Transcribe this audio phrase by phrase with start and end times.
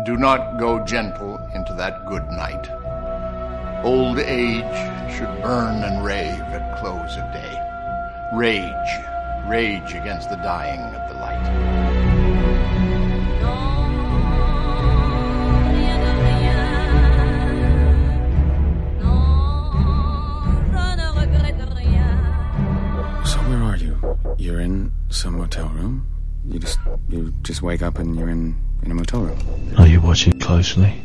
[0.00, 2.66] Do not go gentle into that good night.
[3.84, 4.64] Old age
[5.12, 7.60] should burn and rave at close of day.
[8.32, 8.72] Rage,
[9.46, 11.44] rage against the dying of the light.
[23.26, 24.18] So where are you?
[24.38, 26.11] You're in some motel room.
[26.44, 26.78] You just
[27.08, 29.38] you just wake up and you're in in a motel room.
[29.78, 31.00] Are you watching closely?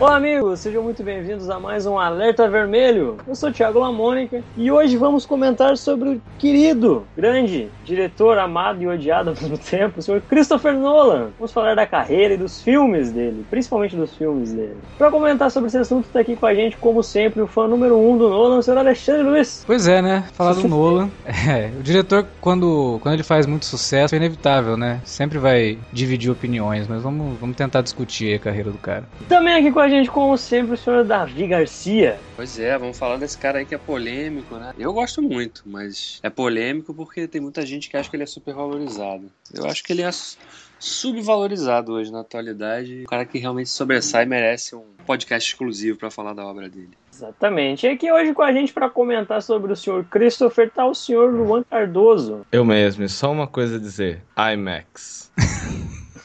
[0.00, 3.16] Olá, amigos, sejam muito bem-vindos a mais um Alerta Vermelho.
[3.26, 8.80] Eu sou o Thiago Lamônica e hoje vamos comentar sobre o querido, grande diretor, amado
[8.80, 11.30] e odiado ao mesmo tempo, o senhor Christopher Nolan.
[11.36, 14.76] Vamos falar da carreira e dos filmes dele, principalmente dos filmes dele.
[14.96, 17.98] Para comentar sobre esse assunto, está aqui com a gente, como sempre, o fã número
[17.98, 19.64] um do Nolan, o senhor Alexandre Luiz.
[19.66, 20.22] Pois é, né?
[20.32, 21.10] Falar do Nolan.
[21.48, 25.00] É, o diretor, quando, quando ele faz muito sucesso, é inevitável, né?
[25.04, 29.04] Sempre vai dividir opiniões, mas vamos, vamos tentar discutir a carreira do cara.
[29.28, 32.18] Também aqui com a gente, como sempre, o senhor Davi Garcia.
[32.36, 34.74] Pois é, vamos falar desse cara aí que é polêmico, né?
[34.78, 38.26] Eu gosto muito, mas é polêmico porque tem muita gente que acha que ele é
[38.26, 39.30] super valorizado.
[39.52, 40.10] Eu acho que ele é
[40.78, 43.02] subvalorizado hoje na atualidade.
[43.04, 46.96] O cara que realmente sobressai merece um podcast exclusivo para falar da obra dele.
[47.12, 47.84] Exatamente.
[47.84, 51.34] E aqui hoje com a gente para comentar sobre o senhor Christopher tá o senhor
[51.34, 52.46] Luan Cardoso.
[52.52, 55.32] Eu mesmo, e só uma coisa a dizer: IMAX.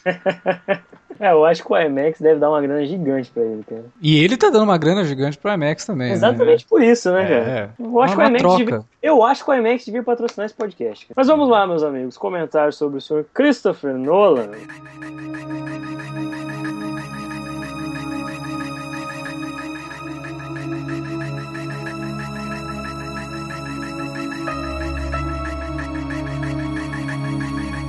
[1.23, 3.85] É, eu acho que o IMAX deve dar uma grana gigante pra ele, cara.
[4.02, 6.11] E ele tá dando uma grana gigante pro IMAX também.
[6.11, 6.67] Exatamente né?
[6.69, 7.73] por isso, né, É, cara?
[7.79, 8.57] Eu acho, que o uma IMAX troca.
[8.57, 11.05] devia, eu acho que o IMAX devia patrocinar esse podcast.
[11.05, 11.13] cara.
[11.16, 14.49] Mas vamos lá, meus amigos, comentar sobre o senhor Christopher Nolan.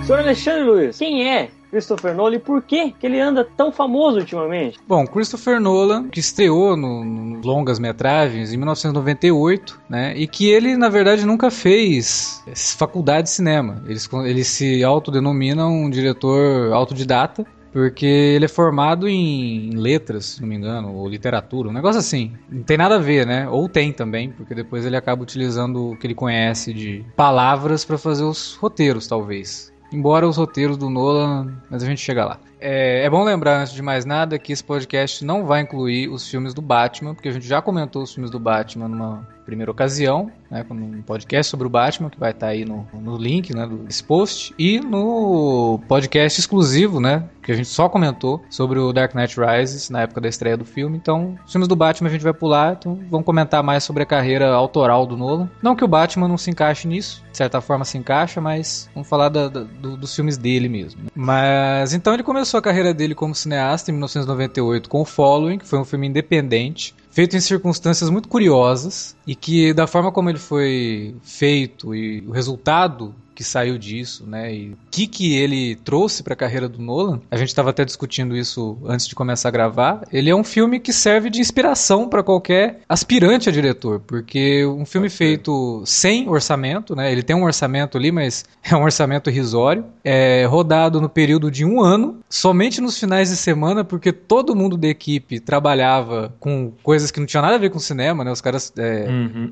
[0.06, 4.18] Senhor Alexandre Luiz, quem é Christopher Nolan e por que que ele anda tão famoso
[4.18, 4.78] ultimamente?
[4.86, 10.16] Bom, Christopher Nolan, que estreou no, no longas metragens em 1998, né?
[10.16, 12.44] E que ele, na verdade, nunca fez
[12.78, 13.82] faculdade de cinema.
[13.88, 17.44] Ele, se- ele se autodenomina um diretor autodidata.
[17.72, 22.30] Porque ele é formado em letras, se não me engano, ou literatura, um negócio assim.
[22.48, 23.48] Não tem nada a ver, né?
[23.48, 27.98] Ou tem também, porque depois ele acaba utilizando o que ele conhece de palavras para
[27.98, 29.73] fazer os roteiros, talvez.
[29.94, 32.40] Embora os roteiros do Nolan, mas a gente chega lá.
[32.66, 36.26] É, é bom lembrar, antes de mais nada, que esse podcast não vai incluir os
[36.26, 40.30] filmes do Batman, porque a gente já comentou os filmes do Batman numa primeira ocasião,
[40.50, 44.02] né, um podcast sobre o Batman, que vai estar aí no, no link né, desse
[44.02, 49.36] post, e no podcast exclusivo, né, que a gente só comentou sobre o Dark Knight
[49.38, 50.96] Rises na época da estreia do filme.
[50.96, 54.06] Então, os filmes do Batman a gente vai pular, então vamos comentar mais sobre a
[54.06, 55.50] carreira autoral do Nolan.
[55.62, 59.06] Não que o Batman não se encaixe nisso, de certa forma se encaixa, mas vamos
[59.10, 61.02] falar da- da- do- dos filmes dele mesmo.
[61.02, 61.08] né.
[61.14, 65.66] Mas então ele começou a carreira dele como cineasta em 1998 com o Following, que
[65.66, 70.38] foi um filme independente, feito em circunstâncias muito curiosas e que da forma como ele
[70.38, 74.54] foi feito e o resultado que saiu disso, né?
[74.54, 77.20] E o que que ele trouxe para a carreira do Nolan?
[77.30, 80.02] A gente estava até discutindo isso antes de começar a gravar.
[80.12, 84.86] Ele é um filme que serve de inspiração para qualquer aspirante a diretor, porque um
[84.86, 87.10] filme feito sem orçamento, né?
[87.10, 89.84] Ele tem um orçamento ali, mas é um orçamento irrisório.
[90.04, 94.76] É rodado no período de um ano, somente nos finais de semana, porque todo mundo
[94.76, 98.30] da equipe trabalhava com coisas que não tinham nada a ver com cinema, né?
[98.30, 99.06] Os caras é,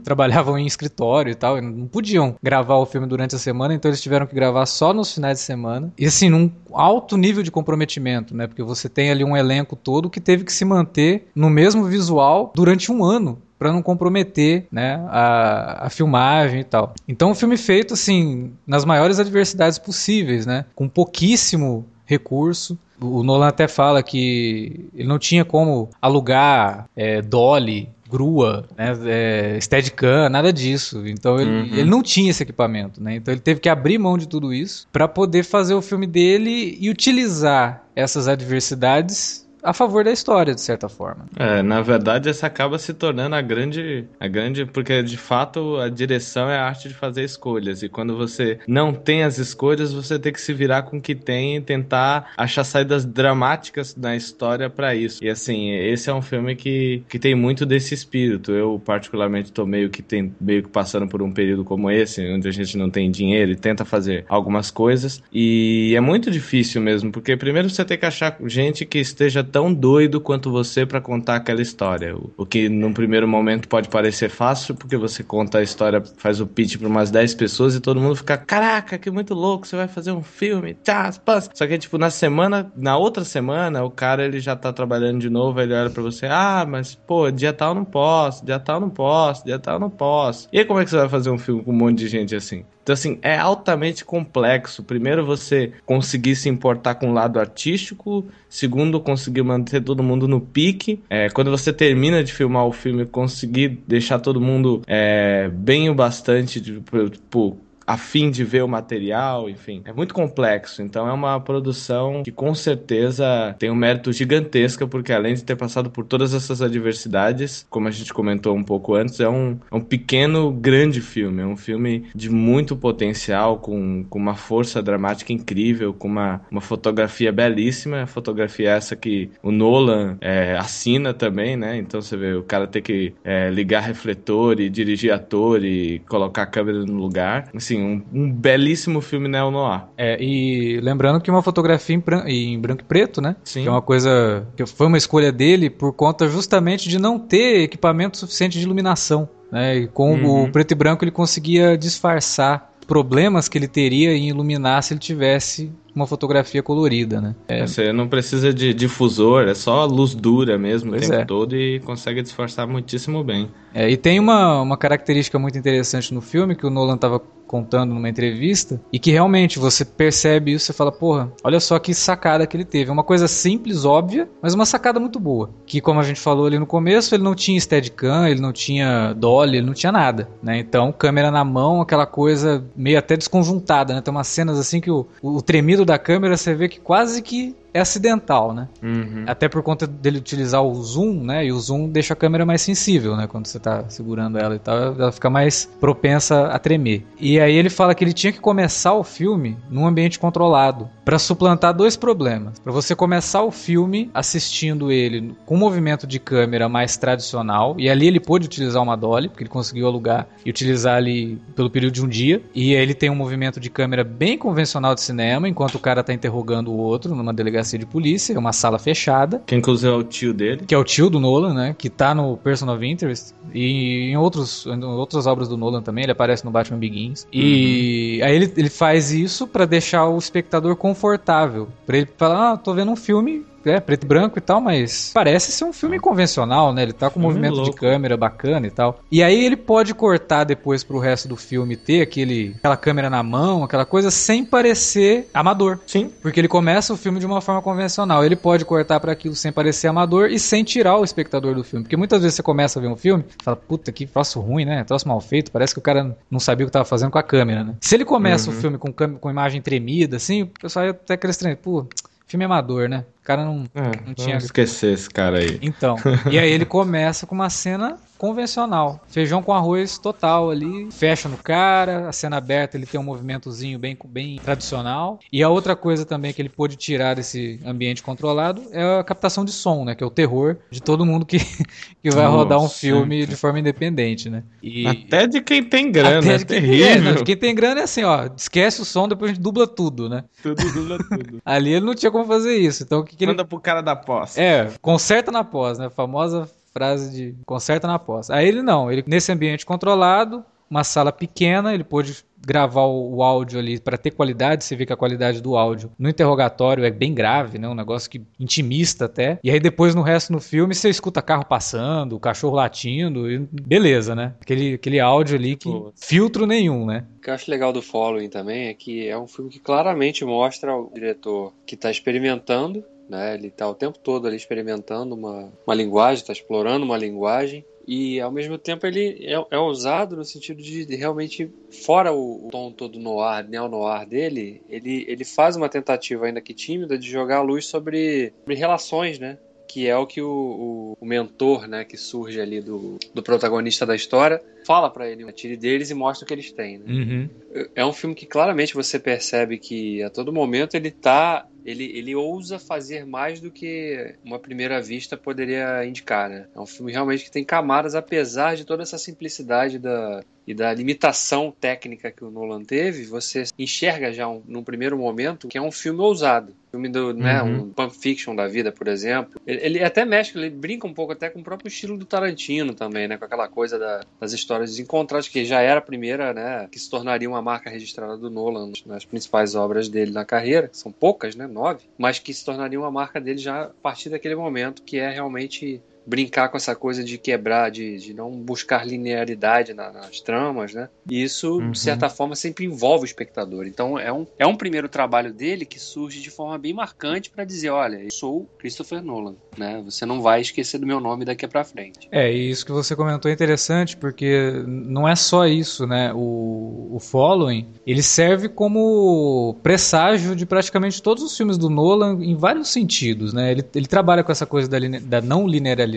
[0.05, 3.89] trabalhavam em escritório e tal, e não podiam gravar o filme durante a semana, então
[3.89, 5.93] eles tiveram que gravar só nos finais de semana.
[5.99, 8.47] E assim, num alto nível de comprometimento, né?
[8.47, 12.53] Porque você tem ali um elenco todo que teve que se manter no mesmo visual
[12.55, 16.95] durante um ano para não comprometer né, a, a filmagem e tal.
[17.07, 22.77] Então, um filme feito assim nas maiores adversidades possíveis, né, com pouquíssimo recurso.
[23.01, 29.59] O Nolan até fala que ele não tinha como alugar é, dolly, grua, né, é,
[29.59, 31.03] Steadicam, nada disso.
[31.07, 33.17] Então ele, ele não tinha esse equipamento, né?
[33.17, 36.77] Então ele teve que abrir mão de tudo isso para poder fazer o filme dele
[36.79, 41.27] e utilizar essas adversidades a favor da história, de certa forma.
[41.37, 45.89] É, na verdade, essa acaba se tornando a grande, a grande, porque de fato a
[45.89, 47.83] direção é a arte de fazer escolhas.
[47.83, 51.15] E quando você não tem as escolhas, você tem que se virar com o que
[51.15, 55.23] tem e tentar achar saídas dramáticas na história para isso.
[55.23, 58.53] E assim, esse é um filme que, que tem muito desse espírito.
[58.53, 62.49] Eu, particularmente, tô meio que, tem, meio que passando por um período como esse, onde
[62.49, 65.23] a gente não tem dinheiro e tenta fazer algumas coisas.
[65.33, 69.73] E é muito difícil mesmo, porque primeiro você tem que achar gente que esteja tão
[69.73, 72.17] doido quanto você para contar aquela história.
[72.37, 76.47] O, que num primeiro momento pode parecer fácil, porque você conta a história, faz o
[76.47, 79.87] pitch para umas 10 pessoas e todo mundo fica, caraca, que muito louco, você vai
[79.87, 81.51] fazer um filme, tchas, pás.
[81.53, 85.29] Só que tipo na semana, na outra semana, o cara ele já tá trabalhando de
[85.29, 88.89] novo, ele olha para você, ah, mas pô, dia tal não posso, dia tal não
[88.89, 90.49] posso, dia tal não posso.
[90.53, 92.35] E aí como é que você vai fazer um filme com um monte de gente
[92.35, 92.65] assim?
[92.83, 94.83] Então, assim, é altamente complexo.
[94.83, 98.27] Primeiro, você conseguir se importar com o lado artístico.
[98.49, 101.01] Segundo, conseguir manter todo mundo no pique.
[101.09, 105.95] É, quando você termina de filmar o filme, conseguir deixar todo mundo é, bem o
[105.95, 107.57] bastante, tipo,
[107.87, 109.83] a fim de ver o material, enfim.
[109.85, 115.13] É muito complexo, então é uma produção que com certeza tem um mérito gigantesco, porque
[115.13, 119.21] além de ter passado por todas essas adversidades, como a gente comentou um pouco antes,
[119.21, 121.43] é um, é um pequeno, grande filme.
[121.43, 126.61] É um filme de muito potencial, com, com uma força dramática incrível, com uma, uma
[126.61, 128.07] fotografia belíssima.
[128.07, 131.77] Fotografia essa que o Nolan é, assina também, né?
[131.77, 136.43] Então você vê o cara ter que é, ligar refletor e dirigir ator e colocar
[136.43, 137.49] a câmera no lugar.
[137.55, 139.85] Assim, assim, um, um belíssimo filme neo-noir.
[139.97, 143.37] É, e lembrando que uma fotografia em, em, branco e preto, né?
[143.45, 143.63] Sim.
[143.63, 147.63] Que é uma coisa que foi uma escolha dele por conta justamente de não ter
[147.63, 149.29] equipamento suficiente de iluminação.
[149.51, 149.77] Né?
[149.77, 150.45] E com uhum.
[150.45, 155.01] o preto e branco ele conseguia disfarçar problemas que ele teria em iluminar se ele
[155.01, 157.35] tivesse uma fotografia colorida, né?
[157.49, 157.67] É.
[157.67, 161.25] Você não precisa de difusor, é só luz dura mesmo pois o tempo é.
[161.25, 163.49] todo e consegue disfarçar muitíssimo bem.
[163.75, 167.21] É, e tem uma, uma característica muito interessante no filme que o Nolan estava
[167.53, 171.93] contando numa entrevista e que realmente você percebe isso, você fala, porra, olha só que
[171.93, 172.89] sacada que ele teve.
[172.89, 175.51] É uma coisa simples, óbvia, mas uma sacada muito boa.
[175.67, 179.13] Que como a gente falou ali no começo, ele não tinha Steadicam, ele não tinha
[179.13, 180.61] dolly, ele não tinha nada, né?
[180.61, 184.01] Então, câmera na mão, aquela coisa meio até desconjuntada, né?
[184.01, 187.55] Tem umas cenas assim que o, o tremido da câmera você vê que quase que
[187.75, 188.69] é acidental, né?
[188.83, 189.25] Uhum.
[189.27, 191.47] Até por conta dele utilizar o zoom, né?
[191.47, 193.27] E o zoom deixa a câmera mais sensível, né?
[193.27, 197.05] Quando você tá segurando ela e tal, ela fica mais propensa a tremer.
[197.19, 201.19] E aí ele fala que ele tinha que começar o filme num ambiente controlado para
[201.19, 202.59] suplantar dois problemas.
[202.59, 207.89] Para você começar o filme assistindo ele com um movimento de câmera mais tradicional, e
[207.89, 211.95] ali ele pôde utilizar uma dolly, porque ele conseguiu alugar e utilizar ali pelo período
[211.95, 212.43] de um dia.
[212.55, 216.03] E aí ele tem um movimento de câmera bem convencional de cinema, enquanto o cara
[216.03, 219.43] tá interrogando o outro numa delegacia delegacia de polícia, é uma sala fechada.
[219.47, 220.65] Que inclusive é o tio dele.
[220.67, 221.75] Que é o tio do Nolan, né?
[221.77, 223.35] Que tá no Person of Interest.
[223.55, 227.27] E em, outros, em outras obras do Nolan também, ele aparece no Batman Begins.
[227.33, 228.27] E uhum.
[228.27, 231.69] aí ele, ele faz isso para deixar o espectador confortável.
[231.87, 235.11] Pra ele falar, ah, tô vendo um filme é, preto e branco e tal, mas
[235.15, 236.83] parece ser um filme convencional, né?
[236.83, 237.71] Ele tá com movimento louco.
[237.71, 239.01] de câmera bacana e tal.
[239.11, 243.23] E aí ele pode cortar depois pro resto do filme ter aquele, aquela câmera na
[243.23, 245.79] mão, aquela coisa, sem parecer amador.
[245.87, 246.11] Sim.
[246.21, 248.25] Porque ele começa o filme de uma forma convencional.
[248.25, 251.85] Ele pode cortar para aquilo sem parecer amador e sem tirar o espectador do filme.
[251.85, 254.65] Porque muitas vezes você começa a ver um filme e fala, puta, que troço ruim,
[254.65, 254.85] né?
[254.85, 255.51] Troço mal feito.
[255.51, 257.75] Parece que o cara não sabia o que tava fazendo com a câmera, né?
[257.81, 258.57] Se ele começa uhum.
[258.57, 261.57] o filme com, com imagem tremida, assim, o pessoal ia até querer estranho.
[261.57, 261.87] Pô,
[262.27, 263.05] filme amador, né?
[263.23, 264.37] O cara não, é, não tinha.
[264.37, 265.57] esquecer esse cara aí.
[265.63, 265.97] Então.
[266.29, 269.01] e aí ele começa com uma cena convencional.
[269.09, 270.87] Feijão com arroz total ali.
[270.93, 275.19] Fecha no cara, a cena aberta ele tem um movimentozinho bem, bem tradicional.
[275.33, 279.45] E a outra coisa também que ele pôde tirar desse ambiente controlado é a captação
[279.45, 279.97] de som, né?
[279.97, 281.39] Que é o terror de todo mundo que,
[282.01, 284.45] que vai Nossa, rodar um filme de forma independente, né?
[284.63, 284.87] E...
[284.87, 286.87] Até de quem tem grana, Até é de quem, terrível.
[286.87, 289.43] É, não, de quem tem grana é assim, ó, esquece o som, depois a gente
[289.43, 290.23] dubla tudo, né?
[290.41, 291.43] Tudo dubla tudo.
[291.45, 292.85] Ali ele não tinha como fazer isso.
[292.85, 293.49] Então que, que Manda ele...
[293.49, 294.37] pro cara da pós.
[294.37, 295.87] É, conserta na pós, né?
[295.87, 298.31] A famosa frase de conserta na pós.
[298.31, 303.23] Aí ele não, ele nesse ambiente controlado, uma sala pequena, ele pôde gravar o, o
[303.23, 306.91] áudio ali para ter qualidade, você vê que a qualidade do áudio no interrogatório é
[306.91, 307.69] bem grave, né?
[307.69, 309.39] Um negócio que intimista até.
[309.45, 314.15] E aí depois no resto no filme você escuta carro passando, cachorro latindo, e beleza,
[314.15, 314.35] né?
[314.41, 315.93] Aquele, aquele áudio ali que Pô.
[315.95, 317.05] filtro nenhum, né?
[317.19, 320.25] O que eu acho legal do Following também é que é um filme que claramente
[320.25, 323.35] mostra o diretor que está experimentando né?
[323.35, 328.21] Ele está o tempo todo ali experimentando uma, uma linguagem, está explorando uma linguagem e
[328.21, 331.51] ao mesmo tempo ele é, é ousado no sentido de, de realmente
[331.85, 336.55] fora o, o, tom todo noir, neo-noir dele, ele, ele faz uma tentativa ainda que
[336.55, 339.39] tímida de jogar a luz sobre, sobre relações, né?
[339.73, 343.87] que é o que o, o, o, mentor, né, que surge ali do, do protagonista
[343.87, 346.77] da história, fala para ele, atire deles e mostra o que eles têm.
[346.77, 346.85] Né?
[346.87, 347.31] Uhum.
[347.75, 352.15] É um filme que claramente você percebe que a todo momento ele tá ele, ele
[352.15, 356.47] ousa fazer mais do que uma primeira vista poderia indicar, né?
[356.55, 360.73] É um filme realmente que tem camadas, apesar de toda essa simplicidade da, e da
[360.73, 365.63] limitação técnica que o Nolan teve, você enxerga já um, num primeiro momento que é
[365.63, 366.55] um filme ousado.
[366.71, 367.65] Filme do, né, Uhum.
[367.65, 369.39] um Pulp Fiction da vida, por exemplo.
[369.47, 372.73] Ele, ele até mexe, ele brinca um pouco até com o próprio estilo do Tarantino
[372.75, 373.19] também, né?
[373.19, 376.67] Com aquela coisa da- das histórias desencontradas, que já era a primeira, né?
[376.73, 380.69] Que se tornaria uma marca registrada do Nolan nas principais obras dele na carreira.
[380.69, 381.47] que São poucas, né?
[381.47, 381.85] Nove.
[381.99, 385.83] Mas que se tornaria uma marca dele já a partir daquele momento, que é realmente
[386.07, 390.89] brincar com essa coisa de quebrar, de, de não buscar linearidade na- nas tramas, né?
[391.09, 391.71] E isso, Uhum.
[391.73, 393.67] de certa forma, sempre envolve o espectador.
[393.67, 397.45] Então é um, é um primeiro trabalho dele que surge de forma bem marcante para
[397.45, 399.81] dizer, olha, eu sou Christopher Nolan, né?
[399.85, 402.09] Você não vai esquecer do meu nome daqui pra frente.
[402.11, 406.13] É, e isso que você comentou é interessante, porque não é só isso, né?
[406.15, 412.35] O, o Following, ele serve como presságio de praticamente todos os filmes do Nolan em
[412.37, 413.51] vários sentidos, né?
[413.53, 415.92] Ele, ele trabalha com essa coisa da, da não linearidade,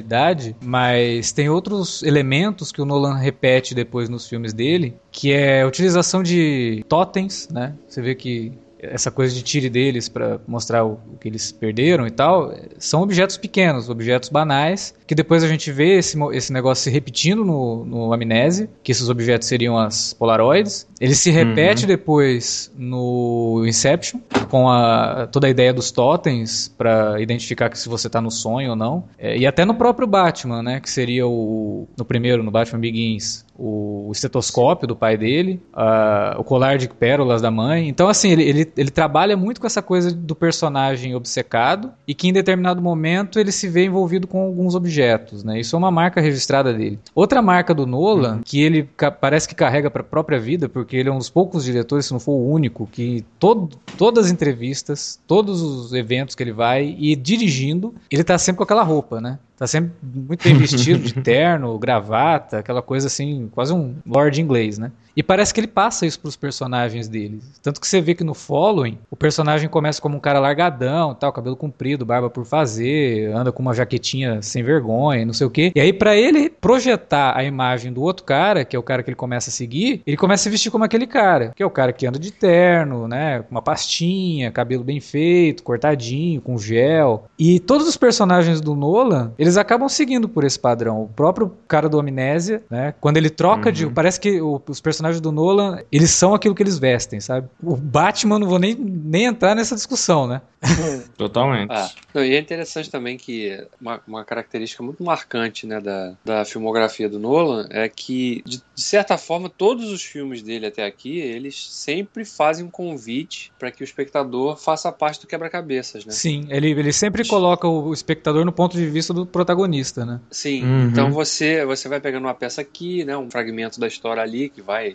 [0.62, 5.68] mas tem outros elementos que o Nolan repete depois nos filmes dele, que é a
[5.68, 7.74] utilização de totens, né?
[7.88, 8.52] Você vê que
[8.92, 13.02] essa coisa de tire deles para mostrar o, o que eles perderam e tal, são
[13.02, 17.86] objetos pequenos, objetos banais, que depois a gente vê esse, esse negócio se repetindo no,
[17.86, 20.88] no Amnésia, que esses objetos seriam as Polaroids.
[21.00, 27.70] Ele se repete depois no Inception, com a, toda a ideia dos totens para identificar
[27.70, 29.04] que se você tá no sonho ou não.
[29.18, 33.45] Eh, e até no próprio Batman, né, que seria o no primeiro, no Batman Begins,
[33.58, 37.88] o estetoscópio do pai dele, a- o colar de pérolas da mãe.
[37.88, 42.28] Então, assim, ele, ele, ele trabalha muito com essa coisa do personagem obcecado e que
[42.28, 45.60] em determinado momento ele se vê envolvido com alguns objetos, né?
[45.60, 47.00] Isso é uma marca registrada dele.
[47.14, 48.90] Outra marca do Nolan, que ele
[49.22, 52.12] parece que carrega para a própria vida, porque ele é um dos poucos diretores, se
[52.14, 56.96] não for o único, que todo, todas as entrevistas, todos os eventos que ele vai
[56.98, 59.40] e dirigindo, ele tá sempre com aquela roupa, né?
[59.58, 64.78] Tá sempre muito bem vestido, de terno, gravata, aquela coisa assim, quase um lord inglês,
[64.78, 64.92] né?
[65.16, 67.40] E parece que ele passa isso pros personagens dele.
[67.62, 71.32] Tanto que você vê que no Following, o personagem começa como um cara largadão, tal,
[71.32, 75.72] cabelo comprido, barba por fazer, anda com uma jaquetinha sem vergonha, não sei o quê.
[75.76, 79.10] E aí, pra ele projetar a imagem do outro cara, que é o cara que
[79.10, 81.70] ele começa a seguir, ele começa a se vestir como aquele cara, que é o
[81.70, 83.40] cara que anda de terno, né?
[83.40, 87.26] Com uma pastinha, cabelo bem feito, cortadinho, com gel.
[87.38, 91.04] E todos os personagens do Nolan, eles acabam seguindo por esse padrão.
[91.04, 92.94] O próprio cara do Amnésia, né?
[93.00, 93.88] Quando ele troca de.
[93.88, 97.48] Parece que os personagens do Nolan, eles são aquilo que eles vestem, sabe?
[97.64, 100.42] O Batman, não vou nem, nem entrar nessa discussão, né?
[101.18, 101.72] Totalmente.
[101.72, 106.46] Ah, não, e é interessante também que uma, uma característica muito marcante né, da, da
[106.46, 111.20] filmografia do Nolan é que, de, de certa forma, todos os filmes dele até aqui,
[111.20, 116.12] eles sempre fazem um convite para que o espectador faça parte do quebra-cabeças, né?
[116.12, 120.20] Sim, ele, ele sempre coloca o espectador no ponto de vista do protagonista, né?
[120.32, 120.88] Sim, Uhum.
[120.88, 124.62] então você você vai pegando uma peça aqui, né, um fragmento da história ali que
[124.62, 124.95] vai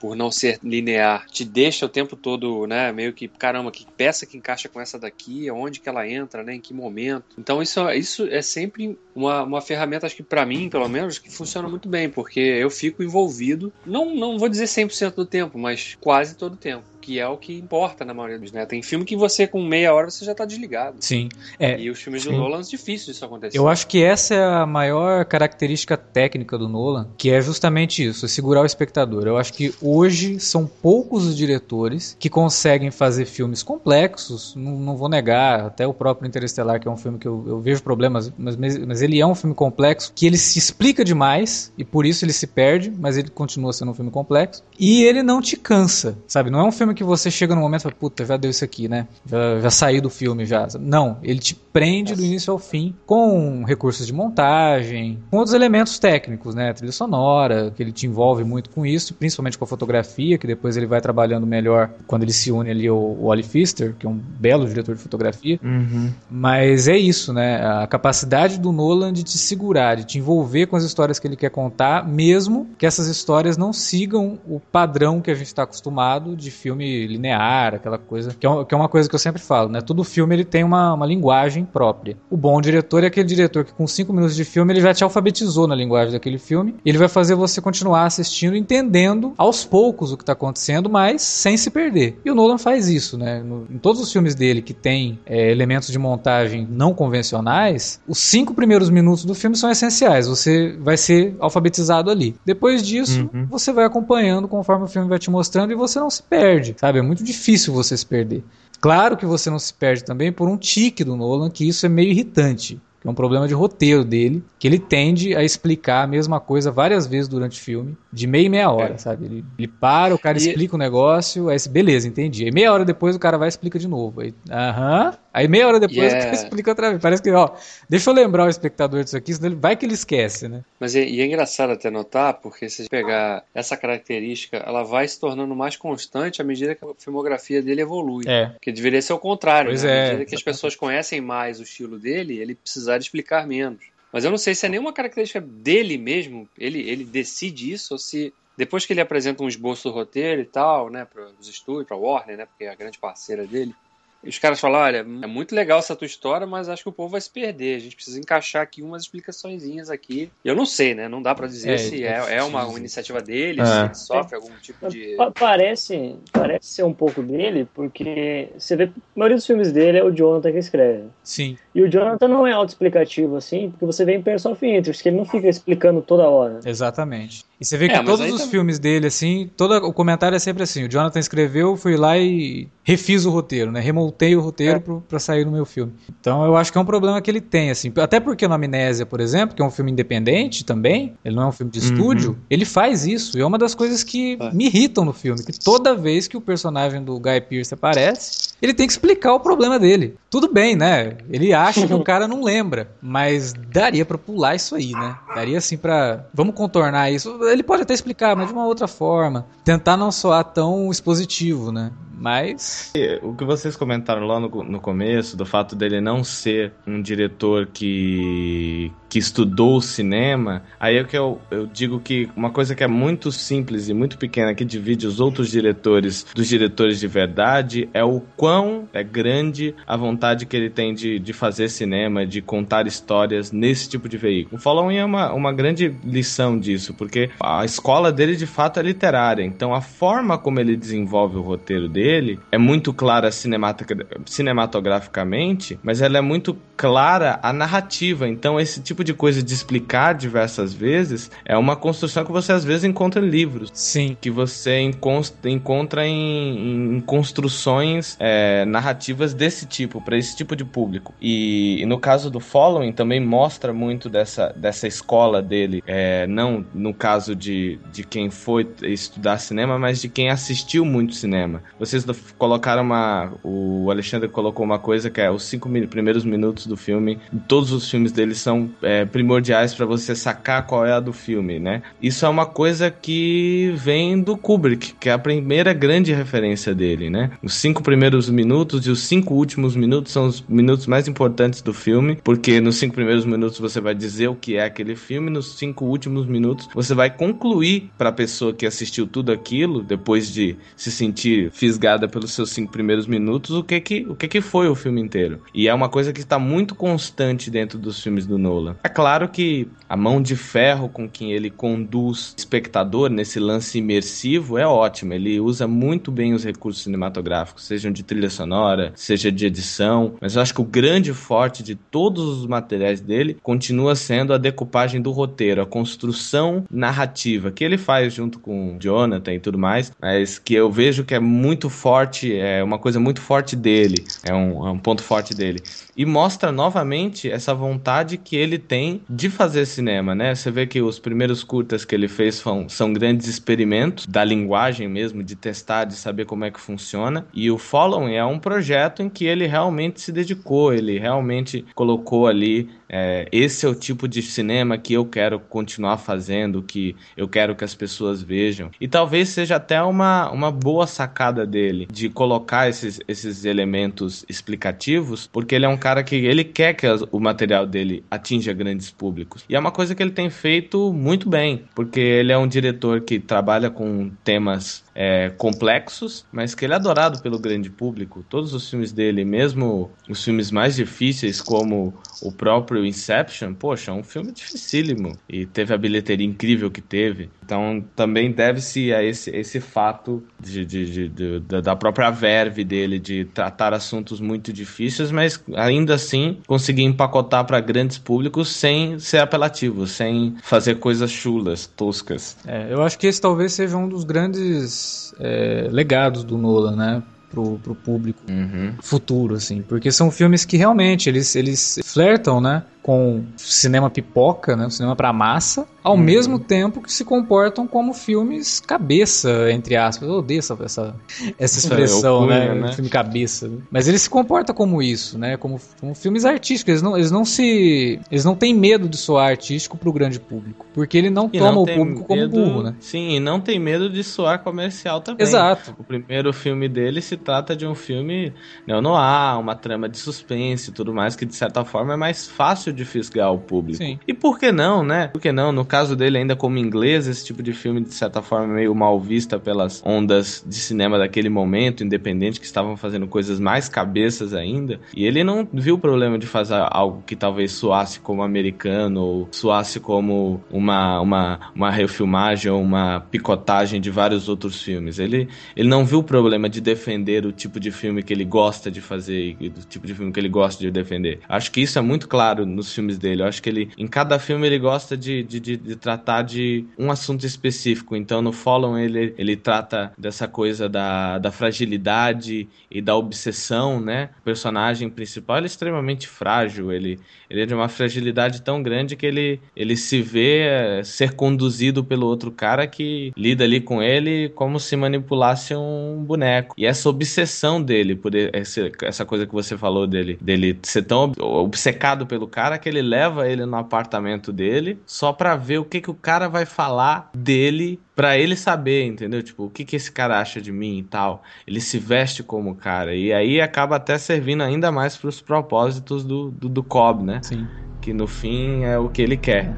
[0.00, 4.26] por não ser linear, te deixa o tempo todo, né, meio que caramba, que peça
[4.26, 7.24] que encaixa com essa daqui, onde que ela entra, né, em que momento.
[7.38, 11.30] Então isso isso é sempre uma, uma ferramenta acho que pra mim, pelo menos, que
[11.30, 15.96] funciona muito bem, porque eu fico envolvido, não não vou dizer 100% do tempo, mas
[16.00, 16.84] quase todo o tempo.
[17.00, 18.66] Que é o que importa na maioria dos, né?
[18.66, 20.96] Tem filme que você, com meia hora, você já tá desligado.
[21.00, 21.30] Sim.
[21.58, 22.36] É, E os filmes do Sim.
[22.36, 23.56] Nolan, é difícil isso acontecer.
[23.56, 28.28] Eu acho que essa é a maior característica técnica do Nolan, que é justamente isso,
[28.28, 29.26] segurar o espectador.
[29.26, 34.96] Eu acho que hoje são poucos os diretores que conseguem fazer filmes complexos, não, não
[34.96, 38.32] vou negar, até o próprio Interestelar, que é um filme que eu, eu vejo problemas,
[38.36, 42.24] mas, mas ele é um filme complexo, que ele se explica demais, e por isso
[42.24, 46.18] ele se perde, mas ele continua sendo um filme complexo, e ele não te cansa,
[46.26, 46.50] sabe?
[46.50, 48.64] Não é um filme que você chega no momento e fala, puta, já deu isso
[48.64, 49.06] aqui, né?
[49.26, 50.66] Já, já saí do filme, já.
[50.78, 55.98] Não, ele te prende do início ao fim com recursos de montagem, com outros elementos
[55.98, 56.72] técnicos, né?
[56.72, 60.76] Trilha sonora, que ele te envolve muito com isso, principalmente com a fotografia, que depois
[60.76, 64.14] ele vai trabalhando melhor quando ele se une ali ao, Wally Pfister, que é um
[64.14, 65.58] belo diretor de fotografia.
[65.62, 66.10] Uhum.
[66.30, 67.64] Mas é isso, né?
[67.64, 71.36] A capacidade do Nolan de te segurar, de te envolver com as histórias que ele
[71.36, 76.36] quer contar, mesmo que essas histórias não sigam o padrão que a gente está acostumado
[76.36, 78.34] de filme linear, aquela coisa.
[78.38, 79.80] Que é, que é uma coisa que eu sempre falo, né?
[79.80, 82.16] Todo filme ele tem uma, uma linguagem própria.
[82.30, 85.04] O bom diretor é aquele diretor que com cinco minutos de filme ele já te
[85.04, 86.74] alfabetizou na linguagem daquele filme.
[86.84, 91.22] E ele vai fazer você continuar assistindo, entendendo aos poucos o que está acontecendo, mas
[91.22, 92.18] sem se perder.
[92.24, 93.42] E o Nolan faz isso, né?
[93.42, 98.18] No- em todos os filmes dele que tem é, elementos de montagem não convencionais, os
[98.18, 100.26] cinco primeiros minutos do filme são essenciais.
[100.26, 102.34] Você vai ser alfabetizado ali.
[102.44, 103.46] Depois disso, Uhum.
[103.50, 106.98] você vai acompanhando conforme o filme vai te mostrando e você não se perde, sabe?
[106.98, 108.42] É muito difícil você se perder.
[108.80, 111.88] Claro que você não se perde também por um tique do Nolan, que isso é
[111.88, 112.80] meio irritante.
[113.08, 117.06] É um problema de roteiro dele, que ele tende a explicar a mesma coisa várias
[117.06, 118.98] vezes durante o filme, de meia e meia hora, É.
[118.98, 119.24] sabe?
[119.24, 122.44] Ele, ele para, o cara E- explica o negócio, aí beleza, entendi.
[122.44, 124.20] Aí meia hora depois o cara vai e explica de novo.
[124.20, 125.14] Aí, aham.
[125.32, 126.24] Aí meia hora depois o Yeah.
[126.24, 127.00] cara explica outra vez.
[127.02, 127.50] Parece que, ó,
[127.88, 130.62] deixa eu lembrar o espectador disso aqui, senão ele vai que ele esquece, né?
[130.80, 135.06] Mas é, e é engraçado até notar, porque se você pegar essa característica, ela vai
[135.08, 138.24] se tornando mais constante à medida que a filmografia dele evolui.
[138.26, 138.46] É.
[138.46, 139.90] Porque deveria ser o contrário, Pois né?
[139.90, 140.44] é, À medida que as exatamente.
[140.44, 142.54] pessoas conhecem mais o estilo dele, ele
[143.02, 143.82] explicar menos.
[144.12, 147.98] Mas eu não sei se é nenhuma característica dele mesmo, ele, ele decide isso, ou
[147.98, 151.86] se depois que ele apresenta um esboço do roteiro e tal, né, para os estúdios,
[151.86, 153.74] para Warner, né, porque é a grande parceira dele,
[154.22, 156.92] e os caras falam, olha, é muito legal essa tua história, mas acho que o
[156.92, 157.76] povo vai se perder.
[157.76, 160.30] A gente precisa encaixar aqui umas explicaçõezinhas aqui.
[160.44, 161.08] Eu não sei, né?
[161.08, 163.64] Não dá pra dizer É, se é é, é uma, uma iniciativa dele, É.
[163.64, 165.14] se ele sofre algum tipo de.
[165.16, 169.98] Pa- Parece, parece ser um pouco dele, porque você vê, a maioria dos filmes dele
[169.98, 171.04] é o Jonathan que escreve.
[171.22, 171.56] Sim.
[171.74, 175.08] E o Jonathan não é autoexplicativo assim, porque você vê em Person of Interest, que
[175.08, 176.60] ele não fica explicando toda hora.
[176.64, 177.44] Exatamente.
[177.60, 180.38] E você vê É, que todos os também- filmes dele, assim, todo o comentário é
[180.38, 183.80] sempre assim: o Jonathan escreveu, fui lá e refiz o roteiro, né?
[183.80, 184.78] Remontei o roteiro É.
[184.80, 185.92] pro, pra sair no meu filme.
[186.20, 187.92] Então eu acho que é um problema que ele tem, assim.
[187.96, 191.46] Até porque no Amnésia, por exemplo, que é um filme independente também, ele não é
[191.46, 191.84] um filme de Uhum.
[191.84, 193.38] estúdio, ele faz isso.
[193.38, 194.52] E é uma das coisas que É.
[194.52, 198.74] me irritam no filme, que toda vez que o personagem do Guy Pearce aparece, ele
[198.74, 200.16] tem que explicar o problema dele.
[200.30, 201.16] Tudo bem, né?
[201.30, 205.16] Ele acha que o cara não lembra, mas daria pra pular isso aí, né?
[205.34, 206.26] Daria assim pra.
[206.34, 207.38] Vamos contornar isso.
[207.44, 209.46] Ele pode até explicar, mas de uma outra forma.
[209.64, 211.90] Tentar não soar tão expositivo, né?
[212.18, 212.92] Mas.
[213.22, 217.66] O que vocês comentaram lá no, no começo, do fato dele não ser um diretor
[217.66, 222.88] que, que estudou cinema, aí é que eu, eu digo que uma coisa que é
[222.88, 228.02] muito simples e muito pequena que divide os outros diretores dos diretores de verdade é
[228.02, 232.86] o quão é grande a vontade que ele tem de, de fazer cinema, de contar
[232.86, 234.56] histórias nesse tipo de veículo.
[234.56, 238.82] O Following é uma, uma grande lição disso, porque a escola dele de fato é
[238.82, 242.07] literária, então a forma como ele desenvolve o roteiro dele
[242.50, 248.28] é muito clara cinematogra- cinematograficamente, mas ela é muito clara a narrativa.
[248.28, 252.64] Então, esse tipo de coisa de explicar diversas vezes é uma construção que você às
[252.64, 253.70] vezes encontra em livros.
[253.74, 254.16] Sim.
[254.20, 260.64] Que você encon- encontra em, em construções é, narrativas desse tipo, para esse tipo de
[260.64, 261.14] público.
[261.20, 266.64] E, e no caso do Following também mostra muito dessa, dessa escola dele, é, não
[266.74, 271.62] no caso de, de quem foi estudar cinema, mas de quem assistiu muito cinema.
[272.04, 273.32] Vocês colocaram uma.
[273.42, 277.18] O Alexandre colocou uma coisa que é os cinco primeiros minutos do filme.
[277.46, 281.58] Todos os filmes dele são é, primordiais para você sacar qual é a do filme,
[281.58, 281.82] né?
[282.02, 287.10] Isso é uma coisa que vem do Kubrick, que é a primeira grande referência dele,
[287.10, 287.30] né?
[287.42, 291.72] Os cinco primeiros minutos e os cinco últimos minutos são os minutos mais importantes do
[291.72, 295.58] filme, porque nos cinco primeiros minutos você vai dizer o que é aquele filme, nos
[295.58, 300.56] cinco últimos minutos você vai concluir para a pessoa que assistiu tudo aquilo, depois de
[300.76, 301.50] se sentir
[301.88, 305.00] fisgada pelos seus cinco primeiros minutos, o que que, o que, que foi o filme
[305.00, 305.40] inteiro.
[305.54, 308.76] E é uma coisa que está muito constante dentro dos filmes do Nolan.
[308.82, 313.78] É claro que a mão de ferro com que ele conduz o espectador nesse lance
[313.78, 315.14] imersivo é ótima.
[315.14, 320.14] Ele usa muito bem os recursos cinematográficos, sejam de trilha sonora, seja de edição.
[320.20, 324.38] Mas eu acho que o grande forte de todos os materiais dele continua sendo a
[324.38, 329.92] decupagem do roteiro, a construção narrativa que ele faz junto com Jonathan e tudo mais,
[330.00, 334.34] mas que eu vejo que é muito forte, é uma coisa muito forte dele, é
[334.34, 335.62] um, é um ponto forte dele.
[335.96, 340.34] E mostra novamente essa vontade que ele tem de fazer cinema, né?
[340.34, 344.88] Você vê que os primeiros curtas que ele fez são, são grandes experimentos da linguagem
[344.88, 347.26] mesmo, de testar, de saber como é que funciona.
[347.32, 352.26] E o Following é um projeto em que ele realmente se dedicou, ele realmente colocou
[352.26, 357.28] ali é, esse é o tipo de cinema que eu quero continuar fazendo, que eu
[357.28, 358.70] quero que as pessoas vejam.
[358.80, 365.28] E talvez seja até uma, uma boa sacada dele de colocar esses, esses elementos explicativos,
[365.32, 369.44] porque ele é um cara que ele quer que o material dele atinja grandes públicos.
[369.48, 373.02] E é uma coisa que ele tem feito muito bem, porque ele é um diretor
[373.02, 378.24] que trabalha com temas é, complexos, mas que ele é adorado pelo grande público.
[378.28, 383.94] Todos os filmes dele, mesmo os filmes mais difíceis, como o próprio Inception, poxa, é
[383.94, 387.30] um filme dificílimo e teve a bilheteria incrível que teve.
[387.44, 393.24] Então também deve-se a esse, esse fato de, de- de- da própria verve dele de
[393.26, 399.86] tratar assuntos muito difíceis, mas ainda assim conseguir empacotar para grandes públicos sem ser apelativo,
[399.86, 402.36] sem fazer coisas chulas, toscas.
[402.44, 404.87] É, eu acho que esse talvez seja um dos grandes
[405.18, 407.02] é, legados do Nolan, né?
[407.30, 408.72] Pro, pro público Uhum.
[408.80, 409.60] futuro, assim.
[409.60, 412.62] Porque são filmes que realmente eles, eles flertam, né?
[412.88, 414.70] Com cinema pipoca, né?
[414.70, 416.00] cinema para massa, ao Uhum.
[416.00, 420.08] mesmo tempo que se comportam como filmes cabeça, entre aspas.
[420.08, 420.96] Eu odeio essa, essa,
[421.38, 422.60] essa expressão, alcunha, né?
[422.62, 422.72] né?
[422.72, 423.50] Filme cabeça.
[423.70, 425.36] Mas ele se comporta como isso, né?
[425.36, 426.70] Como, como filmes artísticos.
[426.70, 428.00] Eles não, eles não se.
[428.10, 430.64] Eles não têm medo de soar artístico pro grande público.
[430.72, 432.74] Porque ele não E toma não o público como medo- burro, né?
[432.80, 435.26] Sim, e não tem medo de soar comercial também.
[435.26, 435.74] Exato.
[435.78, 438.32] O primeiro filme dele se trata de um filme
[438.66, 442.77] neo-noir, uma trama de suspense e tudo mais, que de certa forma é mais fácil
[442.78, 443.78] de fisgar o público.
[443.78, 443.98] Sim.
[444.06, 445.08] E por que não, né?
[445.08, 445.52] Por que não?
[445.52, 448.98] No caso dele, ainda como inglês, esse tipo de filme, de certa forma, meio mal
[449.00, 454.80] vista pelas ondas de cinema daquele momento, independente, que estavam fazendo coisas mais cabeças ainda.
[454.96, 459.28] E ele não viu o problema de fazer algo que talvez soasse como americano, ou
[459.32, 464.98] soasse como uma, uma, uma refilmagem ou uma picotagem de vários outros filmes.
[464.98, 468.70] Ele, ele não viu o problema de defender o tipo de filme que ele gosta
[468.70, 471.20] de fazer e do tipo de filme que ele gosta de defender.
[471.28, 473.22] Acho que isso é muito claro nos filmes dele.
[473.22, 476.66] Eu acho que ele, em cada filme, ele gosta de, de, de, de tratar de
[476.78, 477.96] um assunto específico.
[477.96, 484.10] Então, no Follow, ele, ele trata dessa coisa da, da fragilidade e da obsessão, né?
[484.20, 486.72] O personagem principal ele é extremamente frágil.
[486.72, 486.98] Ele,
[487.30, 491.84] ele é de uma fragilidade tão grande que ele, ele se vê eh, ser conduzido
[491.84, 496.54] pelo outro cara que lida ali com ele como se manipulasse um boneco.
[496.58, 501.04] E essa obsessão dele, por esse, essa coisa que você falou dele, dele ser tão
[501.04, 505.64] ob- obcecado pelo cara que ele leva ele no apartamento dele só pra ver o
[505.64, 509.22] que, que o cara vai falar dele pra ele saber, entendeu?
[509.22, 511.22] Tipo, o que, que esse cara acha de mim e tal.
[511.46, 512.94] Ele se veste como cara.
[512.94, 517.20] E aí acaba até servindo ainda mais pros propósitos do, do, do Cobb, né?
[517.22, 517.46] Sim.
[517.80, 519.52] Que no fim é o que ele quer.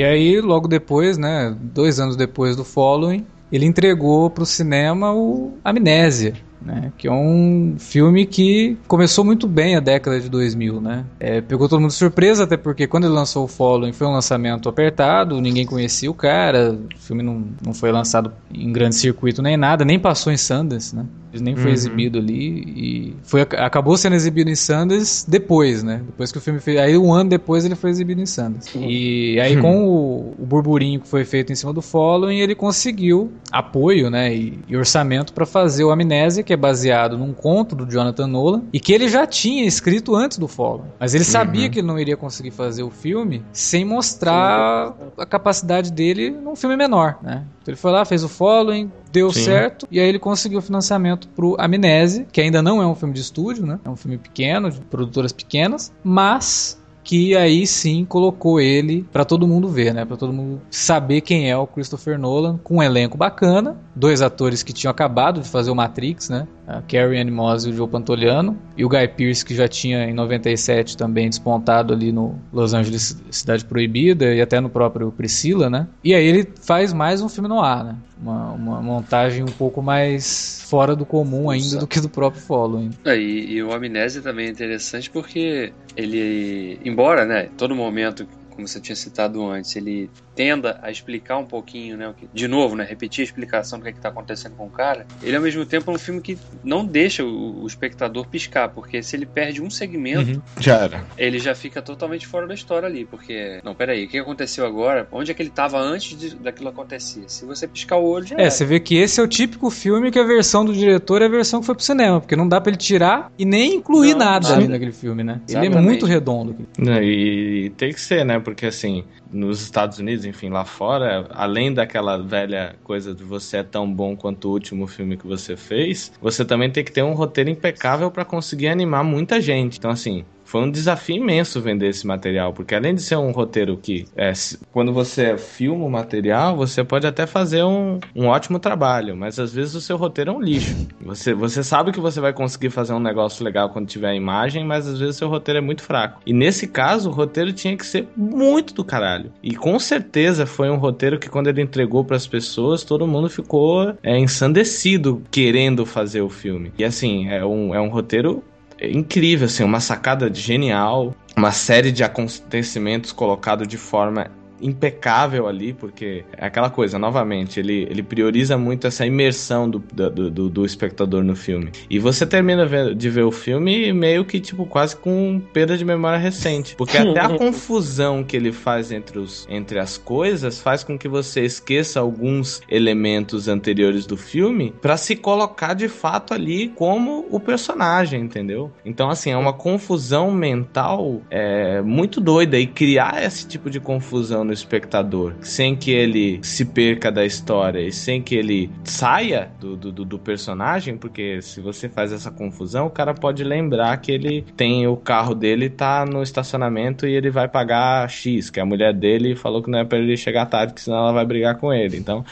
[0.00, 5.58] E aí, logo depois, né, dois anos depois do Following, ele entregou pro cinema o
[5.62, 6.32] Amnésia,
[6.62, 11.04] né, que é um filme que começou muito bem a década de 2000, né.
[11.20, 14.12] É, pegou todo mundo de surpresa, até porque quando ele lançou o Following foi um
[14.12, 19.42] lançamento apertado, ninguém conhecia o cara, o filme não, não foi lançado em grande circuito
[19.42, 21.04] nem nada, nem passou em Sundance, né.
[21.32, 21.72] Ele nem foi Uhum.
[21.72, 26.02] exibido ali e foi, acabou sendo exibido em Sundance depois, né?
[26.04, 26.78] Depois que o filme fez.
[26.78, 28.70] Aí um ano depois ele foi exibido em Sundance.
[28.76, 33.30] E aí com o, o burburinho que foi feito em cima do Following, ele conseguiu
[33.52, 34.34] apoio, né?
[34.34, 38.62] E, e orçamento para fazer o Amnésia, que é baseado num conto do Jonathan Nolan
[38.72, 40.88] e que ele já tinha escrito antes do Following.
[40.98, 45.92] Mas ele sabia que ele não iria conseguir fazer o filme sem mostrar a capacidade
[45.92, 47.44] dele num filme menor, né?
[47.70, 49.44] Ele foi lá, fez o Following, deu Sim.
[49.44, 53.20] certo, e aí ele conseguiu financiamento pro Amnésia, que ainda não é um filme de
[53.20, 53.78] estúdio, né?
[53.84, 59.46] É um filme pequeno, de produtoras pequenas, mas que aí sim colocou ele pra todo
[59.46, 60.04] mundo ver, né?
[60.04, 64.62] Pra todo mundo saber quem é o Christopher Nolan, com um elenco bacana, dois atores
[64.62, 66.46] que tinham acabado de fazer o Matrix, né?
[66.78, 70.04] A Carrie Ann Moss e o Joe Pantoliano, e o Guy Pearce que já tinha
[70.04, 75.68] em 97 também despontado ali no Los Angeles Cidade Proibida e até no próprio Priscila,
[75.68, 75.86] né?
[76.04, 77.96] E aí ele faz mais um filme no ar, né?
[78.20, 82.90] Uma, uma montagem um pouco mais fora do comum ainda do que do próprio Following.
[83.04, 88.66] É, E, e o Amnésia também é interessante porque ele, embora, né, todo momento, como
[88.68, 93.22] você tinha citado antes, ele tenda a explicar um pouquinho, né, de novo, né, repetir
[93.22, 95.94] a explicação do que é está acontecendo com o cara, ele ao mesmo tempo é
[95.94, 100.42] um filme que não deixa o, o espectador piscar, porque se ele perde um segmento,
[100.58, 101.04] Já era.
[101.18, 105.06] ele já fica totalmente fora da história ali, porque, não, peraí, o que aconteceu agora?
[105.12, 107.24] Onde é que ele estava antes de, daquilo acontecer?
[107.26, 108.50] Se você piscar o olho, já É, era.
[108.50, 111.28] você vê que esse é o típico filme que a versão do diretor é a
[111.28, 114.18] versão que foi pro cinema, porque não dá pra ele tirar e nem incluir Não,
[114.20, 114.54] nada nada.
[114.60, 115.40] ali naquele filme, né?
[115.48, 115.84] Ele é Exatamente.
[115.84, 116.56] muito redondo.
[117.02, 118.38] E tem que ser, né?
[118.50, 123.62] Porque assim, nos Estados Unidos, enfim, lá fora, além daquela velha coisa de você é
[123.62, 127.12] tão bom quanto o último filme que você fez, você também tem que ter um
[127.12, 129.78] roteiro impecável pra conseguir animar muita gente.
[129.78, 130.24] Então, assim.
[130.50, 134.32] Foi um desafio imenso vender esse material, porque além de ser um roteiro que, é,
[134.72, 139.54] quando você filma o material, você pode até fazer um, um ótimo trabalho, mas às
[139.54, 140.88] vezes o seu roteiro é um lixo.
[141.02, 144.64] Você, você sabe que você vai conseguir fazer um negócio legal quando tiver a imagem,
[144.64, 146.20] mas às vezes o seu roteiro é muito fraco.
[146.26, 149.30] E nesse caso, o roteiro tinha que ser muito do caralho.
[149.40, 153.94] E com certeza foi um roteiro que quando ele entregou pras pessoas, todo mundo ficou
[154.02, 156.72] é, ensandecido querendo fazer o filme.
[156.76, 158.42] E assim, é um, é um roteiro
[158.82, 166.24] incrível, assim, uma sacada genial, uma série de acontecimentos colocado de forma impecável ali, porque
[166.36, 171.22] é aquela coisa, novamente, ele, ele prioriza muito essa imersão do, do, do, do espectador
[171.22, 171.70] no filme.
[171.88, 176.18] E você termina de ver o filme meio que, tipo, quase com perda de memória
[176.18, 176.74] recente.
[176.76, 181.08] Porque até a confusão que ele faz entre, os, entre as coisas faz com que
[181.08, 187.40] você esqueça alguns elementos anteriores do filme para se colocar de fato ali como o
[187.40, 188.70] personagem, entendeu?
[188.84, 194.44] Então, assim, é uma confusão mental é, muito doida e criar esse tipo de confusão
[194.50, 199.76] no espectador sem que ele se perca da história e sem que ele saia do,
[199.76, 204.44] do, do personagem, porque se você faz essa confusão, o cara pode lembrar que ele
[204.56, 208.92] tem o carro dele tá no estacionamento e ele vai pagar X, que a mulher
[208.92, 211.72] dele falou que não é para ele chegar tarde, que senão ela vai brigar com
[211.72, 211.96] ele.
[211.96, 212.24] Então,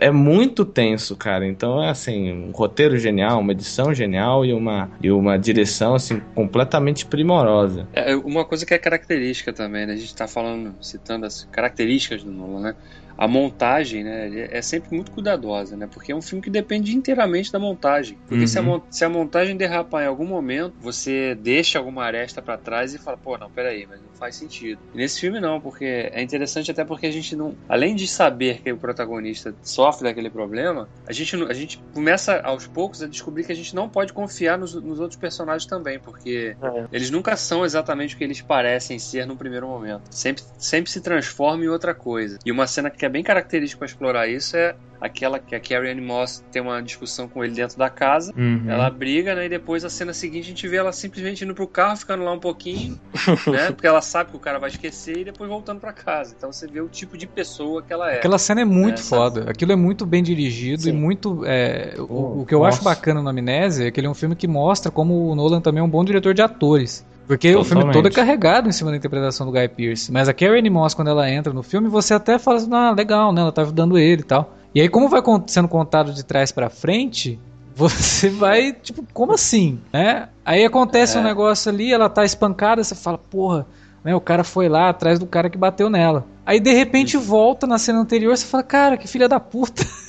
[0.00, 1.46] é muito tenso, cara.
[1.46, 6.20] Então, é assim, um roteiro genial, uma edição genial e uma, e uma direção, assim,
[6.34, 7.86] completamente primorosa.
[7.92, 9.92] É, uma coisa que é característica também, né?
[9.92, 12.74] A gente tá falando, citando as características do Nolan, né?
[13.18, 15.88] A montagem né, é sempre muito cuidadosa, né?
[15.92, 18.16] Porque é um filme que depende inteiramente da montagem.
[18.28, 18.46] Porque uhum.
[18.46, 18.80] se, a, uhum.
[18.88, 23.16] se, a, montagem derrapar em algum momento, você deixa alguma aresta para trás e fala,
[23.16, 24.80] pô, não, peraí, mas não faz sentido.
[24.94, 27.56] E nesse filme não, porque é interessante até porque a gente não.
[27.68, 32.68] Além de saber que o protagonista sofre daquele problema, a gente, a gente começa aos
[32.68, 36.56] poucos a descobrir que a gente não pode confiar nos, nos outros personagens também, porque
[36.62, 36.84] é.
[36.92, 40.02] eles nunca são exatamente o que eles parecem ser no primeiro momento.
[40.10, 42.38] Sempre, sempre se transformam em outra coisa.
[42.44, 45.92] E uma cena que é bem característica para explorar isso é aquela que a Carrie
[45.92, 48.32] Ann Moss tem uma discussão com ele dentro da casa.
[48.36, 48.64] Uhum.
[48.66, 49.46] Ela briga, né?
[49.46, 52.32] E depois a cena seguinte a gente vê ela simplesmente indo pro carro, ficando lá
[52.32, 52.98] um pouquinho,
[53.46, 53.70] né?
[53.70, 56.34] Porque ela sabe que o cara vai esquecer e depois voltando para casa.
[56.36, 58.16] Então você vê o tipo de pessoa que ela é.
[58.16, 59.04] Aquela cena é muito né?
[59.04, 59.50] foda.
[59.50, 60.90] Aquilo é muito bem dirigido Sim.
[60.90, 61.44] e muito.
[61.46, 62.76] É, o, o, que eu Nossa.
[62.76, 65.60] acho bacana no Amnésia é que ele é um filme que mostra como o Nolan
[65.60, 67.06] também é um bom diretor de atores.
[67.28, 67.72] Porque Totalmente.
[67.72, 70.10] o filme todo é carregado em cima da interpretação do Guy Pearce.
[70.10, 73.34] Mas a Carrie Moss, quando ela entra no filme, você até fala assim, ah, legal,
[73.34, 73.42] né?
[73.42, 74.54] Ela tá ajudando ele e tal.
[74.74, 77.38] E aí, como vai sendo contado de trás para frente,
[77.76, 79.78] você vai, tipo, como assim?
[79.92, 80.30] Né?
[80.42, 81.20] Aí acontece é.
[81.20, 83.66] um negócio ali, ela tá espancada, você fala, porra,
[84.02, 86.24] né, o cara foi lá atrás do cara que bateu nela.
[86.46, 89.84] Aí de repente volta na cena anterior, você fala, cara, que filha da puta.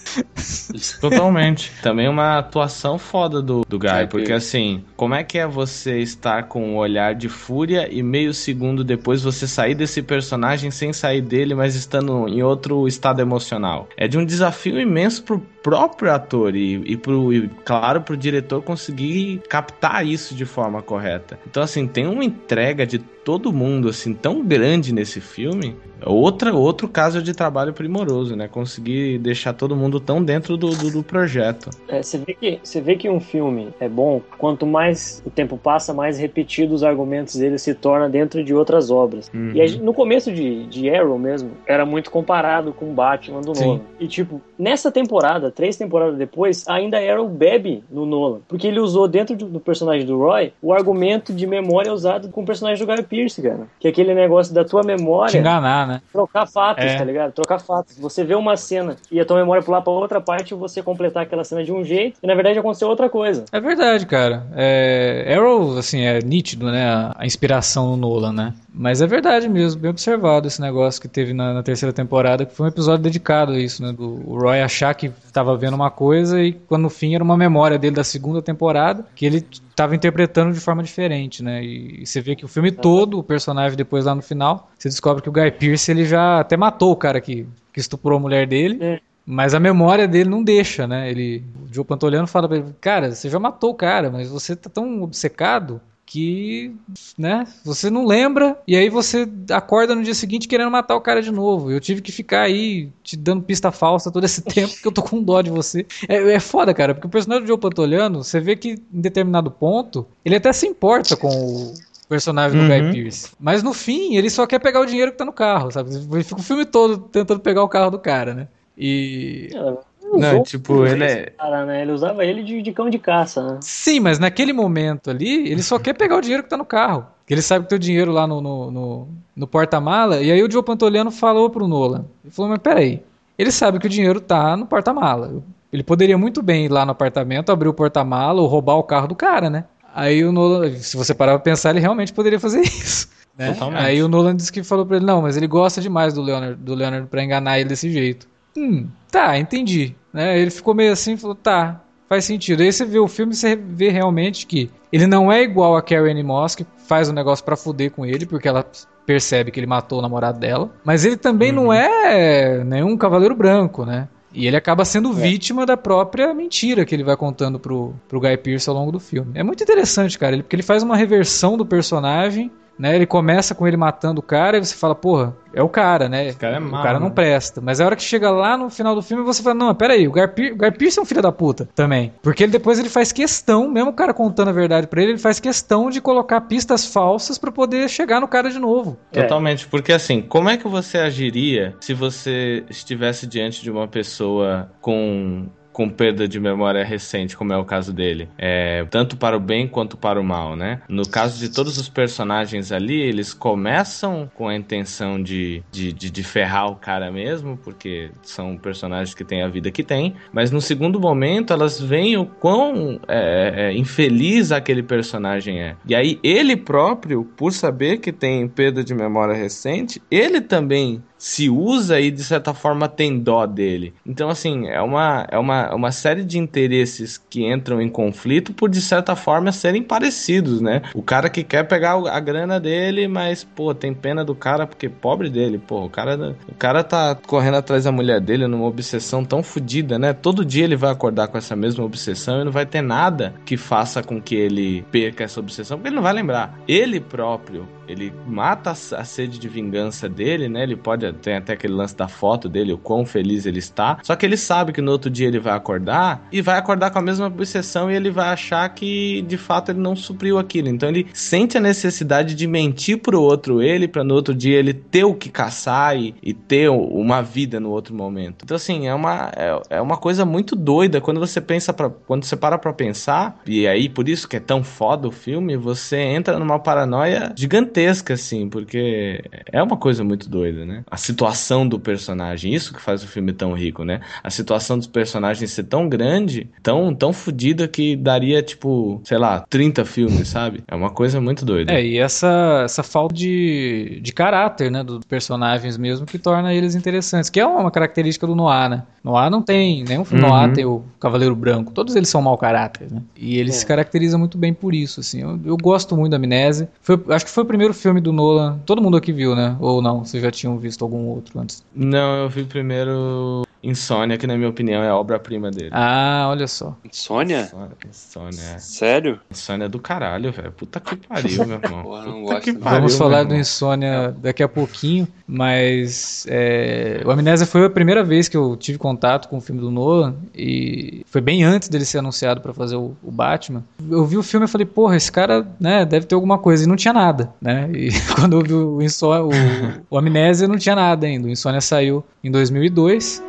[1.02, 1.72] Totalmente.
[1.82, 6.43] Também uma atuação foda do, do Guy, porque assim, como é que é você estar
[6.43, 11.22] com um olhar de fúria e meio segundo depois você sair desse personagem sem sair
[11.22, 13.88] dele, mas estando em outro estado emocional?
[13.98, 18.62] É de um desafio imenso pro próprio ator e, e, pro, e claro, pro diretor
[18.62, 21.39] conseguir captar isso de forma correta.
[21.50, 25.76] Então, assim, tem uma entrega de todo mundo, assim, tão grande nesse filme.
[26.04, 28.48] Outra, outro caso de trabalho primoroso, né?
[28.48, 31.69] Conseguir deixar todo mundo tão dentro do, do, do projeto.
[31.88, 35.57] É, você, vê que, você vê que um filme é bom quanto mais o tempo
[35.57, 39.29] passa, mais repetidos os argumentos dele se torna dentro de outras obras.
[39.33, 39.51] Uhum.
[39.53, 43.81] E no começo de, de Arrow mesmo, era muito comparado com Batman do Nolan.
[43.99, 48.39] E tipo, nessa temporada, três temporadas depois, ainda era o bebe no Nolan.
[48.47, 52.41] Porque ele usou dentro do, do, personagem do Roy o argumento de memória usado com
[52.41, 53.67] o personagem do Guy Pearce, cara.
[53.79, 55.31] Que é aquele negócio da tua memória.
[55.31, 56.01] Te enganar, né?
[56.12, 56.97] Trocar fatos, é.
[56.97, 57.31] tá ligado?
[57.33, 57.97] Trocar fatos.
[57.99, 61.43] Você vê uma cena e a tua memória pular pra outra parte você completar aquela
[61.43, 63.45] cena de um jeito e na verdade aconteceu outra coisa.
[63.52, 64.47] É verdade, cara.
[64.56, 65.34] É...
[65.36, 66.86] Arrow, assim, é nítido, né?
[66.86, 68.54] A, a inspiração no Nolan, né?
[68.73, 72.56] Mas é verdade mesmo, bem observado esse negócio que teve na, na, terceira temporada, que
[72.56, 73.91] foi um episódio dedicado a isso, né?
[73.91, 77.78] Do Roy achar que estava vendo uma coisa e quando no fim era uma memória
[77.78, 81.63] dele da segunda temporada que ele estava interpretando de forma diferente, né?
[81.63, 84.89] E, e, você vê que o filme todo, o personagem depois lá no final, você
[84.89, 88.21] descobre que o Guy Pearce ele já até matou o cara que, que estuprou a
[88.21, 88.78] mulher dele.
[88.82, 88.99] É.
[89.32, 91.08] Mas a memória dele não deixa, né?
[91.08, 94.56] Ele, o Joe Pantoliano fala pra ele, cara, você já matou o cara, mas você
[94.56, 96.74] tá tão obcecado que,
[97.15, 101.22] né, você não lembra e aí você acorda no dia seguinte querendo matar o cara
[101.22, 101.70] de novo.
[101.70, 105.04] Eu tive que ficar aí te dando pista falsa todo esse tempo que eu tô
[105.04, 105.86] com dó de você.
[106.08, 109.52] É, é foda, cara, porque o personagem do Joe Pantoliano, você vê que em determinado
[109.52, 111.74] ponto, ele até se importa com o
[112.10, 112.92] personagem do Guy uhum.
[112.94, 113.30] Pearce.
[113.39, 115.92] Mas no fim, ele só quer pegar o dinheiro que tá no carro, sabe?
[115.94, 118.48] Ele fica o filme todo tentando pegar o carro do cara, né?
[118.80, 119.50] E.
[119.54, 119.78] É,
[120.18, 121.26] não, tipo, ele é.
[121.38, 121.82] Cara, né?
[121.82, 123.60] Ele usava ele de, de, cão de caça, né?
[123.62, 127.06] Sim, mas naquele momento ali, ele só quer pegar o dinheiro que tá no carro.
[127.28, 130.22] Que ele sabe que tem o dinheiro lá no, no, no, no porta-mala.
[130.22, 132.06] E aí o Joe Pantoliano falou pro Nolan.
[132.24, 133.04] Ele falou, mas peraí.
[133.38, 135.44] Ele sabe que o dinheiro tá no porta-mala.
[135.72, 139.08] Ele poderia muito bem ir lá no apartamento, abrir o porta-mala ou roubar o carro
[139.08, 139.65] do cara, né?
[139.94, 143.10] Aí o Nolan, se você parar pra pensar, ele realmente poderia fazer isso.
[143.38, 143.56] Né?
[143.76, 146.56] Aí o Nolan disse que falou pra ele, não, mas ele gosta demais do Leonard,
[146.56, 148.28] do Leonard pra enganar ele desse jeito.
[148.60, 149.95] Hum, tá, entendi.
[150.13, 150.39] Né?
[150.39, 152.62] Ele ficou meio assim, falou, tá, faz sentido.
[152.62, 155.82] Aí você vê o filme e você vê realmente que ele não é igual a
[155.82, 158.65] Carrie Anne Moss, que faz um negócio pra fuder com ele, porque ela
[159.06, 160.72] percebe que ele matou o namorado dela.
[160.84, 164.08] Mas ele também não é nenhum cavaleiro branco, né?
[164.34, 168.38] E ele acaba sendo vítima da própria mentira que ele vai contando pro, pro Guy
[168.38, 169.32] Pearce ao longo do filme.
[169.34, 172.96] É muito interessante, cara, ele, porque ele faz uma reversão do personagem, né?
[172.96, 176.32] Ele começa com ele matando o cara e você fala, porra, é o cara, né?
[176.34, 177.13] cara é o mau, cara não né?
[177.13, 177.60] presta.
[177.60, 180.12] Mas a hora que chega lá no final do filme, você fala, não, peraí, o
[180.12, 182.13] o Pearce é um filho da puta também.
[182.22, 185.20] Porque ele depois ele faz questão, mesmo o cara contando a verdade pra ele, ele
[185.20, 188.98] faz questão de colocar pistas falsas pra poder chegar no cara de novo.
[189.12, 189.22] É.
[189.22, 194.72] Totalmente, porque assim, como é que você agiria se você estivesse diante de uma pessoa
[194.80, 195.48] com
[195.80, 199.65] com perda de memória recente, como é o caso dele, é, tanto para o bem
[199.65, 200.82] quanto para o mal, né?
[200.89, 206.10] No caso de todos os personagens ali, eles começam com a intenção de, de, de,
[206.10, 210.52] de ferrar o cara mesmo, porque são personagens que têm a vida que tem, mas
[210.52, 215.78] no segundo momento elas veem o quão é, é, infeliz aquele personagem é.
[215.88, 221.49] E aí ele próprio, por saber que tem perda de memória recente, ele também se
[221.49, 223.93] usa e de certa forma tem dó dele.
[224.05, 228.69] Então assim, é uma, é uma, uma série de interesses que entram em conflito por
[228.69, 230.82] de certa forma serem parecidos, né?
[230.95, 234.88] O cara que quer pegar a grana dele, mas pô, tem pena do cara porque
[234.88, 239.25] pobre dele, pô, o cara, o cara tá correndo atrás da mulher dele numa obsessão
[239.25, 240.13] tão fodida, né?
[240.13, 243.58] Todo dia ele vai acordar com essa mesma obsessão e não vai ter nada que
[243.58, 246.58] faça com que ele perca essa obsessão, porque ele não vai lembrar.
[246.67, 250.62] Ele próprio ele mata a sede de vingança dele, né?
[250.62, 253.97] Ele pode tem até aquele lance da foto dele, o quão feliz ele está.
[254.04, 256.99] Só que ele sabe que no outro dia ele vai acordar e vai acordar com
[256.99, 260.69] a mesma obsessão e ele vai achar que de fato ele não supriu aquilo.
[260.69, 264.73] Então ele sente a necessidade de mentir pro outro ele para no outro dia ele
[264.73, 268.43] ter o que caçar e, e ter uma vida no outro momento.
[268.43, 272.23] Então assim, é uma é, é uma coisa muito doida quando você pensa para quando
[272.23, 275.97] você para pra pensar, e aí por isso que é tão foda o filme, você
[275.97, 280.84] entra numa paranoia gigantesca assim, porque é uma coisa muito doida, né?
[280.89, 284.02] A situação do personagem, isso que faz o filme tão rico, né?
[284.24, 289.46] A situação dos personagens ser tão grande, tão tão fodida que daria tipo, sei lá,
[289.50, 290.63] 30 filmes, sabe?
[290.68, 291.72] É uma coisa muito doida.
[291.74, 296.76] É, e essa, essa falta de, de caráter, né, dos personagens mesmo, que torna eles
[296.76, 298.84] interessantes, que é uma característica do Noir, né?
[299.04, 300.30] Noir não tem, nenhum filme Uhum.
[300.30, 303.02] Noir tem o Cavaleiro Branco, todos eles são mau caráter, né?
[303.15, 303.54] E ele É.
[303.54, 305.22] se caracteriza muito bem por isso, assim.
[305.22, 306.70] Eu, eu gosto muito da Amnésia.
[306.82, 309.55] Foi, acho que foi o primeiro filme do Nolan, todo mundo aqui viu, né?
[309.60, 311.63] Ou não, vocês já tinham visto algum outro antes?
[311.75, 315.69] Não, eu vi primeiro Insônia, que na minha opinião é a obra-prima dele.
[315.72, 316.76] Ah, olha só.
[316.91, 317.41] Sônia?
[317.41, 318.60] Insônia, Insônia, é.
[318.60, 319.19] Sério?
[319.30, 320.52] Insônia é do caralho, velho.
[320.52, 321.84] Puta que pariu, meu irmão.
[321.89, 323.36] Porra, não Puta gosto pariu, Vamos falar do.
[323.36, 328.78] Insônia daqui a pouquinho, mas é, o Amnésia foi a primeira vez que eu tive
[328.78, 332.76] contato com o filme do Nolan e foi bem antes dele ser anunciado pra fazer
[332.76, 333.63] o, o Batman.
[333.89, 336.67] Eu vi o filme e falei, porra, esse cara né, deve ter alguma coisa e
[336.67, 337.69] não tinha nada, né?
[337.74, 341.28] E quando eu vi o, Insônia, o, o Amnésia não tinha nada ainda.
[341.28, 343.29] O Insônia saiu em 2002.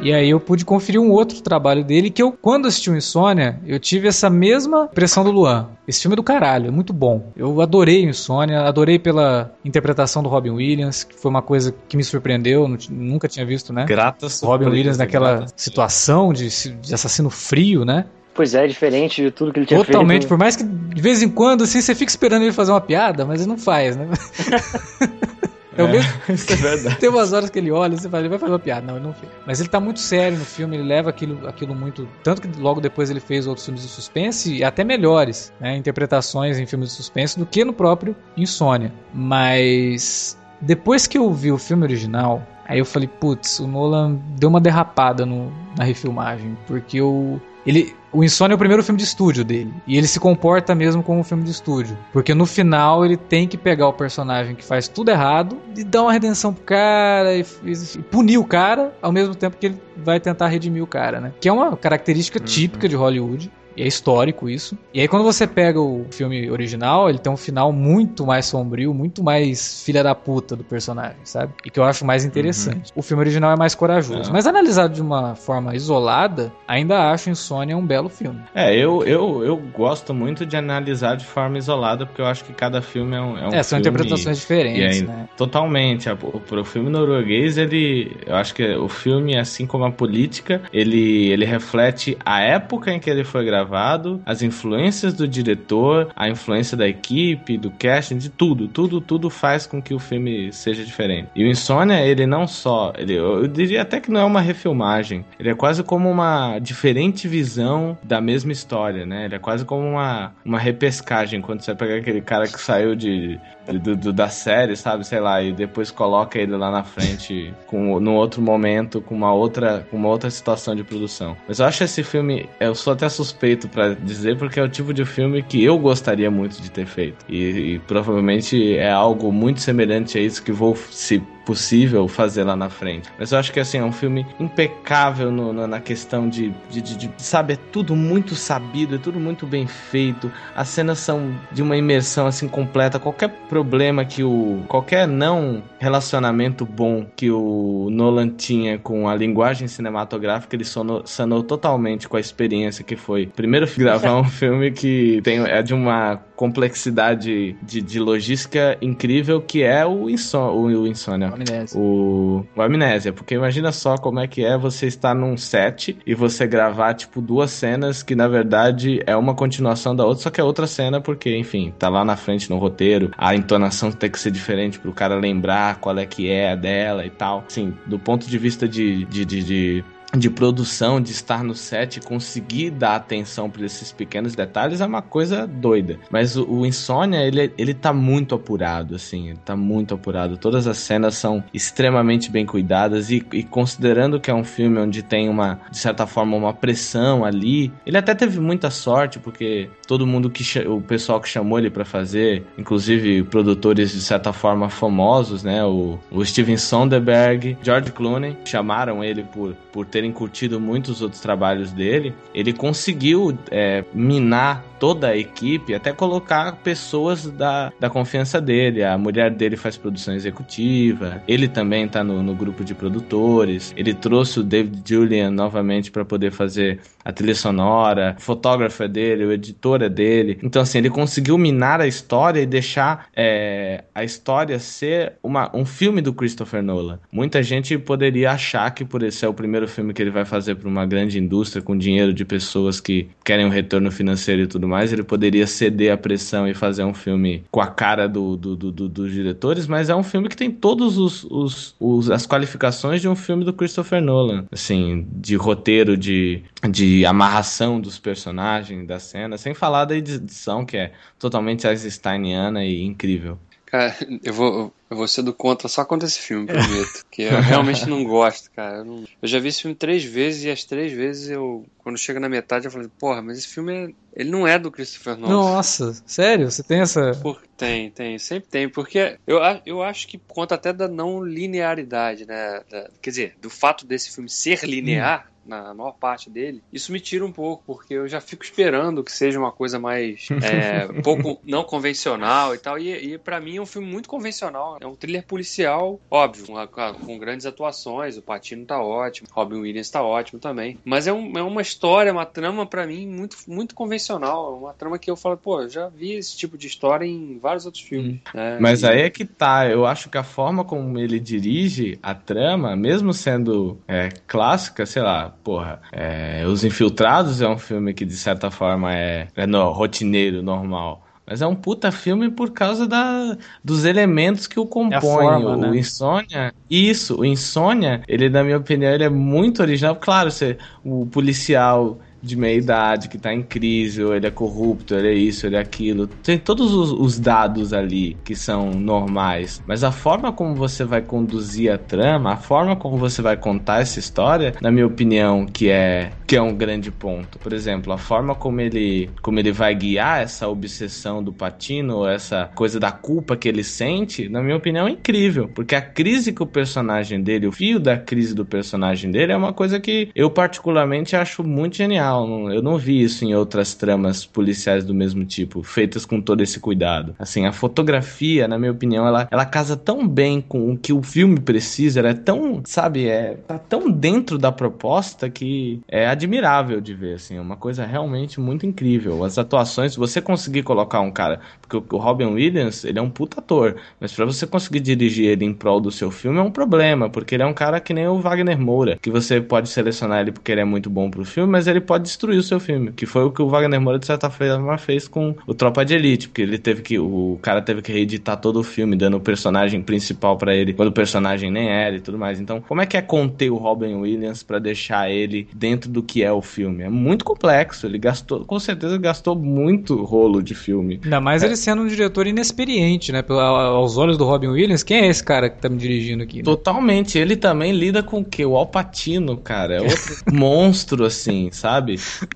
[0.00, 3.58] E aí eu pude conferir um outro trabalho dele que eu, quando assisti o Insônia,
[3.66, 5.68] eu tive essa mesma impressão do Luan.
[5.88, 7.32] Esse filme é do caralho, é muito bom.
[7.36, 11.96] Eu adorei o Insônia, adorei pela interpretação do Robin Williams, que foi uma coisa que
[11.96, 13.86] me surpreendeu, nunca tinha visto, né?
[13.86, 18.04] Grata O Robin Williams naquela grata situação de, de assassino frio, né?
[18.34, 20.28] Pois é, diferente de tudo que ele tinha Totalmente, feito.
[20.28, 23.24] por mais que de vez em quando assim, você fica esperando ele fazer uma piada,
[23.24, 24.06] mas ele não faz, né?
[25.76, 26.12] É o mesmo.
[26.28, 26.94] Isso é.
[26.94, 28.86] Tem umas horas que ele olha e você fala, ele vai fazer uma piada.
[28.86, 29.30] Não, ele não fez.
[29.46, 32.08] Mas ele tá muito sério no filme, ele leva aquilo, aquilo muito.
[32.22, 35.76] Tanto que logo depois ele fez outros filmes de suspense, e até melhores, né?
[35.76, 38.92] Interpretações em filmes de suspense do que no próprio Insônia.
[39.12, 40.38] Mas.
[40.60, 44.60] Depois que eu vi o filme original, aí eu falei, putz, o Nolan deu uma
[44.60, 46.56] derrapada no, na refilmagem.
[46.66, 47.40] Porque o.
[47.66, 49.74] Ele, o Insônia é o primeiro filme de estúdio dele.
[49.86, 51.98] E ele se comporta mesmo como um filme de estúdio.
[52.12, 56.02] Porque no final ele tem que pegar o personagem que faz tudo errado e dar
[56.02, 59.78] uma redenção pro cara e, e- e punir o cara, ao mesmo tempo que ele
[59.96, 61.32] vai tentar redimir o cara, né?
[61.40, 63.50] Que é uma característica típica de Hollywood.
[63.76, 64.76] E é histórico isso.
[64.92, 68.94] E aí, quando você pega o filme original, ele tem um final muito mais sombrio,
[68.94, 71.52] muito mais filha da puta do personagem, sabe?
[71.64, 72.92] E que eu acho mais interessante.
[72.94, 74.30] O filme original é mais corajoso.
[74.30, 74.32] É.
[74.32, 78.40] Mas analisado de uma forma isolada, ainda acho Insônia um belo filme.
[78.54, 82.54] É, eu, eu, eu gosto muito de analisar de forma isolada, porque eu acho que
[82.54, 85.28] cada filme é um, é um é, são interpretações diferentes, aí, né?
[85.36, 86.08] Totalmente.
[86.08, 88.16] O, o filme norueguês, ele.
[88.26, 92.98] Eu acho que o filme, assim como a política, ele, ele reflete a época em
[92.98, 98.16] que ele foi gravado gravado, as influências do diretor, a influência da equipe, do casting,
[98.16, 101.28] de tudo, tudo, tudo faz com que o filme seja diferente.
[101.34, 105.24] E o Insônia, ele não só, ele, eu diria até que não é uma refilmagem,
[105.38, 109.24] ele é quase como uma diferente visão da mesma história, né?
[109.24, 113.38] Ele é quase como uma, uma repescagem quando você pega aquele cara que saiu de,
[113.38, 113.40] de
[113.72, 117.98] do, do, da série, sabe, sei lá, e depois coloca ele lá na frente com
[118.00, 121.36] no outro momento com uma outra com uma outra situação de produção.
[121.48, 124.92] Mas eu acho esse filme, eu sou até suspeito para dizer porque é o tipo
[124.92, 127.24] de filme que eu gostaria muito de ter feito.
[127.28, 132.56] E, e provavelmente é algo muito semelhante a isso que vou se possível fazer lá
[132.56, 133.08] na frente.
[133.16, 136.82] Mas eu acho que assim, é um filme impecável no, no, na questão de, de,
[136.82, 140.30] de, de, sabe, é tudo muito sabido, é tudo muito bem feito.
[140.54, 142.98] As cenas são de uma imersão assim completa.
[142.98, 144.62] Qualquer problema que o.
[144.66, 151.44] qualquer não relacionamento bom que o Nolan tinha com a linguagem cinematográfica, ele sonou, sanou
[151.44, 153.26] totalmente com a experiência que foi.
[153.26, 159.62] Primeiro gravar um filme que tem, é de uma complexidade de, de logística incrível que
[159.62, 161.28] é o, inson, o, o Insônia.
[161.28, 161.80] Amnésia.
[161.80, 163.12] O, o Amnésia.
[163.12, 167.20] Porque imagina só como é que é você estar num set e você gravar, tipo,
[167.20, 171.00] duas cenas que na verdade é uma continuação da outra, só que é outra cena
[171.00, 173.10] porque, enfim, tá lá na frente no roteiro.
[173.16, 177.06] A entonação tem que ser diferente pro cara lembrar qual é que é a dela
[177.06, 177.44] e tal.
[177.46, 179.84] Assim, do ponto de vista de, de, de, de
[180.14, 185.02] de produção, de estar no set, conseguir dar atenção para esses pequenos detalhes é uma
[185.02, 185.98] coisa doida.
[186.10, 190.36] Mas o, o Insônia, ele, ele tá muito apurado, assim, ele tá muito apurado.
[190.36, 195.02] Todas as cenas são extremamente bem cuidadas e, e, considerando que é um filme onde
[195.02, 200.06] tem uma, de certa forma, uma pressão ali, ele até teve muita sorte, porque todo
[200.06, 205.42] mundo que o pessoal que chamou ele para fazer, inclusive produtores de certa forma famosos,
[205.42, 211.22] né, o, o Steven Sonderberg, George Clooney, chamaram ele por, por terem curtido muitos outros
[211.22, 218.38] trabalhos dele, ele conseguiu é, minar toda a equipe, até colocar pessoas da, da confiança
[218.38, 218.84] dele.
[218.84, 223.72] A mulher dele faz produção executiva, ele também tá no, no grupo de produtores.
[223.74, 228.88] Ele trouxe o David Julian novamente para poder fazer a trilha sonora, o fotógrafo é
[228.88, 230.40] dele, o editor é dele.
[230.42, 235.64] Então, assim, ele conseguiu minar a história e deixar é, a história ser uma, um
[235.64, 236.98] filme do Christopher Nolan.
[237.12, 240.56] Muita gente poderia achar que por esse é o primeiro filme que ele vai fazer
[240.56, 244.66] para uma grande indústria com dinheiro de pessoas que querem um retorno financeiro e tudo
[244.66, 248.56] mais, ele poderia ceder à pressão e fazer um filme com a cara do, do,
[248.56, 252.26] do, do dos diretores, mas é um filme que tem todos os, os, os, as
[252.26, 258.86] qualificações de um filme do Christopher Nolan, assim, de roteiro, de, de amarração dos personagens,
[258.86, 263.38] da cena, sem falar da edição que é totalmente Eisensteiniana e incrível.
[263.66, 267.04] Cara, eu vou, eu vou ser do contra só contra esse filme, prometo.
[267.10, 268.78] que eu realmente não gosto, cara.
[268.78, 269.04] Eu, não...
[269.20, 272.28] eu, já vi esse filme três vezes e as três vezes eu, quando chega na
[272.28, 273.88] metade, eu falei, porra, mas esse filme é...
[274.14, 275.34] ele não é do Christopher Nolan.
[275.34, 276.48] Nossa, sério?
[276.48, 277.12] Você tem essa.
[277.20, 277.42] Por...
[277.56, 278.68] Tem, tem, sempre tem.
[278.68, 282.62] Porque eu, eu acho que conta até da não linearidade, né?
[282.70, 282.88] Da...
[283.02, 285.26] quer dizer, do fato desse filme ser linear.
[285.32, 289.02] Hum na maior parte dele, isso me tira um pouco, porque eu já fico esperando
[289.02, 292.78] que seja uma coisa mais é, pouco não convencional e tal.
[292.78, 294.78] E, e para mim é um filme muito convencional.
[294.80, 298.16] É um thriller policial, óbvio, com, com grandes atuações.
[298.16, 300.78] O Patino tá ótimo, Robin Williams tá ótimo também.
[300.84, 304.58] Mas é, um, é uma história, uma trama para mim muito, muito convencional.
[304.58, 307.66] Uma trama que eu falo, pô, eu já vi esse tipo de história em vários
[307.66, 308.14] outros filmes.
[308.14, 308.20] Hum.
[308.34, 308.58] Né?
[308.60, 308.86] Mas e...
[308.86, 309.68] aí é que tá.
[309.68, 315.02] Eu acho que a forma como ele dirige a trama, mesmo sendo é, clássica, sei
[315.02, 319.70] lá, porra, é, Os Infiltrados é um filme que de certa forma é, é no,
[319.70, 321.06] rotineiro, normal.
[321.26, 324.96] Mas é um puta filme por causa da, dos elementos que o compõem.
[324.96, 325.76] É forma, o, né?
[325.76, 326.54] Insônia.
[326.70, 329.96] Isso, o Insônia, ele, na minha opinião, ele é muito original.
[329.96, 334.94] Claro, você, o policial de meia idade que tá em crise, ou ele é corrupto,
[334.94, 336.06] ele é isso, ele é aquilo.
[336.06, 341.00] Tem todos os, os, dados ali que são normais, mas a forma como você vai
[341.00, 345.70] conduzir a trama, a forma como você vai contar essa história, na minha opinião, que
[345.70, 347.38] é que é um grande ponto.
[347.38, 352.50] Por exemplo, a forma como ele como ele vai guiar essa obsessão do Patino, essa
[352.54, 356.42] coisa da culpa que ele sente, na minha opinião, é incrível, porque a crise que
[356.42, 360.30] o personagem dele, o fio da crise do personagem dele é uma coisa que eu
[360.30, 362.15] particularmente acho muito genial
[362.50, 366.60] eu não vi isso em outras tramas policiais do mesmo tipo, feitas com todo esse
[366.60, 367.14] cuidado.
[367.18, 371.02] Assim, a fotografia, na minha opinião, ela, ela casa tão bem com o que o
[371.02, 376.80] filme precisa, ela é tão, sabe, é tá tão dentro da proposta que é admirável
[376.80, 379.24] de ver, assim, é uma coisa realmente muito incrível.
[379.24, 383.40] As atuações, você conseguir colocar um cara, porque o Robin Williams, ele é um puta
[383.40, 387.08] ator, mas para você conseguir dirigir ele em prol do seu filme é um problema,
[387.08, 390.32] porque ele é um cara que nem o Wagner Moura, que você pode selecionar ele
[390.32, 393.04] porque ele é muito bom pro filme, mas ele pode destruir o seu filme, que
[393.06, 396.28] foi o que o Wagner Moura, de certa forma, fez com o Tropa de Elite,
[396.28, 396.98] porque ele teve que.
[396.98, 400.88] O cara teve que reeditar todo o filme, dando o personagem principal para ele, quando
[400.88, 402.40] o personagem nem era e tudo mais.
[402.40, 406.22] Então, como é que é conter o Robin Williams para deixar ele dentro do que
[406.22, 406.84] é o filme?
[406.84, 407.86] É muito complexo.
[407.86, 411.00] Ele gastou, com certeza, gastou muito rolo de filme.
[411.02, 411.46] Ainda mais é.
[411.46, 413.24] ele sendo um diretor inexperiente, né?
[413.28, 416.38] aos olhos do Robin Williams, quem é esse cara que tá me dirigindo aqui?
[416.38, 416.44] Né?
[416.44, 417.18] Totalmente.
[417.18, 418.44] Ele também lida com o quê?
[418.44, 419.76] O Alpatino, cara.
[419.76, 421.85] É outro monstro, assim, sabe?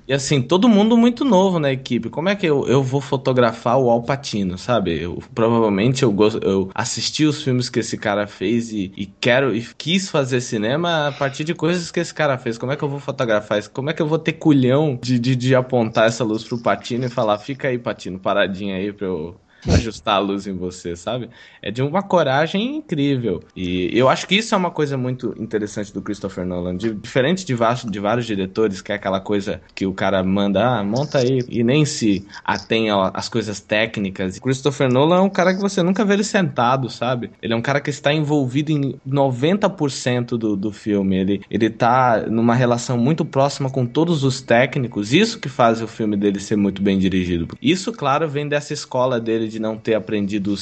[0.07, 2.09] E assim, todo mundo muito novo na equipe.
[2.09, 5.01] Como é que eu, eu vou fotografar o Alpatino, sabe?
[5.01, 9.55] Eu, provavelmente eu, gosto, eu assisti os filmes que esse cara fez e, e quero
[9.55, 12.59] e quis fazer cinema a partir de coisas que esse cara fez.
[12.59, 13.71] Como é que eu vou fotografar isso?
[13.71, 17.07] Como é que eu vou ter culhão de, de, de apontar essa luz pro Patino
[17.07, 19.37] e falar, fica aí, Patino, paradinho aí pra eu
[19.69, 21.31] ajustar a luz em você, sabe?
[21.63, 23.43] É de uma coragem incrível.
[23.55, 26.77] E eu acho que isso é uma coisa muito interessante do Christopher Nolan.
[26.77, 27.55] De, diferente de,
[27.91, 31.63] de vários diretores, que é aquela coisa que o cara manda, ah, monta aí, e
[31.63, 34.39] nem se atém às coisas técnicas.
[34.39, 37.31] Christopher Nolan é um cara que você nunca vê ele sentado, sabe?
[37.43, 41.17] Ele é um cara que está envolvido em 90% do, do filme.
[41.17, 45.13] Ele, ele tá numa relação muito próxima com todos os técnicos.
[45.13, 47.49] Isso que faz o filme dele ser muito bem dirigido.
[47.61, 50.55] Isso, claro, vem dessa escola dele de não ter aprendido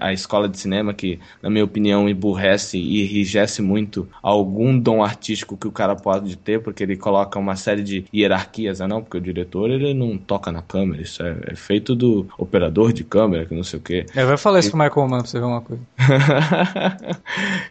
[0.00, 5.56] a escola de cinema, que, na minha opinião, emburrece e enrijece muito algum dom artístico
[5.56, 8.86] que o cara pode ter, porque ele coloca uma série de hierarquias, né?
[8.86, 12.92] não, porque o diretor ele não toca na câmera, isso é, é feito do operador
[12.92, 14.06] de câmera, que não sei o que.
[14.14, 15.82] É, vai falar isso com o Michael Mann pra você ver uma coisa.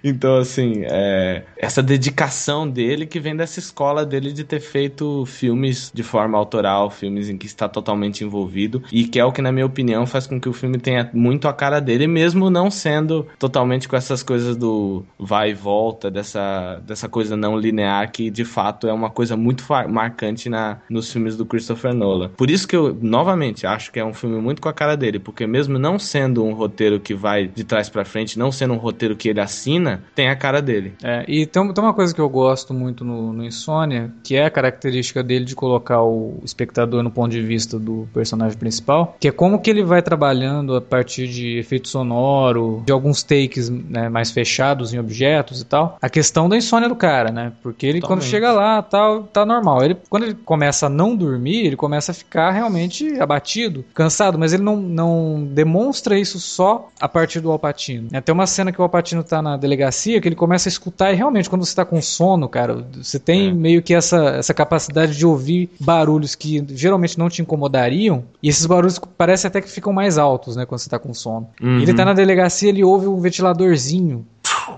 [0.04, 5.92] então, assim, é, essa dedicação dele que vem dessa escola dele de ter feito filmes
[5.94, 9.52] de forma autoral, filmes em que está totalmente envolvido, e que é o que, na
[9.52, 12.70] minha opinião, faz com que o filme filme tenha muito a cara dele, mesmo não
[12.72, 18.30] sendo totalmente com essas coisas do vai e volta, dessa, dessa coisa não linear, que
[18.30, 22.30] de fato é uma coisa muito marcante na, nos filmes do Christopher Nolan.
[22.30, 25.20] Por isso que eu, novamente, acho que é um filme muito com a cara dele,
[25.20, 28.78] porque mesmo não sendo um roteiro que vai de trás para frente, não sendo um
[28.78, 30.94] roteiro que ele assina, tem a cara dele.
[31.04, 34.46] É, e tem, tem uma coisa que eu gosto muito no, no Insônia, que é
[34.46, 39.28] a característica dele de colocar o espectador no ponto de vista do personagem principal, que
[39.28, 44.10] é como que ele vai trabalhando a partir de efeito sonoro, de alguns takes né,
[44.10, 47.52] mais fechados em objetos e tal, a questão da insônia do cara, né?
[47.64, 48.24] Porque ele Totalmente.
[48.24, 49.84] quando chega lá, tal, tá normal.
[49.84, 54.54] Ele, quando ele começa a não dormir, ele começa a ficar realmente abatido, cansado, mas
[54.54, 58.10] ele não, não demonstra isso só a partir do Alpatino.
[58.22, 61.16] Tem uma cena que o Alpatino tá na delegacia que ele começa a escutar e
[61.16, 63.54] realmente quando você tá com sono, cara, você tem é.
[63.54, 68.66] meio que essa, essa capacidade de ouvir barulhos que geralmente não te incomodariam e esses
[68.66, 70.66] barulhos parecem até que ficam mais altos altos, né?
[70.66, 71.50] Quando você tá com sono.
[71.62, 71.80] Uhum.
[71.80, 74.26] Ele tá na delegacia, ele ouve um ventiladorzinho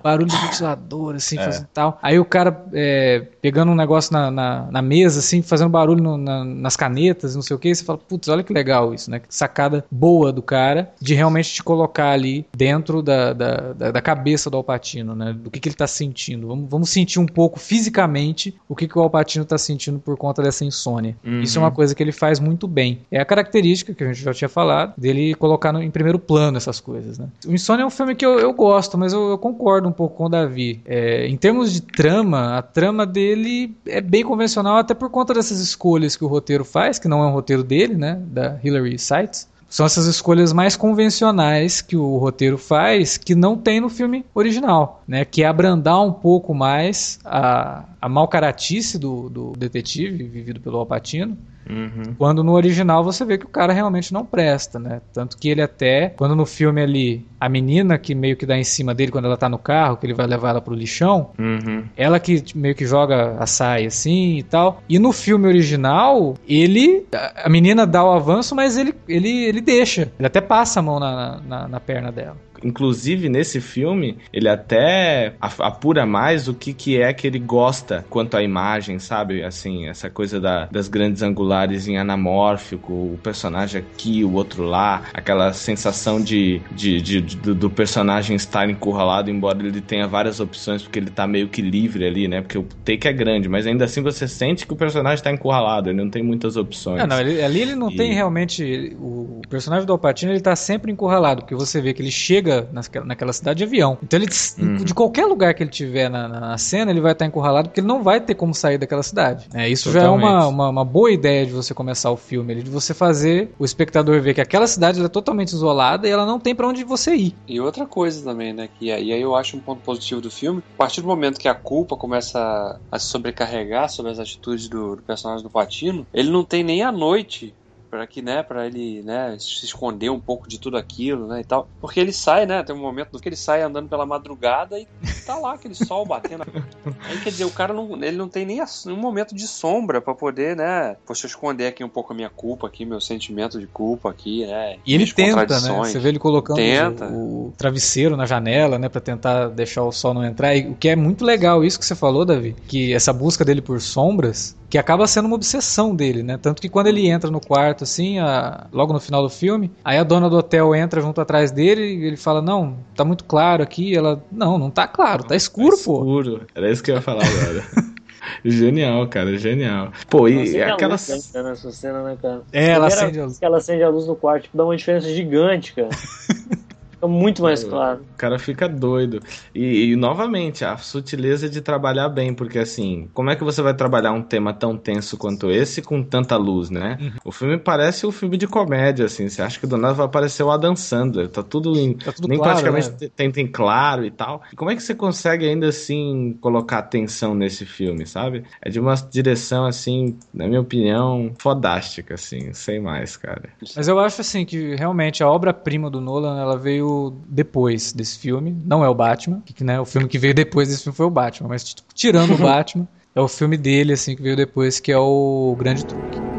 [0.03, 1.43] barulho de ventilador, assim, é.
[1.43, 1.99] fazendo tal.
[2.01, 6.18] Aí o cara é, pegando um negócio na, na, na, mesa, assim, fazendo barulho no,
[6.18, 9.22] na, nas canetas, não sei o que, você fala, putz, olha que legal isso, né?
[9.30, 14.49] Sacada boa do cara de realmente te colocar ali dentro da, da, da, da cabeça
[14.49, 15.34] do Alpatino, né?
[15.34, 16.47] Do que, que ele tá sentindo.
[16.47, 20.41] Vamos, vamos sentir um pouco fisicamente o que, que o Alpatino tá sentindo por conta
[20.41, 21.15] dessa insônia.
[21.24, 21.41] Uhum.
[21.41, 23.01] Isso é uma coisa que ele faz muito bem.
[23.11, 26.58] É a característica que a gente já tinha falado, dele colocar no, em primeiro plano
[26.58, 27.28] essas coisas, né?
[27.45, 30.16] O Insônia é um filme que eu, eu gosto, mas eu, eu concordo um pouco
[30.16, 30.82] com o Davi.
[30.86, 35.60] É, em termos de trama, a trama dele é bem convencional, até por conta dessas
[35.60, 38.22] escolhas que o roteiro faz, que não é um roteiro dele, né?
[38.28, 39.47] Da Hilary Sites.
[39.70, 45.03] São essas escolhas mais convencionais que o roteiro faz, que não tem no filme original,
[45.05, 45.26] né?
[45.26, 50.78] Que é abrandar um pouco mais a, a mal caratice do, do detetive, vivido pelo
[50.78, 51.38] Alpatino,
[51.70, 52.15] Uhum.
[52.18, 55.01] Quando no original você vê que o cara realmente não presta, né?
[55.13, 58.63] Tanto que ele até, quando no filme ali, a menina que meio que dá em
[58.63, 61.84] cima dele quando ela tá no carro, que ele vai levar ela pro lixão, uhum.
[61.95, 64.82] ela que meio que joga a saia assim e tal.
[64.88, 67.05] E no filme original, ele.
[67.43, 70.11] A menina dá o avanço, mas ele, ele, ele deixa.
[70.18, 72.38] Ele até passa a mão na, na, na perna dela.
[72.64, 78.38] Inclusive, nesse filme, ele até apura mais o que, que é que ele gosta quanto
[78.38, 79.43] à imagem, sabe?
[79.43, 85.03] Assim, essa coisa da, das grandes angulares em anamórfico, o personagem aqui, o outro lá,
[85.14, 90.39] aquela sensação de, de, de, de do, do, personagem estar encurralado, embora ele tenha várias
[90.39, 92.41] opções, porque ele tá meio que livre ali, né?
[92.41, 95.89] Porque o take é grande, mas ainda assim você sente que o personagem tá encurralado,
[95.89, 96.99] ele não tem muitas opções.
[96.99, 97.95] Não, não ele, ali ele não e...
[97.95, 98.95] tem realmente.
[98.99, 102.46] O, o personagem do Alpatino ele tá sempre encurralado, porque você vê que ele chega
[102.47, 103.97] chega naquela cidade de avião.
[104.03, 104.29] Então ele,
[104.59, 104.77] uhum.
[104.77, 107.87] de qualquer lugar que ele tiver na, na, cena, ele vai estar encurralado porque ele
[107.87, 109.47] não vai ter como sair daquela cidade.
[109.53, 110.21] É, isso Totalmente.
[110.21, 113.51] já é uma, uma, uma, boa ideia de você começar o filme, de você fazer
[113.59, 116.83] o espectador ver que aquela cidade é totalmente isolada e ela não tem para onde
[116.83, 117.35] você aí.
[117.47, 118.69] E outra coisa também, né?
[118.77, 120.63] Que, e aí eu acho um ponto positivo do filme.
[120.75, 124.67] A partir do momento que a culpa começa a, a se sobrecarregar sobre as atitudes
[124.67, 127.53] do, do personagem do Patino, ele não tem nem a noite
[127.89, 131.43] para que, né, para ele, né, se esconder um pouco de tudo aquilo, né, e
[131.43, 131.67] tal.
[131.79, 134.88] Porque ele sai, né, tem um momento que ele sai andando pela madrugada e
[135.25, 136.43] tá lá aquele sol batendo.
[137.07, 140.13] Aí quer dizer, o cara não, ele não tem nem um momento de sombra para
[140.13, 144.09] poder, né, poxa, esconder aqui um pouco a minha culpa aqui, meu sentimento de culpa
[144.09, 144.77] aqui, né.
[144.85, 145.77] E ele tenta, né?
[145.79, 147.07] Você vê ele colocando tenta.
[147.07, 150.55] O, o, travesseiro na janela, né, para tentar deixar o sol não entrar.
[150.55, 153.61] E o que é muito legal isso que você falou, Davi, que essa busca dele
[153.61, 156.38] por sombras que acaba sendo uma obsessão dele, né?
[156.38, 158.68] Tanto que quando ele entra no quarto, assim, a...
[158.72, 162.05] logo no final do filme, aí a dona do hotel entra junto atrás dele e
[162.05, 163.95] ele fala: Não, tá muito claro aqui.
[163.95, 165.97] Ela, não, não tá claro, tá escuro, tá pô.
[165.99, 167.63] Escuro, era isso que eu ia falar agora.
[168.43, 169.91] Genial, cara, genial.
[170.09, 170.93] Pô, e aquela.
[170.93, 172.41] Luz, né, nessa cena, né, cara?
[172.51, 173.41] É, ela acende a luz.
[173.41, 175.89] ela acende a luz no quarto, tipo, dá uma diferença gigante, cara.
[176.97, 178.01] Fica muito mais claro.
[178.15, 179.21] O cara fica doido.
[179.53, 183.75] E, e, novamente, a sutileza de trabalhar bem, porque assim, como é que você vai
[183.75, 186.97] trabalhar um tema tão tenso quanto esse com tanta luz, né?
[186.99, 187.11] Uhum.
[187.25, 189.29] O filme parece um filme de comédia, assim.
[189.29, 191.29] Você acha que do nada vai aparecer o Adam Sandler.
[191.29, 191.93] Tá tudo em.
[191.93, 193.09] Tá tudo nem claro, praticamente né?
[193.15, 194.41] tem, tem claro e tal.
[194.51, 198.43] E como é que você consegue ainda assim colocar atenção nesse filme, sabe?
[198.59, 203.49] É de uma direção, assim, na minha opinião, fodástica, assim, sem mais, cara.
[203.75, 208.17] Mas eu acho assim que realmente a obra-prima do Nolan, ela veio veio depois desse
[208.17, 208.55] filme.
[208.65, 211.11] Não é o Batman, que, né, o filme que veio depois desse filme foi o
[211.11, 211.63] Batman, mas
[211.93, 215.85] tirando o Batman, é o filme dele assim que veio depois, que é o Grande
[215.85, 216.36] Truque.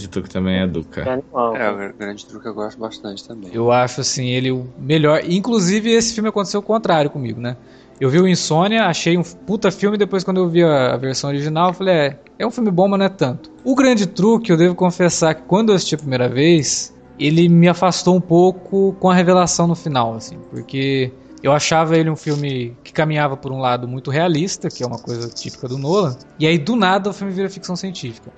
[0.00, 1.22] Grande Truque também é do, cara.
[1.56, 3.50] É, o Grande Truque eu gosto bastante também.
[3.52, 5.22] Eu acho, assim, ele o melhor.
[5.28, 7.56] Inclusive, esse filme aconteceu o contrário comigo, né?
[8.00, 11.68] Eu vi o Insônia, achei um puta filme, depois quando eu vi a, versão original,
[11.68, 13.50] eu falei, é, é um filme bom, mas não é tanto.
[13.62, 17.68] O Grande Truque, eu devo confessar que quando eu assisti a primeira vez, ele me
[17.68, 22.76] afastou um pouco com a revelação no final, assim, porque eu achava ele um filme
[22.84, 26.46] que caminhava por um lado muito realista, que é uma coisa típica do Nolan, e
[26.46, 28.30] aí do nada o filme vira ficção científica.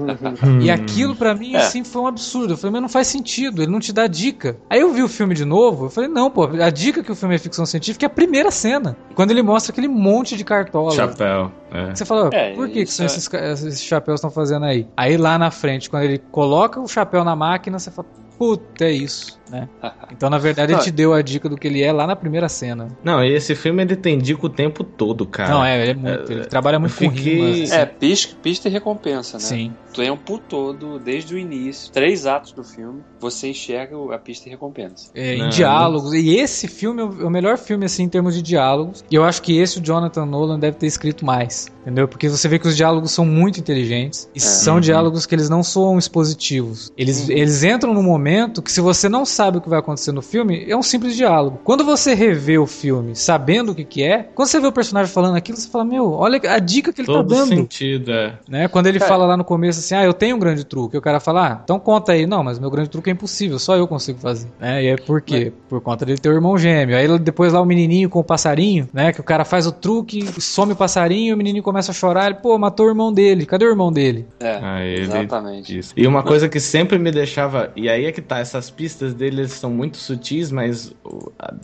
[0.62, 1.58] e aquilo para mim, é.
[1.58, 2.54] assim, foi um absurdo.
[2.54, 4.56] Eu falei, mas não faz sentido, ele não te dá dica.
[4.70, 7.14] Aí eu vi o filme de novo, eu falei, não, pô, a dica que o
[7.14, 8.96] filme é ficção científica é a primeira cena.
[9.14, 10.92] Quando ele mostra aquele monte de cartola.
[10.92, 11.50] Chapéu.
[11.72, 11.94] É.
[11.94, 13.06] Você fala, é, por que, que são é...
[13.06, 14.86] esses, esses chapéus estão fazendo aí?
[14.96, 18.06] Aí lá na frente, quando ele coloca o chapéu na máquina, você fala,
[18.38, 19.68] puta, é isso, né?
[20.10, 22.48] Então, na verdade, ele te deu a dica do que ele é lá na primeira
[22.48, 22.88] cena.
[23.02, 25.50] Não, e esse filme ele tem dica o tempo todo, cara.
[25.50, 26.32] Não, é, ele é muito.
[26.32, 27.08] Ele trabalha muito fiquei...
[27.08, 27.70] com rimas.
[27.70, 27.80] Assim.
[27.80, 29.44] É, pista, pista e recompensa, né?
[29.44, 29.72] Sim.
[29.90, 34.50] O tempo todo, desde o início, três atos do filme, você enxerga a pista e
[34.50, 35.10] recompensa.
[35.14, 36.12] É, em diálogos.
[36.12, 39.04] E esse filme é o melhor filme, assim, em termos de diálogos.
[39.10, 41.68] E eu acho que esse o Jonathan Nolan deve ter escrito mais.
[41.82, 42.08] Entendeu?
[42.08, 44.28] Porque você vê que os diálogos são muito inteligentes.
[44.34, 44.40] E é.
[44.40, 44.80] são uhum.
[44.80, 46.90] diálogos que eles não soam expositivos.
[46.96, 47.36] Eles, uhum.
[47.36, 50.64] eles entram no momento que se você não sabe o que vai acontecer no filme,
[50.68, 51.60] é um simples diálogo.
[51.64, 55.12] Quando você revê o filme sabendo o que, que é, quando você vê o personagem
[55.12, 57.48] falando aquilo, você fala, meu, olha a dica que ele Todo tá dando.
[57.48, 58.38] sentido, é.
[58.48, 58.68] Né?
[58.68, 59.00] Quando ele é.
[59.00, 61.60] fala lá no começo assim, ah, eu tenho um grande truque, o cara fala, ah,
[61.62, 62.26] então conta aí.
[62.26, 64.48] Não, mas meu grande truque é impossível, só eu consigo fazer.
[64.60, 64.84] Né?
[64.84, 65.52] E é por quê?
[65.54, 65.68] É.
[65.68, 66.96] Por conta dele ter o um irmão gêmeo.
[66.96, 70.24] Aí depois lá o menininho com o passarinho, né, que o cara faz o truque,
[70.40, 73.46] some o passarinho, o menininho começa a chorar, ele, pô, matou o irmão dele.
[73.46, 74.26] Cadê o irmão dele?
[74.40, 75.02] É, ah, ele...
[75.02, 75.78] exatamente.
[75.78, 75.92] Isso.
[75.96, 79.23] E uma coisa que sempre me deixava, e aí é que tá, essas pistas dele
[79.48, 80.94] são muito sutis, mas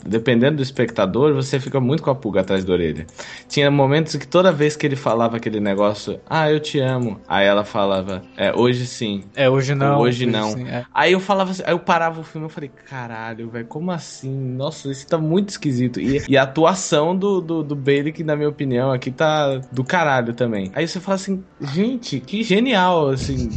[0.05, 3.05] dependendo do espectador, você fica muito com a pulga atrás da orelha.
[3.47, 7.45] Tinha momentos que toda vez que ele falava aquele negócio, ah, eu te amo, aí
[7.45, 9.23] ela falava, é, hoje sim.
[9.35, 9.99] É, hoje não.
[9.99, 10.51] Hoje, hoje não.
[10.51, 10.85] Sim, é.
[10.93, 14.31] Aí eu falava assim, aí eu parava o filme e falei, caralho, velho, como assim?
[14.31, 15.99] Nossa, isso tá muito esquisito.
[15.99, 19.83] E, e a atuação do, do, do Bailey, que na minha opinião aqui tá do
[19.83, 20.71] caralho também.
[20.73, 23.49] Aí você fala assim, gente, que genial, assim.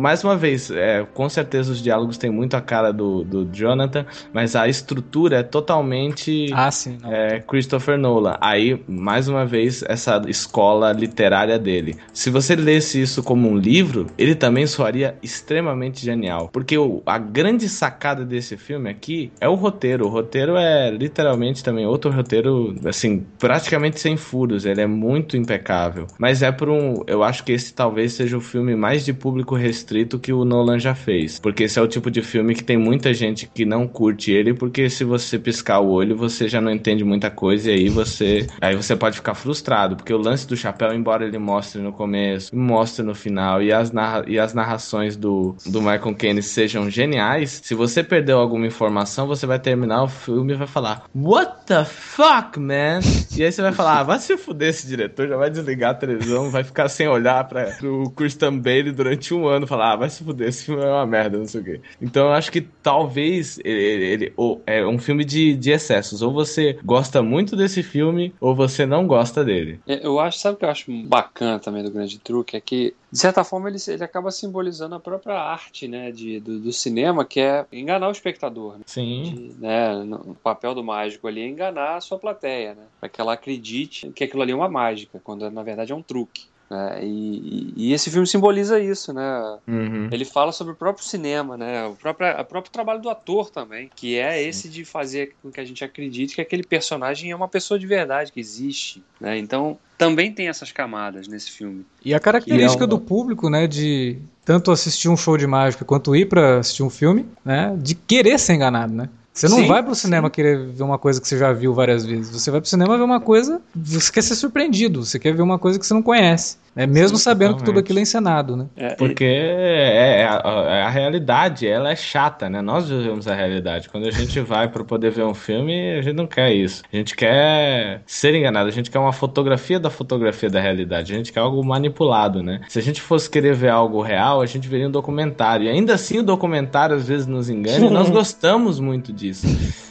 [0.00, 4.06] Mais uma vez, é, com certeza os diálogos têm muito a cara do, do Jonathan,
[4.32, 8.36] mas a estrutura é totalmente ah, sim, é, Christopher Nolan.
[8.40, 11.96] Aí, mais uma vez, essa escola literária dele.
[12.12, 16.48] Se você lesse isso como um livro, ele também soaria extremamente genial.
[16.52, 20.06] Porque o, a grande sacada desse filme aqui é o roteiro.
[20.06, 24.64] O roteiro é literalmente também outro roteiro, assim, praticamente sem furos.
[24.64, 26.06] Ele é muito impecável.
[26.18, 27.02] Mas é por um.
[27.06, 30.78] Eu acho que esse talvez seja o filme mais de público restrito que o Nolan
[30.78, 31.38] já fez.
[31.38, 34.32] Porque esse é o tipo de filme que tem muita gente gente que não curte
[34.32, 37.88] ele, porque se você piscar o olho, você já não entende muita coisa e aí
[37.88, 41.92] você, aí você pode ficar frustrado, porque o lance do chapéu, embora ele mostre no
[41.92, 46.90] começo, mostre no final e as, narra e as narrações do, do Michael Caine sejam
[46.90, 51.66] geniais, se você perdeu alguma informação, você vai terminar o filme e vai falar What
[51.66, 53.00] the fuck, man?
[53.36, 55.94] E aí você vai falar, ah, vai se fuder esse diretor, já vai desligar a
[55.94, 60.10] televisão, vai ficar sem olhar para o Christian Bale durante um ano, falar, ah, vai
[60.10, 61.80] se fuder, esse filme é uma merda, não sei o quê.
[62.00, 63.27] Então eu acho que talvez
[63.64, 66.22] ele, ele ou, é um filme de, de excessos.
[66.22, 69.80] Ou você gosta muito desse filme, ou você não gosta dele.
[69.86, 72.56] É, Eu acho, sabe o que eu acho bacana também do Grande Truque?
[72.56, 76.58] É que, de certa forma, ele, ele acaba simbolizando a própria arte né, de, do,
[76.58, 78.74] do cinema, que é enganar o espectador.
[78.78, 78.84] Né?
[78.86, 79.22] Sim.
[79.22, 82.82] De, né, no- o papel do mágico ali é enganar a sua plateia, né?
[83.00, 86.02] Para que ela acredite que aquilo ali é uma mágica, quando na verdade é um
[86.02, 86.42] truque.
[86.70, 87.00] Né?
[87.02, 89.58] E, e- e esse filme simboliza isso, né?
[89.66, 90.08] Uhum.
[90.12, 91.86] Ele fala sobre o próprio cinema, né?
[91.86, 95.60] O próprio, o próprio trabalho do ator também, que é esse de fazer com que
[95.60, 99.38] a gente acredite que aquele personagem é uma pessoa de verdade, que existe, né?
[99.38, 101.84] Então, também tem essas camadas nesse filme.
[102.04, 105.84] E a característica é um- do público, né, de tanto assistir um show de mágica
[105.84, 109.08] quanto ir pra assistir um filme, né, de querer ser enganado, né?
[109.38, 112.04] Você não Sim, vai pro cinema querer ver uma coisa que você já viu várias
[112.04, 112.28] vezes.
[112.28, 115.60] Você vai pro cinema ver uma coisa, você quer ser surpreendido, você quer ver uma
[115.60, 116.56] coisa que você não conhece.
[116.78, 116.86] Né?
[116.86, 118.66] Mesmo Sim, sabendo que tudo aquilo é encenado, né?
[118.76, 122.62] É, Porque é, é a, a- a realidade, ela é chata, né?
[122.62, 123.88] Nós vivemos a realidade.
[123.88, 126.84] Quando a gente vai para poder ver um filme, a gente não quer isso.
[126.92, 131.16] A gente quer ser enganado, a gente quer uma fotografia da fotografia da realidade, a
[131.16, 132.60] gente quer algo manipulado, né?
[132.68, 135.66] Se a gente fosse querer ver algo real, a gente veria um documentário.
[135.66, 139.48] E ainda assim o documentário às vezes nos engana e nós gostamos muito disso.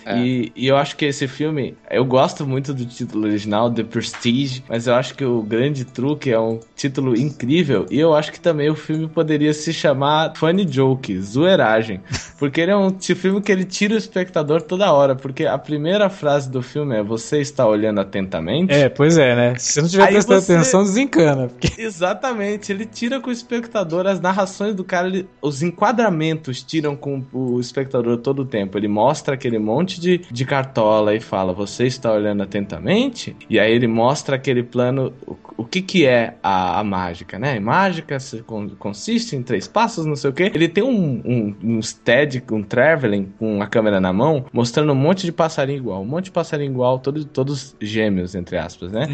[0.07, 0.17] É.
[0.19, 4.63] E, e eu acho que esse filme, eu gosto muito do título original, The Prestige,
[4.69, 7.85] mas eu acho que o grande truque é um título incrível.
[7.91, 12.01] E eu acho que também o filme poderia se chamar Funny Joke, Zoeiragem.
[12.39, 15.15] Porque ele é um filme que ele tira o espectador toda hora.
[15.15, 18.73] Porque a primeira frase do filme é: Você está olhando atentamente?
[18.73, 19.55] É, pois é, né?
[19.57, 21.47] Se você não estiver Aí prestando você- atenção, desencana.
[21.47, 21.81] Porque...
[21.81, 27.23] Exatamente, ele tira com o espectador as narrações do cara, ele- os enquadramentos tiram com
[27.33, 28.77] o espectador todo o tempo.
[28.77, 33.35] Ele mostra aquele monte de, de cartola e fala: Você está olhando atentamente?
[33.49, 37.59] E aí ele mostra aquele plano, o, o que, que é a, a mágica, né?
[37.59, 40.43] Mágica se con- consiste em três passos, não sei o que.
[40.43, 44.95] Ele tem um, um, um stead, um traveling com a câmera na mão, mostrando um
[44.95, 49.07] monte de passarinho igual, um monte de passarinho igual, todos, todos gêmeos, entre aspas, né?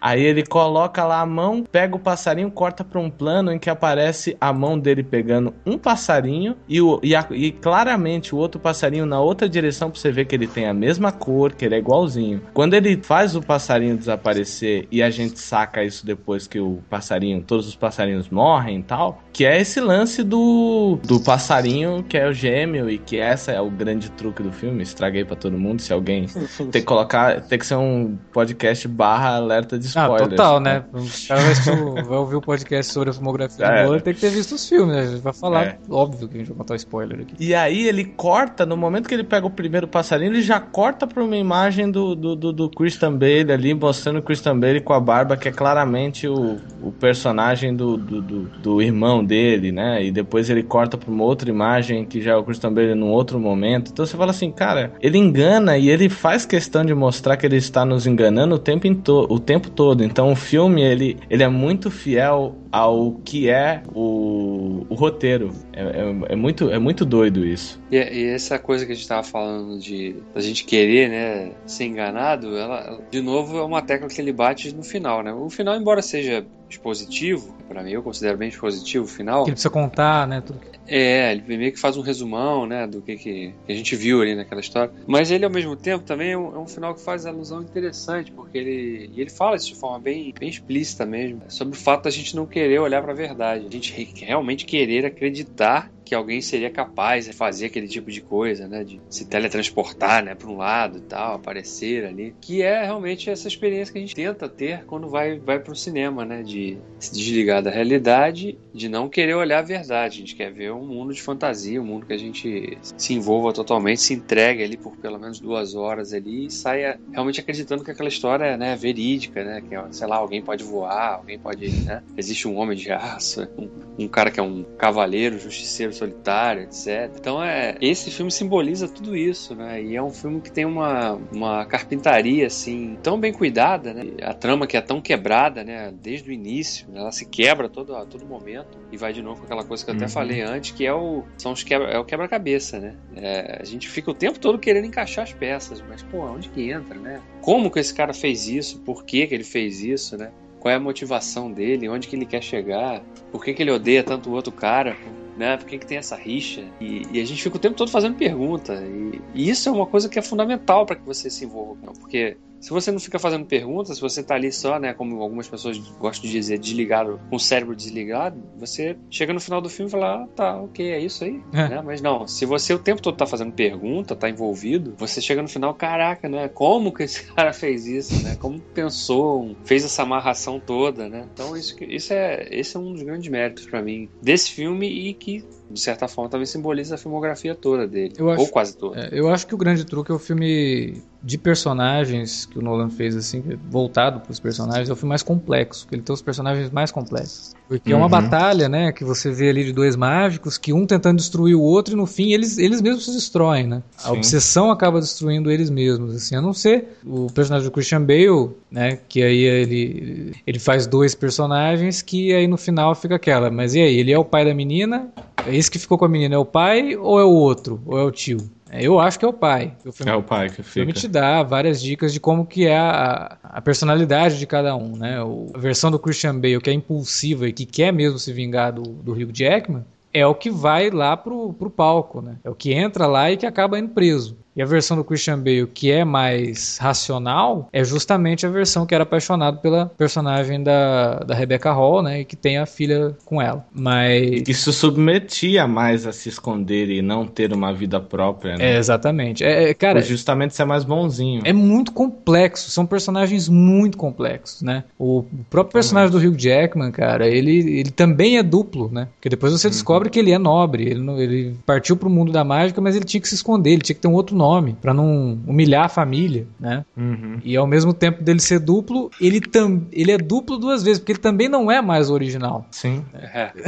[0.00, 3.70] Aí ele coloca lá a mão, pega o passarinho, corta pra um plano em que
[3.70, 8.60] aparece a mão dele pegando um passarinho e, o, e, a- e claramente o outro
[8.60, 11.74] passarinho na outra direção pra você ver que ele tem a mesma cor, que ele
[11.74, 12.40] é igualzinho.
[12.54, 17.42] Quando ele faz o passarinho desaparecer e a gente saca isso depois que o passarinho,
[17.42, 22.28] todos os passarinhos morrem e tal, que é esse lance do, do passarinho que é
[22.28, 24.84] o gêmeo e que essa é o grande truque do filme.
[24.84, 26.26] Estraguei pra todo mundo se alguém
[26.70, 30.28] tem que colocar, tem que ser um podcast barra alerta de Ah, spoilers.
[30.30, 30.84] total, né?
[30.92, 33.84] O cara vai, assistir o- vai ouvir o podcast sobre a filmografia É.
[33.84, 35.02] do tem que ter visto os filmes, né?
[35.02, 35.78] A gente vai falar, É.
[35.90, 37.34] óbvio que a gente vai contar o spoiler aqui.
[37.40, 41.06] E aí ele corta, no momento que ele pega o primeiro passarinho, ele já corta
[41.06, 44.92] pra uma imagem do, do, do, do Christian Bale ali, mostrando o Christian Bale com
[44.92, 50.04] a barba, que é claramente o, o personagem do, do, do, do irmão dele, né?
[50.04, 53.10] E depois ele corta pra uma outra imagem, que já é o Christian Bale num
[53.10, 53.90] outro momento.
[53.92, 57.56] Então você fala assim, cara, ele engana e ele faz questão de mostrar que ele
[57.56, 58.86] está nos enganando o tempo,
[59.28, 60.04] o tempo todo.
[60.04, 65.52] Então o filme, ele, ele é muito fiel ao que é o, o roteiro.
[65.72, 67.80] É, é, é muito, é muito doido isso.
[67.90, 71.84] E, e essa coisa que a gente tava falando de da gente querer, né, ser
[71.84, 75.32] enganado, ela, de novo, é uma tecla que ele bate no final, né?
[75.32, 79.44] O final, embora seja expositivo, pra mim eu considero bem expositivo o final.
[79.44, 80.40] Que ele precisa contar, né?
[80.40, 80.60] Tudo.
[80.86, 84.34] É, ele meio que faz um resumão, né, do que, que, a gente viu ali
[84.34, 84.92] naquela história.
[85.06, 88.32] Mas ele, ao mesmo tempo, também é um, é um final que faz alusão interessante,
[88.32, 92.04] porque ele, e ele fala isso de forma bem, bem explícita mesmo, sobre o fato
[92.04, 93.66] da gente não querer olhar pra verdade.
[93.66, 98.20] A gente re- realmente querer acreditar que alguém seria capaz de fazer aquele tipo de
[98.20, 102.82] coisa, né, de se teletransportar, né, para um lado e tal, aparecer ali, que é
[102.82, 106.42] realmente essa experiência que a gente tenta ter quando vai vai para o cinema, né,
[106.42, 110.72] de se desligar da realidade, de não querer olhar a verdade, a gente quer ver
[110.72, 114.76] um mundo de fantasia, um mundo que a gente se envolva totalmente, se entregue ali
[114.76, 118.74] por pelo menos duas horas ali e saia realmente acreditando que aquela história é né,
[118.74, 122.90] verídica, né, que sei lá, alguém pode voar, alguém pode, né, existe um homem de
[122.90, 127.12] aço, um, um cara que é um cavaleiro, justiceiro, solitário, etc.
[127.18, 129.82] Então é esse filme simboliza tudo isso, né?
[129.82, 134.04] E é um filme que tem uma, uma carpintaria assim tão bem cuidada, né?
[134.22, 135.92] A trama que é tão quebrada, né?
[136.02, 137.00] Desde o início, né?
[137.00, 139.90] ela se quebra todo a todo momento e vai de novo com aquela coisa que
[139.90, 140.10] eu até Uhum.
[140.10, 142.96] falei antes, que é o são os quebra, é o quebra-cabeça, né?
[143.16, 146.70] É, a gente fica o tempo todo querendo encaixar as peças, mas pô, onde que
[146.70, 147.20] entra, né?
[147.40, 148.80] Como que esse cara fez isso?
[148.80, 150.30] Por que que ele fez isso, né?
[150.58, 151.88] Qual é a motivação dele?
[151.88, 153.02] Onde que ele quer chegar?
[153.32, 154.94] Por que, que ele odeia tanto o outro cara?
[155.40, 155.56] Né?
[155.56, 156.66] Por que, que tem essa rixa?
[156.78, 158.74] E, e a gente fica o tempo todo fazendo pergunta.
[158.74, 161.94] E, e isso é uma coisa que é fundamental para que você se envolva.
[161.98, 165.48] Porque se você não fica fazendo perguntas, se você tá ali só, né, como algumas
[165.48, 169.88] pessoas gostam de dizer, desligado, com o cérebro desligado, você chega no final do filme
[169.88, 171.42] e fala, ah, tá, ok, é isso aí.
[171.52, 171.68] É.
[171.68, 171.82] Né?
[171.84, 175.48] Mas não, se você o tempo todo tá fazendo pergunta, tá envolvido, você chega no
[175.48, 176.48] final, caraca, né?
[176.48, 178.36] Como que esse cara fez isso, né?
[178.36, 181.26] Como pensou, fez essa amarração toda, né?
[181.32, 185.14] Então isso, isso é, esse é um dos grandes méritos pra mim desse filme e
[185.14, 189.00] que de certa forma também simboliza a filmografia toda dele, Eu acho- ou quase toda.
[189.00, 192.90] É, eu acho que o grande truque é o filme de personagens que o Nolan
[192.90, 196.22] fez, assim, voltado para os personagens, é o filme mais complexo, que ele tem os
[196.22, 197.54] personagens mais complexos.
[197.70, 198.10] Porque é uma Uhum.
[198.10, 201.94] batalha, né, que você vê ali de dois mágicos, que um tentando destruir o outro,
[201.94, 203.80] e no fim eles, eles mesmos se destroem, né?
[203.96, 204.16] A Sim.
[204.16, 208.98] obsessão acaba destruindo eles mesmos, assim, a não ser o personagem do Christian Bale, né,
[209.08, 213.80] que aí ele, ele faz dois personagens, que aí no final fica aquela, mas e
[213.80, 215.08] aí, ele é o pai da menina?
[215.44, 217.80] É esse que ficou com a menina, é o pai ou é o outro?
[217.86, 218.50] Ou é o tio?
[218.70, 219.74] É, Eu acho que é o pai.
[219.84, 221.00] O filme, É o pai que o filme fica.
[221.00, 225.22] te dá várias dicas de como que é a, a personalidade de cada um, né?
[225.22, 228.72] O- a versão do Christian Bale que é impulsiva e que quer mesmo se vingar
[228.72, 232.36] do, do Hugh Jackman é o que vai lá pro, pro palco, né?
[232.44, 234.36] É o que entra lá e que acaba indo preso.
[234.56, 238.94] E a versão do Christian Bale que é mais racional é justamente a versão que
[238.94, 242.20] era apaixonado pela personagem da, da Rebecca Hall, né?
[242.20, 243.64] E que tem a filha com ela.
[243.72, 244.42] Mas...
[244.42, 248.76] Que se submetia mais a se esconder e não ter uma vida própria, É, né?
[248.76, 249.44] exatamente.
[249.44, 251.42] É, é, cara, Por justamente ser mais bonzinho.
[251.44, 254.84] É muito complexo, são personagens muito complexos, né?
[254.98, 259.08] O próprio personagem do Hugh Jackman, cara, ele, ele também é duplo, né?
[259.16, 262.44] Porque depois você descobre que ele é nobre, ele, não- ele partiu pro mundo da
[262.44, 264.49] mágica, mas ele tinha que se esconder, ele tinha que ter um outro nome
[264.80, 266.84] pra não humilhar a família, né?
[266.96, 267.38] Uhum.
[267.44, 271.12] E ao mesmo tempo dele ser duplo, ele, tam, ele é duplo duas vezes, porque
[271.12, 272.66] ele também não é mais original.
[272.70, 273.04] Sim.
[273.14, 273.52] É.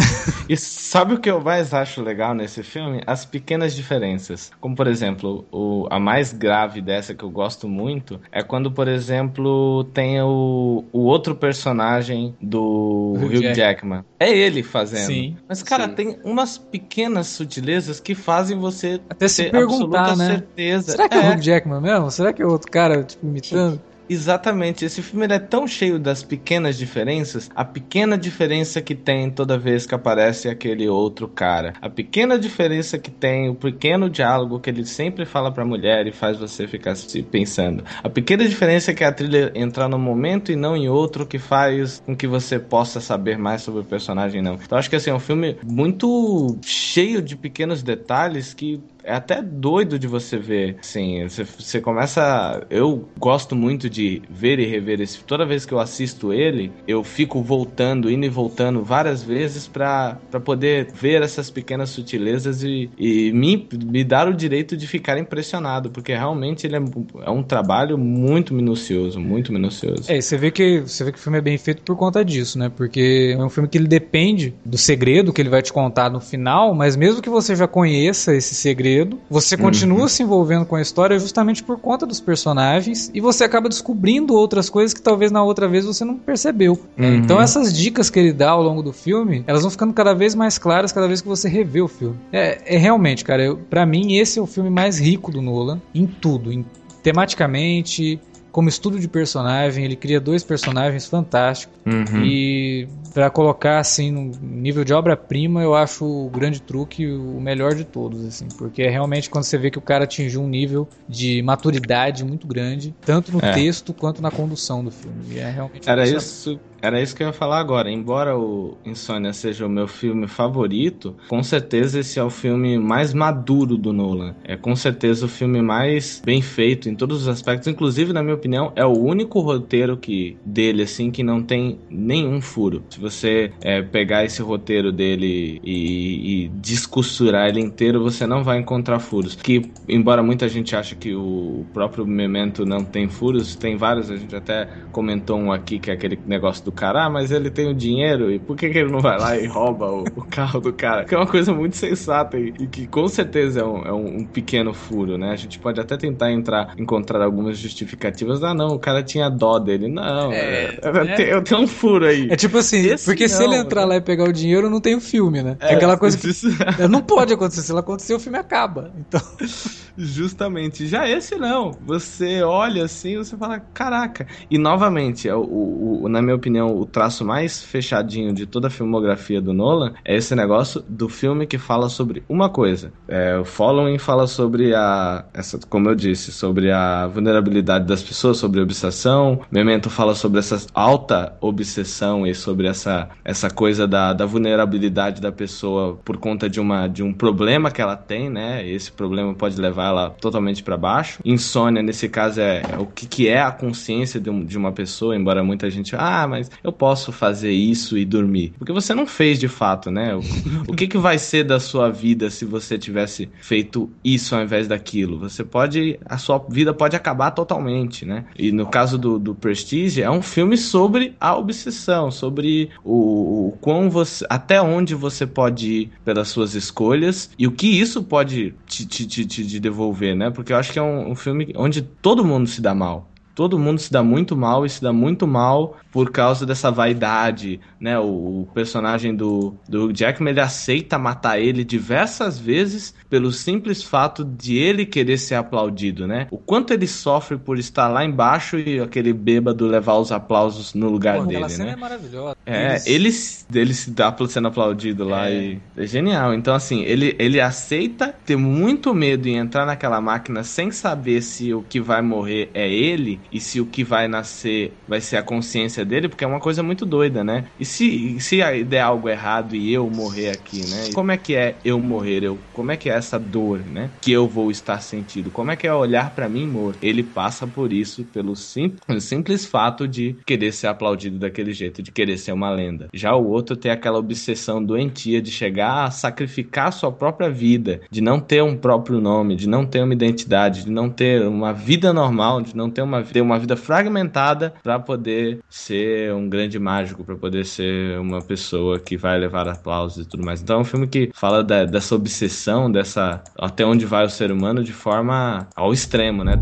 [0.49, 3.01] E sabe o que eu mais acho legal nesse filme?
[3.07, 4.51] As pequenas diferenças.
[4.61, 8.89] Como, por exemplo, o, a mais grave dessa que eu gosto muito é quando, por
[8.89, 14.05] exemplo, tem o, o outro personagem do Hugh Jackman.
[14.19, 15.07] É ele fazendo.
[15.07, 15.37] Sim.
[15.49, 15.95] Mas, cara, Sim.
[15.95, 20.27] tem umas pequenas sutilezas que fazem você Até se perguntar, né?
[20.29, 20.62] certeza.
[20.93, 21.31] Será que é, É.
[21.31, 22.11] o Hugh Jackman mesmo?
[22.11, 23.81] Será que é outro cara, tipo, imitando?
[24.09, 29.57] Exatamente, esse filme é tão cheio das pequenas diferenças, a pequena diferença que tem toda
[29.57, 34.69] vez que aparece aquele outro cara, a pequena diferença que tem, o pequeno diálogo que
[34.69, 39.03] ele sempre fala pra mulher e faz você ficar se pensando, a pequena diferença que
[39.03, 42.59] é a trilha entrar num momento e não em outro que faz com que você
[42.59, 44.55] possa saber mais sobre o personagem não.
[44.63, 49.43] Então acho que assim, é um filme muito cheio de pequenos detalhes que é até
[49.43, 50.77] doido de você ver.
[50.81, 52.65] Assim, você, você começa.
[52.71, 55.23] Eu gosto muito de ver e rever esse.
[55.25, 60.19] Toda vez que eu assisto ele, eu fico voltando, indo e voltando várias vezes pra
[60.45, 65.91] poder ver essas pequenas sutilezas e, e me, me dar o direito de ficar impressionado,
[65.91, 66.83] porque realmente ele é,
[67.25, 70.11] é um trabalho muito minucioso, muito minucioso.
[70.11, 72.59] É, você vê que você vê que o filme é bem feito por conta disso,
[72.59, 72.71] né?
[72.75, 76.21] Porque é um filme que ele depende do segredo que ele vai te contar no
[76.21, 78.92] final, mas mesmo que você já conheça esse segredo,
[79.31, 83.69] você continua se envolvendo com a história justamente por conta dos personagens e você acaba
[83.69, 86.79] descobrindo outras coisas que talvez na outra vez você não percebeu.
[86.99, 87.15] Uhum.
[87.17, 90.35] Então essas dicas que ele dá ao longo do filme, elas vão ficando cada vez
[90.35, 92.17] mais claras cada vez que você revê o filme.
[92.33, 95.81] É, é realmente, cara, eu, para mim esse é o filme mais rico do Nolan
[95.95, 96.65] em tudo, em
[97.03, 98.21] tematicamente,
[98.53, 101.77] como estudo de personagem, ele cria dois personagens fantásticos.
[101.87, 102.25] Uhum.
[102.25, 107.75] E pra colocar assim no nível de obra-prima, eu acho o grande truque o melhor
[107.75, 110.89] de todos, assim, porque é realmente quando você vê que o cara atingiu um nível
[111.09, 113.53] de maturidade muito grande, tanto no É.
[113.53, 115.35] texto quanto na condução do filme.
[115.35, 117.91] E é realmente Era isso, era isso que eu ia falar agora.
[117.91, 123.13] Embora o Insônia seja o meu filme favorito, com certeza esse é o filme mais
[123.15, 124.35] maduro do Nolan.
[124.45, 127.69] É com certeza o filme mais bem feito em todos os aspectos.
[127.69, 132.41] Inclusive, na minha opinião, é o único roteiro que dele assim que não tem nenhum
[132.41, 132.83] furo.
[132.91, 138.59] Se você é, pegar esse roteiro dele e, e descosturar ele inteiro, você não vai
[138.59, 139.35] encontrar furos.
[139.35, 144.17] Que, embora muita gente ache que o próprio Memento não tem furos, tem vários, a
[144.17, 147.69] gente até comentou um aqui que é aquele negócio do cara, ah, mas ele tem
[147.69, 150.61] o dinheiro, e por que, que ele não vai lá e rouba o, o carro
[150.61, 151.05] do cara?
[151.05, 154.17] Que é uma coisa muito sensata e, e que com certeza é, um, é um,
[154.19, 155.31] um, pequeno furo, né?
[155.31, 158.43] A gente pode até tentar entrar, encontrar algumas justificativas.
[158.45, 159.89] Ah, não, o cara tinha dó dele.
[159.89, 162.29] Não, é, é, eu tenho um furo aí.
[162.31, 163.87] É tipo assim, Esse porque não, se ele entrar né?
[163.87, 165.57] lá e pegar o dinheiro, não tem o filme, né?
[165.61, 166.29] É, aquela coisa que
[166.89, 167.63] não pode acontecer.
[167.63, 168.93] Se ela acontecer, o filme acaba.
[168.99, 169.21] Então.
[169.97, 170.87] Justamente.
[170.87, 171.73] Já esse não.
[171.87, 174.27] Você olha assim, você fala, caraca.
[174.51, 178.71] E novamente, o, o, o, na minha opinião, o traço mais fechadinho de toda a
[178.71, 182.93] filmografia do Nolan é esse negócio do filme que fala sobre uma coisa.
[183.07, 185.25] É, o Following fala sobre a.
[185.35, 189.41] Essa, como eu disse, sobre a vulnerabilidade das pessoas, sobre a obsessão.
[189.51, 192.82] Memento fala sobre essa alta obsessão e sobre essa,
[193.25, 197.81] essa coisa da, da vulnerabilidade da pessoa por conta de, uma, de um problema que
[197.81, 198.67] ela tem, né?
[198.67, 201.21] Esse problema pode levar ela totalmente para baixo.
[201.25, 204.73] Insônia, nesse caso, é, é o que, que é a consciência de, um, de uma
[204.73, 208.53] pessoa, embora muita gente, ah, mas eu posso fazer isso e dormir.
[208.59, 210.15] Porque você não fez de fato, né?
[210.15, 210.21] O,
[210.73, 214.67] o que, que vai ser da sua vida se você tivesse feito isso ao invés
[214.67, 215.19] daquilo?
[215.19, 215.99] Você pode.
[216.05, 218.25] A sua vida pode acabar totalmente, né?
[218.39, 223.59] E no caso do, do Prestige, é um filme sobre a obsessão, sobre o, o
[223.61, 224.27] quão você.
[224.29, 229.07] até onde você pode ir pelas suas escolhas e o que isso pode te, te,
[229.07, 230.31] te, te devolver, né?
[230.31, 233.59] Porque eu acho que é um, um filme onde todo mundo se dá mal todo
[233.59, 237.99] mundo se dá muito mal e se dá muito mal por causa dessa vaidade, né?
[237.99, 244.25] O, o, personagem do, do Jackman, ele aceita matar ele diversas vezes pelo simples fato
[244.25, 246.27] de ele querer ser aplaudido, né?
[246.31, 250.89] O quanto ele sofre por estar lá embaixo e aquele bêbado levar os aplausos no
[250.89, 251.71] lugar Pô, dele, né?
[251.71, 252.37] é maravilhosa.
[252.47, 253.11] É, ele,
[253.55, 255.35] ele se dá sendo aplaudido lá é.
[255.35, 256.33] e é genial.
[256.33, 261.53] Então, assim, ele, ele aceita ter muito medo em entrar naquela máquina sem saber se
[261.53, 265.23] o que vai morrer é ele e se o que vai nascer vai ser a
[265.23, 267.45] consciência dele, porque é uma coisa muito doida, né?
[267.59, 270.91] E se, se der algo errado e eu morrer aqui, né?
[270.95, 272.25] Como é que é eu morrer?
[272.25, 273.91] Eu, como é que é essa dor, né?
[274.01, 275.31] Que eu vou estar sentindo?
[275.31, 276.79] Como é que é olhar para mim morto?
[276.83, 281.91] Ele passa por isso pelo simples, simples fato de querer ser aplaudido daquele jeito, de
[281.91, 282.89] querer ser uma lenda.
[282.93, 288.01] Já o outro tem aquela obsessão doentia de chegar a sacrificar sua própria vida, de
[288.01, 291.93] não ter um próprio nome, de não ter uma identidade, de não ter uma vida
[291.93, 297.05] normal, de não ter uma, ter uma vida fragmentada para poder ser um grande mágico,
[297.05, 300.41] para poder ser uma pessoa que vai levar aplausos e tudo mais.
[300.41, 304.33] Então é um filme que fala da, dessa obsessão, dessa até onde vai o ser
[304.33, 306.37] humano de forma ao extremo, né?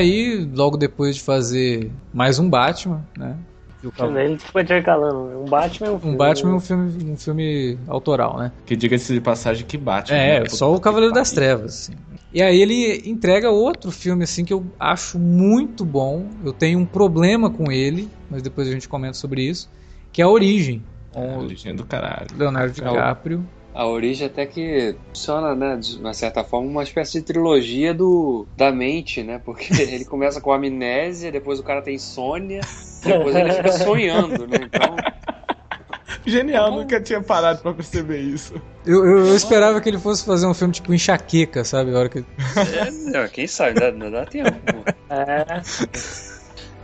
[0.00, 3.36] Aí, logo depois de fazer mais um Batman, né?
[3.82, 5.40] Ele ficou intercalando.
[5.40, 6.14] Um Batman é um filme.
[6.14, 8.52] Um Batman é um filme, um filme autoral, né?
[8.64, 10.16] Que diga-se de passagem que Batman.
[10.16, 10.48] É, né?
[10.48, 11.90] só o Cavaleiro das Trevas.
[11.90, 11.92] Assim.
[12.32, 16.28] E aí ele entrega outro filme assim que eu acho muito bom.
[16.42, 19.70] Eu tenho um problema com ele, mas depois a gente comenta sobre isso.
[20.12, 20.82] Que é a Origem.
[21.14, 22.26] É, a origem do caralho.
[22.38, 23.46] Leonardo DiCaprio.
[23.72, 28.46] A origem até que funciona, né, de uma certa forma, uma espécie de trilogia do
[28.56, 29.40] da mente, né?
[29.44, 32.60] Porque ele começa com amnésia, depois o cara tem insônia,
[33.04, 34.58] depois ele fica sonhando, né?
[34.62, 34.96] Então.
[36.26, 36.78] Genial, então...
[36.80, 38.54] nunca tinha parado pra perceber isso.
[38.84, 41.94] Eu, eu, eu, esperava que ele fosse fazer um filme tipo enxaqueca, sabe?
[41.94, 42.24] A hora que...
[43.14, 44.50] É, quem sabe, dá, dá tempo.
[45.08, 45.62] É.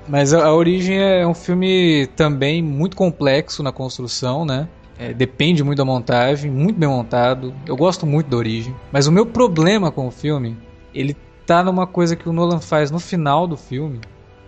[0.09, 4.68] Mas a, a Origem é um filme também muito complexo na construção, né?
[4.99, 7.55] É, depende muito da montagem, muito bem montado.
[7.66, 8.74] Eu gosto muito da origem.
[8.90, 10.57] Mas o meu problema com o filme,
[10.94, 14.01] ele tá numa coisa que o Nolan faz no final do filme.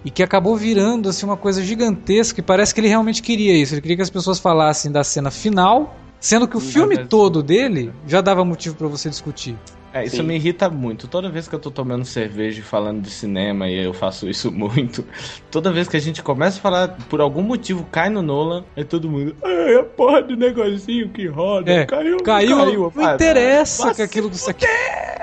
[0.05, 2.41] E que acabou virando assim uma coisa gigantesca.
[2.41, 3.75] E parece que ele realmente queria isso.
[3.75, 7.93] Ele queria que as pessoas falassem da cena final, sendo que o filme todo dele
[8.07, 9.57] já dava motivo para você discutir.
[9.99, 10.23] É, isso Sim.
[10.23, 11.09] me irrita muito.
[11.09, 14.51] Toda vez que eu tô tomando cerveja e falando de cinema, e eu faço isso
[14.53, 15.05] muito,
[15.51, 18.85] toda vez que a gente começa a falar, por algum motivo, cai no Nolan, aí
[18.85, 22.93] todo mundo, é a porra do negocinho que roda, é, caiu, caiu, caiu.
[22.95, 25.19] Não interessa que aquilo que você quer.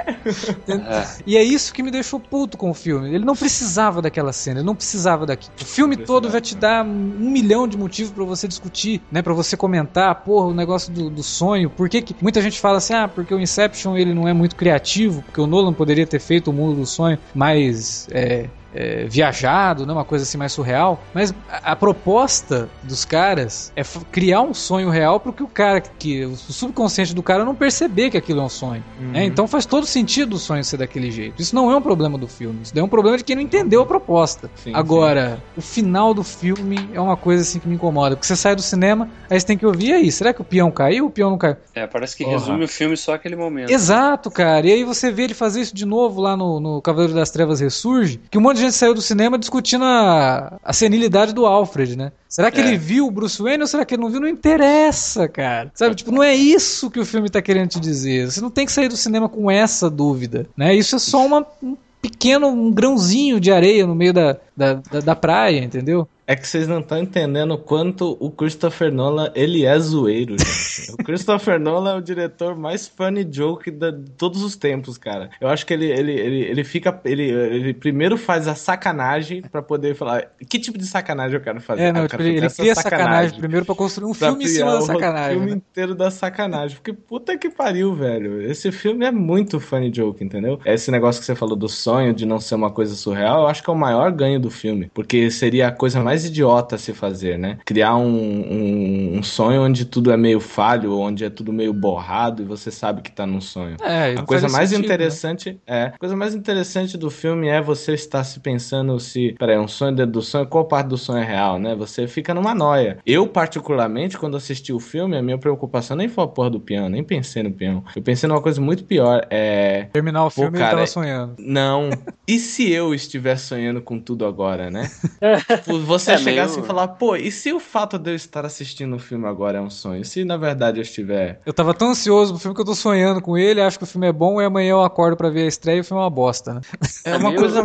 [1.26, 3.13] e é isso que me deixou puto com o filme.
[3.13, 5.53] Ele não precisava daquela cena, ele não precisava daquilo.
[5.59, 9.21] O filme todo vai te dar um milhão de motivos para você discutir, né?
[9.21, 11.69] para você comentar, porra, o negócio do, do sonho.
[11.69, 14.55] Por que, que muita gente fala assim, ah, porque o Inception ele não é muito
[14.66, 19.86] criativo, porque o Nolan poderia ter feito o mundo do sonho mais é, é, viajado,
[19.86, 19.93] né?
[19.93, 21.01] uma coisa assim mais surreal.
[21.13, 25.82] Mas a, a proposta dos caras é criar um sonho real para que o cara,
[25.82, 28.84] que o subconsciente do cara não perceber que aquilo é um sonho.
[28.99, 29.26] né?
[29.26, 31.41] Então faz todo sentido o sonho ser daquele jeito.
[31.41, 32.59] Isso não é um problema do filme.
[32.61, 34.49] Isso daí é um problema de quem não entendeu a proposta.
[34.55, 38.15] Sim, Agora, o final do filme é uma coisa assim que me incomoda.
[38.15, 40.11] Porque você sai do cinema, aí você tem que ouvir e aí.
[40.11, 41.05] Será que o peão caiu?
[41.05, 41.55] O peão não caiu?
[41.73, 42.38] É, parece que Porra.
[42.38, 43.69] resume o filme só aquele momento.
[43.69, 44.65] Exato, cara.
[44.67, 47.59] E aí você vê ele fazer isso de novo lá no, no Cavaleiro das Trevas
[47.59, 51.95] Ressurge, que um monte de gente saiu do cinema discutindo a, a senilidade do Alfred,
[51.97, 52.11] né?
[52.28, 52.68] Será que É.
[52.68, 54.20] ele viu o Bruce Wayne ou será que ele não viu?
[54.20, 55.72] Não interessa, cara.
[55.74, 58.30] Sabe, tipo, não é isso que o filme tá querendo te dizer.
[58.32, 60.74] Você não tem que sair do cinema com essa dúvida, né?
[60.76, 64.99] Isso é só uma, um pequeno, um grãozinho de areia no meio da, da, da,
[64.99, 66.07] da praia, entendeu?
[66.28, 70.91] É que vocês não estão entendendo o quanto o Christopher Nolan, ele é zoeiro, gente.
[70.91, 75.30] o Christopher Nolan é o diretor mais funny joke de todos os tempos, cara.
[75.39, 76.99] Eu acho que ele, ele, ele, ele fica...
[77.05, 81.61] Ele, ele primeiro faz a sacanagem pra poder falar que tipo de sacanagem eu quero
[81.61, 81.84] fazer.
[81.84, 84.71] É, Ah, não, tipo, quero ele, cria sacanagem primeiro pra construir um filme em cima
[84.71, 85.38] da criar o sacanagem.
[85.38, 85.57] filme né?
[85.57, 86.78] inteiro da sacanagem.
[86.78, 88.41] Porque puta que pariu, velho.
[88.41, 90.59] Esse filme é muito funny joke, entendeu?
[90.65, 93.63] Esse negócio que você falou do sonho, de não ser uma coisa surreal, eu acho
[93.63, 94.89] que é o maior ganho do filme.
[94.93, 97.57] Porque seria a coisa mais idiota a se fazer, né?
[97.66, 102.41] Criar um, um, um sonho onde tudo é meio falho, onde é tudo meio borrado
[102.41, 103.76] e você sabe que tá num sonho.
[103.82, 104.93] É, A coisa mais sentido, né?
[104.93, 109.57] interessante é, a coisa mais interessante do filme é você estar se pensando se, peraí,
[109.57, 111.76] um sonho dentro do sonho, qual parte do sonho é real, né?
[111.76, 112.99] Você fica numa noia.
[113.05, 116.88] Eu particularmente, quando assisti o filme, a minha preocupação nem foi a porra do peão,
[116.89, 117.84] nem pensei no peão.
[117.95, 121.36] Eu pensei numa coisa muito pior, é, Terminar o filme cara, ele tava sonhando.
[121.39, 121.89] não.
[122.28, 124.89] E se eu estiver sonhando com tudo agora, né?
[125.63, 128.15] Tipo, Você É chegar meio- assim e falar, pô, e se o fato de eu
[128.15, 130.03] estar assistindo o filme agora é um sonho?
[130.05, 133.21] Se na verdade eu estiver Eu tava tão ansioso pro filme que eu tô sonhando
[133.21, 135.47] com ele, acho que o filme é bom, e amanhã eu acordo pra ver a
[135.47, 136.61] estreia e o filme é uma bosta, né?
[137.03, 137.59] É uma meio- coisa.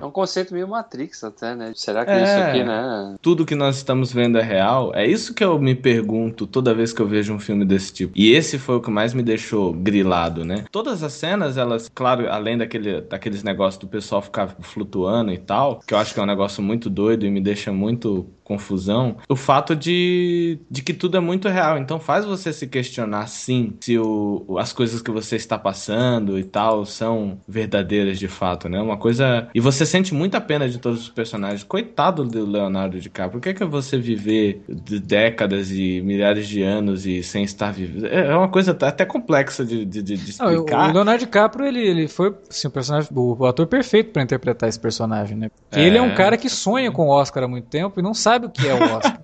[0.00, 1.72] É um conceito meio Matrix até, né?
[1.74, 2.22] Será que É.
[2.22, 3.14] isso aqui, né?
[3.22, 4.92] Tudo que nós estamos vendo é real?
[4.94, 8.12] É isso que eu me pergunto toda vez que eu vejo um filme desse tipo.
[8.16, 10.64] E esse foi o que mais me deixou grilado, né?
[10.70, 15.80] Todas as cenas, elas, claro, além daquele, daqueles negócios do pessoal ficar flutuando e tal,
[15.86, 19.36] que eu acho que é um negócio muito doido e me deixa muito confusão, o
[19.36, 21.76] fato de, de que tudo é muito real.
[21.78, 26.44] Então faz você se questionar, sim, se o, as coisas que você está passando e
[26.44, 28.80] tal são verdadeiras de fato, né?
[28.80, 29.48] Uma coisa.
[29.54, 31.62] E você sente muita pena de todos os personagens.
[31.62, 33.40] Coitado do Leonardo DiCaprio.
[33.40, 37.72] Por que, que é você viver de décadas e milhares de anos e sem estar
[37.72, 38.06] vivo?
[38.06, 40.92] É é uma coisa até complexa de, de, de- de Não, o explicar.
[40.92, 45.36] Leonardo DiCaprio, ele, ele foi assim, o, personagem, o, ator perfeito pra interpretar esse personagem,
[45.36, 45.50] né?
[45.72, 45.80] É.
[45.82, 48.37] ele é um cara que sonha com o Oscar há muito tempo e não sabe
[48.46, 49.20] o que é o Oscar.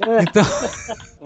[0.22, 0.42] então,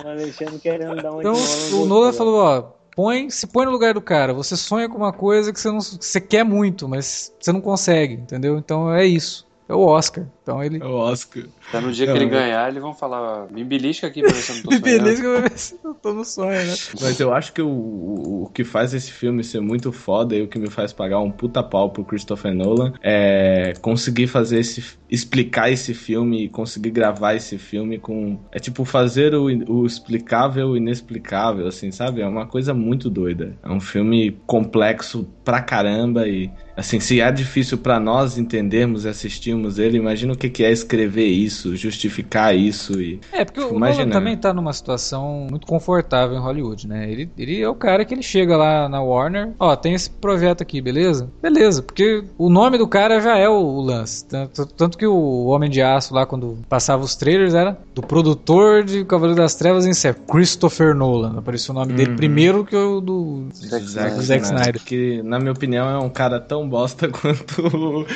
[0.04, 1.34] O Alexandre querendo dar um então
[1.72, 2.62] o Nolan falou, ó,
[2.94, 4.34] põe, se põe no lugar do cara.
[4.34, 7.60] Você sonha com uma coisa que você, não, que você quer muito, mas você não
[7.60, 8.58] consegue, entendeu?
[8.58, 9.46] Então é isso.
[9.68, 10.26] É o Oscar.
[10.48, 10.78] Então ele...
[10.82, 11.44] É o Oscar.
[11.68, 14.40] Até no dia que ele mas- ganhar, eles vão falar, me belisca aqui pra ver
[14.40, 14.82] se eu não tô sonhando.
[14.82, 16.74] Beleza que eu vou ver se eu tô no sonho, né?
[17.00, 20.48] Mas eu acho que o, o, que faz esse filme ser muito foda e o
[20.48, 24.82] que me faz pagar um puta pau pro Christopher Nolan é conseguir fazer esse.
[25.10, 28.38] explicar esse filme e conseguir gravar esse filme com.
[28.50, 32.22] É tipo fazer o, o explicável o inexplicável, assim, sabe?
[32.22, 33.56] É uma coisa muito doida.
[33.62, 36.50] É um filme complexo pra caramba e.
[36.76, 40.70] Assim, se é difícil pra nós entendermos e assistirmos ele, imagina o que que é
[40.72, 43.20] escrever isso, justificar isso e.
[43.32, 47.10] É, porque Fico o Nolan também tá numa situação muito confortável em Hollywood, né?
[47.10, 50.62] Ele, ele é o cara que ele chega lá na Warner, ó, tem esse projeto
[50.62, 51.28] aqui, beleza?
[51.42, 54.24] Beleza, porque o nome do cara já é o, o lance.
[54.24, 58.84] Tanto, tanto que o Homem de Aço lá, quando passava os trailers, era do produtor
[58.84, 61.38] de Cavaleiro das Trevas em série, Christopher Nolan.
[61.38, 62.16] Apareceu o nome dele Uhum.
[62.16, 64.44] primeiro que o do Zack Zack, Zack Snyder.
[64.44, 64.82] Snyder.
[64.84, 68.06] Que, na minha opinião, é um cara tão bosta quanto o,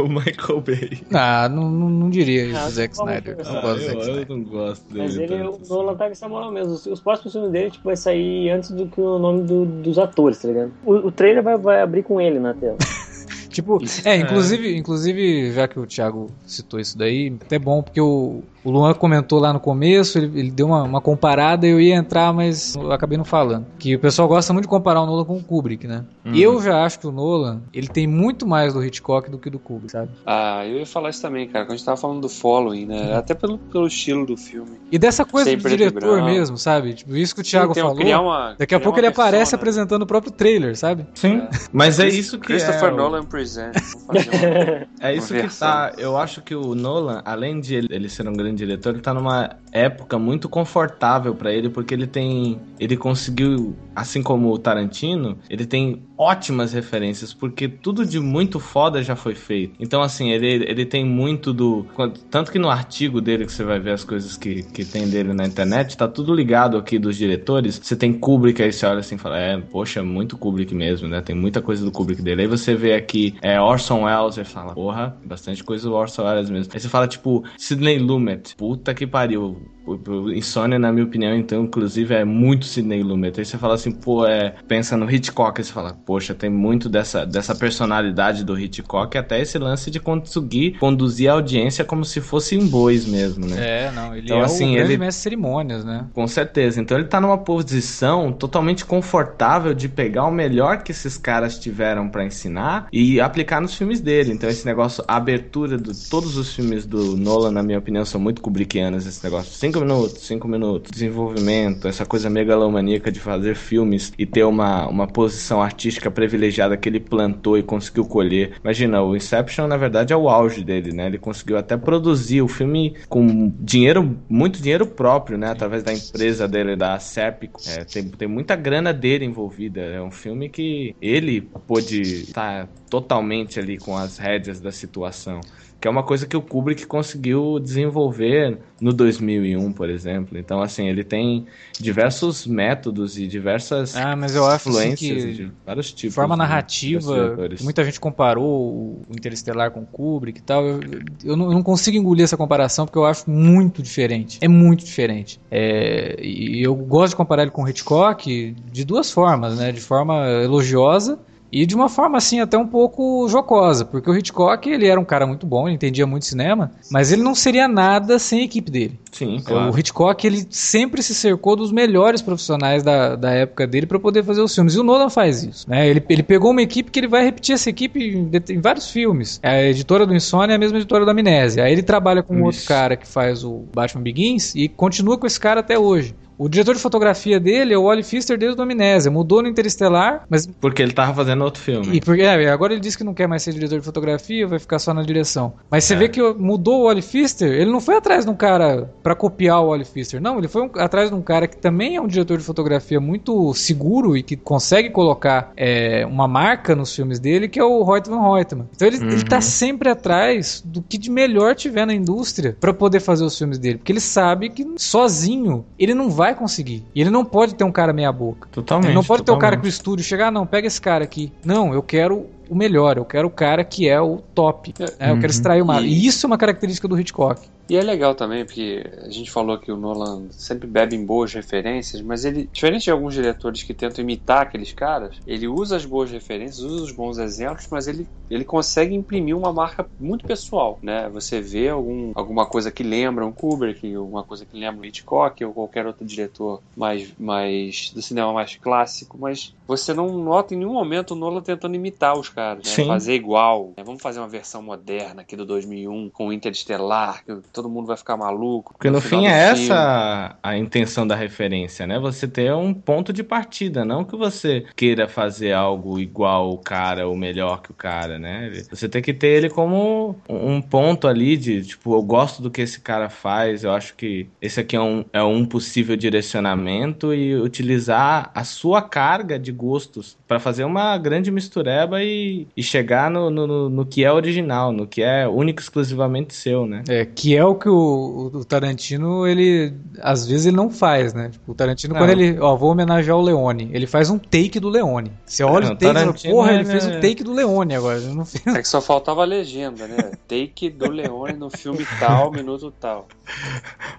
[0.00, 1.00] o Michael Bay.
[1.12, 3.32] Ah, não, não, não diria isso, Ah, do Zack vamos Snyder.
[3.32, 3.52] Eu conversar.
[3.52, 4.36] não Ah, gosto do eu, Zack eu Snyder.
[4.36, 5.02] não gosto dele.
[5.02, 5.74] Mas ele, tanto o assim.
[5.74, 6.72] Nolan tá com essa moral mesmo.
[6.74, 9.98] Os, os próximos filmes dele tipo, vai sair antes do que o nome do- dos
[9.98, 10.72] atores, tá ligado?
[10.84, 12.76] O, o trailer vai, vai abrir com ele na tela.
[13.52, 18.42] Tipo, é, inclusive, inclusive, já que o Thiago citou isso daí, até bom, porque o,
[18.64, 22.32] o Luan comentou lá no começo, ele, ele deu uma, uma comparada, eu ia entrar,
[22.32, 23.66] mas eu acabei não falando.
[23.78, 26.04] Que o pessoal gosta muito de comparar o Nolan com o Kubrick, né?
[26.24, 26.34] Uhum.
[26.34, 29.58] Eu já acho que o Nolan, ele tem muito mais do Hitchcock do que do
[29.58, 30.10] Kubrick, sabe?
[30.26, 31.64] Ah, eu ia falar isso também, cara.
[31.64, 33.14] Quando a gente tava falando do Following, né?
[33.16, 34.78] Até pelo, pelo estilo do filme.
[34.90, 36.24] E dessa coisa Sem do diretor branco.
[36.26, 36.94] mesmo, sabe?
[36.94, 38.00] Tipo, isso que o Thiago Sim, tem um- falou.
[38.02, 39.56] criar uma- Daqui a criar pouco ele aparece persona.
[39.56, 41.06] apresentando o próprio trailer, sabe?
[41.14, 41.42] Sim,
[41.72, 43.94] mas é isso que Christopher é o- Nolan Presents.
[44.08, 44.12] Uma-
[45.00, 45.92] É isso que tá.
[45.98, 49.12] Eu acho que o Nolan, além de ele, ele ser um grande diretor, ele tá
[49.14, 52.60] numa época muito confortável pra ele, porque ele tem.
[52.78, 59.02] Ele conseguiu, assim como o Tarantino, ele tem ótimas referências, porque tudo de muito foda
[59.02, 59.74] já foi feito.
[59.80, 61.86] Então, assim, ele, ele tem muito do.
[62.30, 65.32] Tanto que no artigo dele, que você vai ver as coisas que, que tem dele
[65.32, 67.80] na internet, tá tudo ligado aqui dos diretores.
[67.82, 71.20] Você tem Kubrick, aí você olha assim e fala, é, poxa, muito Kubrick mesmo, né?
[71.20, 72.42] Tem muita coisa do Kubrick dele.
[72.42, 76.50] Aí você vê aqui é, Orson Welles, você fala, porra, bastante coisa do Orson Welles
[76.50, 76.72] mesmo.
[76.72, 79.60] Aí você fala, tipo, Sidney Lumet, puta que pariu.
[79.84, 83.38] O- o Insônia, na minha opinião, então, inclusive, é muito Sidney Lumet.
[83.40, 84.54] Aí você fala assim, pô, é.
[84.68, 89.40] Pensa no Hitchcock, aí você fala, poxa, tem muito dessa, dessa personalidade do Hitchcock, até
[89.40, 93.56] esse lance de conseguir conduzir a audiência como se fossem bois mesmo, né?
[93.88, 96.06] É, não, ele Então, é assim, o grande ele- mestre cerimônias, né?
[96.14, 96.80] Com certeza.
[96.80, 102.08] Então ele tá numa posição totalmente confortável de pegar o melhor que esses caras tiveram
[102.08, 104.32] pra ensinar e aplicar nos filmes dele.
[104.32, 108.20] Então esse negócio, a abertura de todos os filmes do Nolan, na minha opinião, são
[108.20, 109.06] muito kubrickianos.
[109.06, 114.44] Esse negócio, cinco minutos, cinco minutos, desenvolvimento, essa coisa megalomaníaca de fazer filmes e ter
[114.44, 118.52] uma, uma posição artística privilegiada que ele plantou e conseguiu colher.
[118.62, 121.06] Imagina, o Inception, na verdade, é o auge dele, né?
[121.06, 125.50] Ele conseguiu até produzir o filme com dinheiro, muito dinheiro próprio, né?
[125.50, 127.60] Através da empresa dele, da Serpico.
[127.66, 129.80] É, tem, tem muita grana dele envolvida.
[129.80, 135.40] É um filme que ele pôde estar totalmente ali com as rédeas da situação.
[135.82, 140.38] Que é uma coisa que o Kubrick conseguiu desenvolver no 2001, por exemplo.
[140.38, 141.44] Então, assim, ele tem
[141.76, 146.14] diversos métodos e diversas Ah, mas eu acho assim, influências que de vários de tipos.
[146.14, 150.64] forma narrativa, muita gente comparou o Interestelar com o Kubrick e tal.
[150.64, 150.80] Eu,
[151.24, 154.38] eu não, eu não consigo engolir essa comparação porque eu acho muito diferente.
[154.40, 155.40] É muito diferente.
[155.50, 159.72] É, e eu gosto de comparar ele com o Hitchcock de duas formas, né?
[159.72, 161.18] De forma elogiosa
[161.52, 165.04] e de uma forma assim até um pouco jocosa, porque o Hitchcock ele era um
[165.04, 168.70] cara muito bom, ele entendia muito cinema, mas ele não seria nada sem a equipe
[168.70, 168.98] dele.
[169.12, 169.70] Sim, claro.
[169.70, 174.24] O Hitchcock ele sempre se cercou dos melhores profissionais da, da época dele para poder
[174.24, 174.74] fazer os filmes.
[174.74, 175.68] E o Nolan faz isso.
[175.68, 175.86] Né?
[175.86, 179.38] Ele, ele pegou uma equipe que ele vai repetir essa equipe em, em vários filmes.
[179.42, 181.64] A editora do Insônia é a mesma editora da Amnésia.
[181.64, 185.26] Aí ele trabalha com um outro cara que faz o Batman Begins e continua com
[185.26, 186.14] esse cara até hoje.
[186.44, 189.12] O diretor de fotografia dele é o Wally Pfister desde o Amnésia.
[189.12, 191.96] Mudou no Interestelar, mas Porque ele tava fazendo outro filme.
[191.96, 194.58] e porque, é, agora ele disse que não quer mais ser diretor de fotografia, vai
[194.58, 195.52] ficar só na direção.
[195.70, 195.96] Mas você É.
[195.98, 199.62] vê que mudou o Wally Pfister, ele não foi atrás de um cara pra copiar
[199.62, 202.08] o Wally Pfister, não, ele foi um- atrás de um cara que também é um
[202.08, 207.46] diretor de fotografia muito seguro e que consegue colocar é, uma marca nos filmes dele,
[207.48, 208.66] que é o van Hoytman.
[208.74, 212.98] Então ele, ele tá sempre atrás do que de melhor tiver na indústria pra poder
[212.98, 216.84] fazer os filmes dele, porque ele sabe que sozinho ele não vai conseguir.
[216.94, 218.48] E ele não pode ter um cara meia boca.
[218.52, 218.86] Totalmente.
[218.88, 219.72] Ele não pode ter o cara que o totalmente.
[219.74, 221.32] estúdio chegar, ah, não, pega esse cara aqui.
[221.44, 224.74] Não, eu quero o melhor, eu quero o cara que é o top.
[224.78, 224.86] né?
[225.10, 225.86] Eu quero extrair o máximo.
[225.88, 227.40] E- E isso é uma característica do Hitchcock.
[227.68, 231.32] E é legal também, porque a gente falou que o Nolan sempre bebe em boas
[231.32, 235.84] referências, mas ele, diferente de alguns diretores que tentam imitar aqueles caras, ele usa as
[235.84, 240.78] boas referências, usa os bons exemplos, mas ele, ele consegue imprimir uma marca muito pessoal,
[240.82, 241.08] né?
[241.10, 245.44] Você vê algum, alguma coisa que lembra um Kubrick, alguma coisa que lembra um Hitchcock
[245.44, 250.58] ou qualquer outro diretor mais, mais do cinema mais clássico, mas você não nota em
[250.58, 252.72] nenhum momento o Nolan tentando imitar os caras, né?
[252.86, 253.84] Fazer igual, né?
[253.84, 257.96] Vamos fazer uma versão moderna aqui do 2001 com o Interestelar, que todo mundo vai
[257.96, 258.72] ficar maluco.
[258.74, 259.64] Porque no final fim é filme.
[259.64, 261.98] essa a intenção da referência, né?
[261.98, 267.06] Você ter um ponto de partida, não que você queira fazer algo igual o cara
[267.06, 268.50] ou melhor que o cara, né?
[268.70, 272.62] Você tem que ter ele como um ponto ali de, tipo, eu gosto do que
[272.62, 277.34] esse cara faz, eu acho que esse aqui é um, é um possível direcionamento e
[277.36, 283.30] utilizar a sua carga de gostos para fazer uma grande mistureba e, e chegar no,
[283.30, 286.82] no, no- no que é original, no que é único e exclusivamente seu, né?
[286.88, 291.30] É, que é o que o, o Tarantino, ele, às vezes ele não faz, né?
[291.30, 292.00] Tipo, o Tarantino, Não.
[292.00, 295.12] quando ele, ó, vou homenagear o Leone, ele faz um take do Leone.
[295.24, 295.76] Você olha Não, o
[296.12, 297.98] take e porra, ele é- fez o take do Leone agora.
[297.98, 298.46] Ele não fez...
[298.46, 299.96] É que só faltava a legenda, né?
[300.28, 303.06] Take do Leone no filme tal, minuto tal.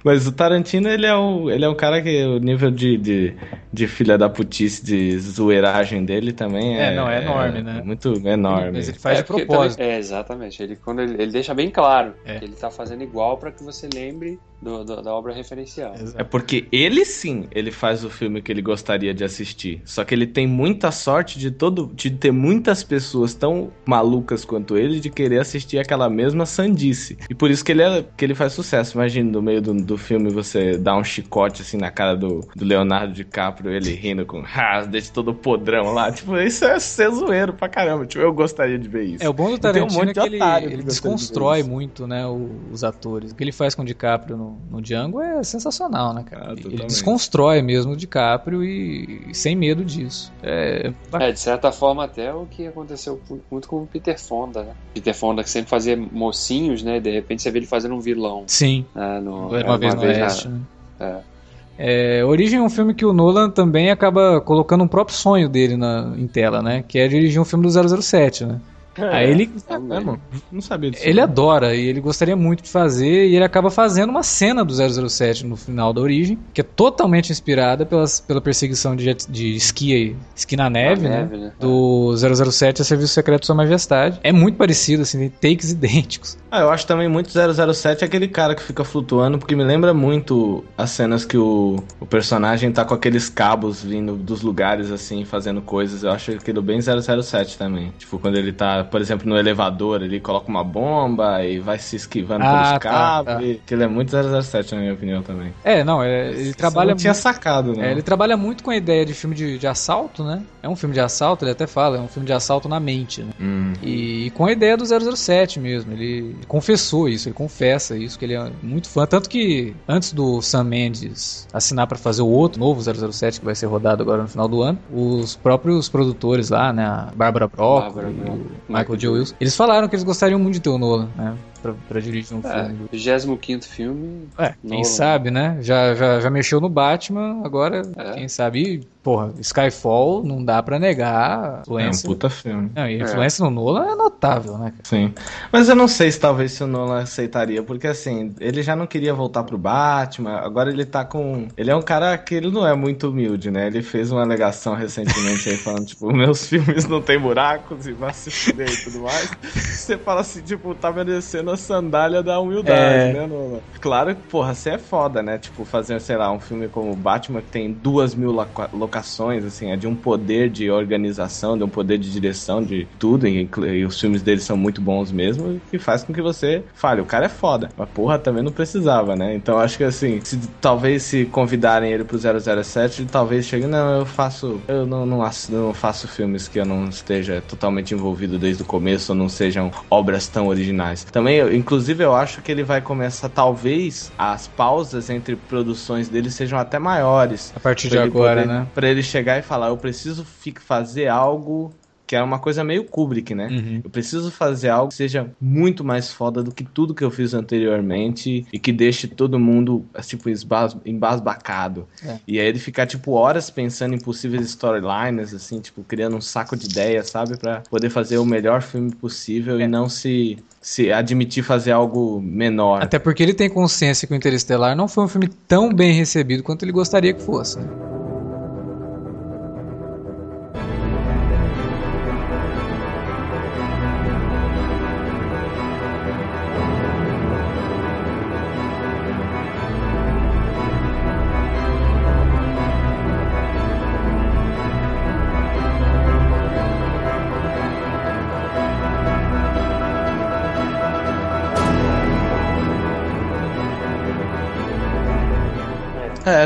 [0.03, 3.36] Mas o Tarantino, ele é um, ele é um cara que o nível de, de,
[3.72, 6.94] de filha da putice, de zoeiragem dele também é...
[6.94, 7.82] É, não, é enorme, né?
[7.84, 8.72] Muito enorme.
[8.74, 9.78] Mas ele faz É, de propósito.
[9.80, 10.61] também- é, exatamente.
[10.61, 12.40] Ele, quando ele, ele deixa bem claro É.
[12.40, 15.94] que ele tá fazendo igual pra que você lembre do- do- da obra referencial.
[16.15, 19.81] É porque ele sim, ele faz o filme que ele gostaria de assistir.
[19.85, 24.77] Só que ele tem muita sorte de todo de ter muitas pessoas tão malucas quanto
[24.77, 27.18] ele de querer assistir aquela mesma sandice.
[27.30, 28.98] E por isso que ele é, que ele faz sucesso.
[28.98, 32.65] Imagina no meio do, do filme você dá um chicote assim na cara do, do
[32.65, 36.11] Leonardo DiCaprio, ele rindo com ah, deixa todo podrão lá.
[36.11, 38.06] Tipo, isso é ser zoeiro pra caramba.
[38.06, 39.23] Tipo, eu gostaria de ver isso.
[39.23, 41.60] É, o bom do tem um Tarantino monte é de que ele, ele de desconstrói
[41.60, 41.69] isso.
[41.69, 42.23] muito, né,
[42.72, 43.31] os atores.
[43.31, 46.49] O que ele faz com o DiCaprio no, no Django é sensacional, né, cara?
[46.49, 50.31] Ah, ele desconstrói mesmo o DiCaprio e, e sem medo disso.
[50.41, 53.21] É, É, de certa forma até o que aconteceu
[53.51, 54.71] muito com o Peter Fonda, né?
[54.93, 56.97] Peter Fonda que sempre fazia mocinhos, né?
[56.97, 58.43] E de repente você vê ele fazendo um vilão.
[58.47, 59.19] sim, né?
[59.19, 60.47] No, Era uma, vez no na- Oeste.
[60.47, 60.59] né?
[60.99, 61.34] É.
[61.75, 65.75] É, Origem é um filme que o Nolan também acaba colocando um próprio sonho dele
[65.75, 66.84] na, em tela, né?
[66.88, 67.71] Que é dirigir um filme do
[68.01, 68.59] 007, né?
[68.98, 70.20] Aí ele, É mesmo?
[70.52, 71.03] Não sabia disso.
[71.07, 74.74] ele adora e ele gostaria muito de fazer e ele acaba fazendo uma cena do
[75.10, 79.56] 007 no final da Origem, que é totalmente inspirada pelas, pela perseguição de, jet- de
[79.56, 81.22] esqui, esqui na neve, né?
[81.22, 81.52] neve, né?
[81.60, 84.20] Do 007 a Serviço Secreto de Sua Majestade.
[84.24, 86.38] É muito parecido, assim, tem takes idênticos.
[86.52, 90.64] Ah, eu acho também muito 007 aquele cara que fica flutuando, porque me lembra muito
[90.78, 95.61] as cenas que o, o personagem tá com aqueles cabos vindo dos lugares, assim, fazendo
[95.61, 96.03] coisas.
[96.03, 97.91] Eu acho aquilo bem 007 também.
[97.98, 101.95] Tipo, quando ele tá, por exemplo, no elevador, ele coloca uma bomba e vai se
[101.95, 103.34] esquivando Ah, pelos tá, cabos.
[103.35, 103.41] tá.
[103.43, 105.53] e- Aquilo é muito 007, na minha opinião, também.
[105.64, 107.89] É, não, é, ele Isso trabalha não tinha muito- sacado, né?
[107.89, 110.41] É, ele trabalha muito com a ideia de filme de, de assalto, né?
[110.61, 113.22] É um filme de assalto, ele até fala, é um filme de assalto na mente,
[113.22, 113.31] né?
[113.39, 113.73] Hum.
[113.81, 118.34] E, com a ideia do 007 mesmo, ele confessou isso, ele confessa isso, que ele
[118.35, 119.05] é muito fã.
[119.05, 123.55] Tanto que antes do Sam Mendes assinar pra fazer o outro novo 007, que vai
[123.55, 128.10] ser rodado agora no final do ano, os próprios produtores lá, né, a Barbara Broccoli
[128.11, 128.45] e Broccoli.
[128.73, 129.07] Michael J.
[129.09, 132.38] Wilson, eles falaram que eles gostariam muito de ter o Nolan, né, pra, pra dirigir
[132.38, 132.88] um É, filme.
[132.91, 134.27] 25 filme.
[134.38, 134.84] É, quem Nolan.
[134.84, 135.57] sabe, né?
[135.61, 138.11] Já, já, já mexeu no Batman, agora, É.
[138.14, 142.07] quem sabe, e, porra, Skyfall não dá pra negar a É um influência.
[142.10, 142.72] puta filme.
[142.76, 144.72] Não, e a influência no Nolan é notável, né?
[144.72, 144.84] cara?
[144.84, 145.14] Sim.
[145.52, 148.85] Mas eu não sei se talvez se o Nolan aceitaria, porque assim, ele já não
[148.85, 151.48] queria voltar pro Batman, agora ele tá com.
[151.56, 153.68] Ele é um cara que ele não é muito humilde, né?
[153.68, 158.14] Ele fez uma alegação recentemente aí falando, tipo, meus filmes não tem buracos e vai
[158.14, 159.31] se fuder e tudo mais.
[159.53, 163.13] Você fala assim, tipo, tá merecendo a sandália da humildade, É.
[163.13, 163.61] né, Nolan?
[163.81, 165.38] Claro que, porra, você é foda, né?
[165.38, 169.71] Tipo, fazer, sei lá, um filme como Batman que tem duas mil loca- locações, assim,
[169.71, 173.85] é de um poder de organização, de um poder de direção, de tudo, e, e
[173.85, 177.25] os filmes dele são muito bons mesmo, que faz com que você fale, o cara
[177.25, 177.69] é foda.
[177.75, 179.35] Mas porra, também não precisava, né?
[179.35, 183.99] Então acho que assim, se talvez se convidarem ele pro 007, ele talvez chegue, não,
[183.99, 185.19] eu faço, eu não, não,
[185.49, 189.71] não faço filmes que eu não esteja totalmente envolvido desde o começo, ou não sejam
[189.89, 191.03] obras tão originais.
[191.05, 196.60] Também, inclusive, eu acho que ele vai começar, talvez, as pausas entre produções dele sejam
[196.60, 197.52] até maiores.
[197.56, 198.68] A partir de agora, poder- né?
[198.74, 200.26] Pra ele chegar e falar, eu preciso
[200.60, 201.74] fazer algo
[202.05, 203.47] que é uma coisa meio Kubrick, né?
[203.47, 203.81] Uhum.
[203.84, 207.34] Eu preciso fazer algo que seja muito mais foda do que tudo que eu fiz
[207.34, 211.88] anteriormente e que deixe todo mundo, tipo, esbas- embasbacado.
[212.05, 212.17] É.
[212.27, 216.55] E aí ele ficar, tipo, horas pensando em possíveis storylines, assim, tipo, criando um saco
[216.55, 217.38] de ideias, sabe?
[217.38, 219.63] Pra poder fazer o melhor filme possível É.
[219.63, 222.84] e não se, se admitir fazer algo menor.
[222.84, 226.43] Até porque ele tem consciência que o Interestelar não foi um filme tão bem recebido
[226.43, 227.59] quanto ele gostaria que fosse.
[227.59, 227.67] né?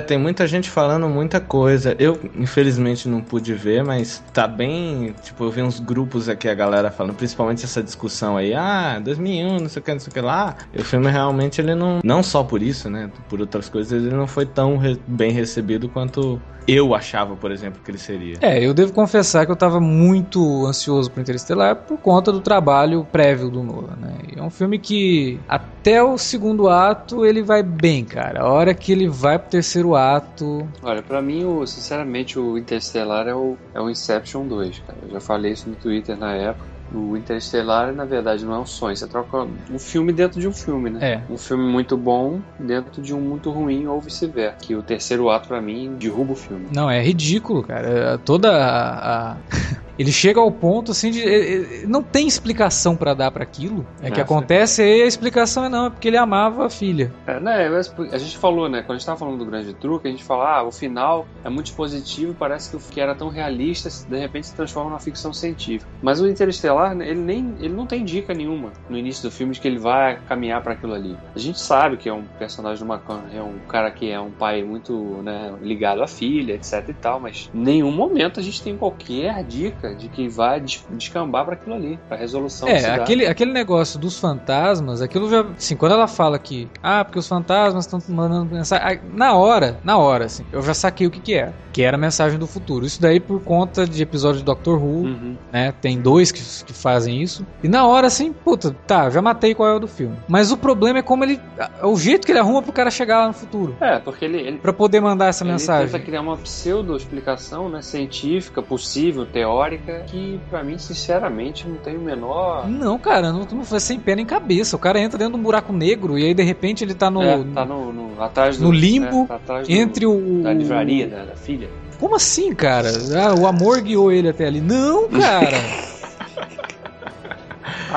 [0.07, 1.95] Tem muita gente falando muita coisa.
[1.99, 5.13] Eu, infelizmente, não pude ver, mas tá bem.
[5.21, 9.59] Tipo, eu vi uns grupos aqui, a galera falando, principalmente essa discussão aí, ah, 2001,
[9.59, 10.55] não sei o que, não sei o que lá.
[10.73, 11.99] E o filme realmente, ele não.
[12.03, 13.09] Não só por isso, né?
[13.29, 17.80] Por outras coisas, ele não foi tão re- bem recebido quanto eu achava, por exemplo,
[17.84, 18.35] que ele seria.
[18.41, 23.07] É, eu devo confessar que eu tava muito ansioso pro Interestelar por conta do trabalho
[23.11, 24.18] prévio do Nolan, né?
[24.35, 28.41] E É um filme que até o segundo ato ele vai bem, cara.
[28.41, 33.27] A hora que ele vai pro terceiro ato, Olha, pra mim, o, sinceramente, o Interstellar
[33.27, 34.99] é o, é o Inception 2, cara.
[35.03, 36.76] Eu já falei isso no Twitter na época.
[36.91, 38.95] O Interstellar, na verdade, não é um sonho.
[38.95, 39.38] Você troca
[39.69, 40.99] um filme dentro de um filme, né?
[41.01, 41.23] É.
[41.31, 44.57] Um filme muito bom dentro de um muito ruim ou vice-versa.
[44.61, 46.69] Que o terceiro ato, pra mim, derruba o filme.
[46.72, 48.18] não, é ridículo, cara.
[48.19, 49.41] Toda a-
[49.98, 53.86] Ele chega ao ponto assim de ele- não tem explicação pra dar pra aquilo.
[53.99, 54.22] É que Nossa.
[54.22, 57.11] acontece aí a explicação é não, é porque ele amava a filha.
[57.26, 57.68] É, né,
[58.11, 58.82] a gente falou, né?
[58.82, 61.49] Quando a gente tava falando do grande truque, a gente fala, ah, o final é
[61.49, 65.34] muito positivo, parece que o que era tão realista, de repente se transforma numa ficção
[65.34, 65.90] científica.
[66.02, 69.53] Mas o Interestelar, né, ele nem ele não tem dica nenhuma no início do filme
[69.53, 71.15] de que ele vai caminhar pra aquilo ali.
[71.36, 74.32] A gente sabe que é um personagem do Macan, é um cara que é um
[74.32, 78.61] pai muito, né, ligado à filha, etc e tal, mas em nenhum momento a gente
[78.61, 82.95] tem qualquer dica de que vai des- descambar pra aquilo ali, pra resolução É, dá.
[82.95, 85.41] aquele, aquele negócio dos fantasmas, aquilo já.
[85.57, 86.68] Assim, quando ela fala que.
[86.81, 88.99] Ah, porque os fantasmas estão mandando mensagem.
[89.14, 91.53] Na hora, na hora, assim, eu já saquei o que, que era.
[91.73, 92.85] Que era a mensagem do futuro.
[92.85, 95.38] Isso daí por conta de episódio de Doctor Who, Uhum.
[95.51, 95.73] né?
[95.80, 97.45] Tem dois que, que fazem isso.
[97.64, 100.15] E na hora, assim, puta, tá, já matei qual é o do filme.
[100.27, 101.39] Mas o problema é como ele.
[101.84, 103.76] O jeito que ele arruma pro cara chegar lá no futuro.
[103.80, 105.88] É, porque ele, ele Pra poder mandar essa Ele mensagem.
[105.91, 109.76] tenta criar uma pseudo-explicação né, científica, possível, teórica,
[110.07, 112.67] que pra mim, sinceramente, não tem o menor.
[112.67, 114.75] Não, cara, não, não foi sem pé nem cabeça.
[114.75, 117.21] O cara entra dentro de um buraco negro e aí de repente ele tá no.
[117.23, 120.41] É, tá no, no- atrás do, no limbo, né, tá atrás do- entre o.
[120.43, 121.69] da livraria da, da filha.
[121.99, 122.89] Como assim, cara?
[123.15, 124.61] Ah, o amor guiou ele até ali.
[124.61, 125.57] Não, cara.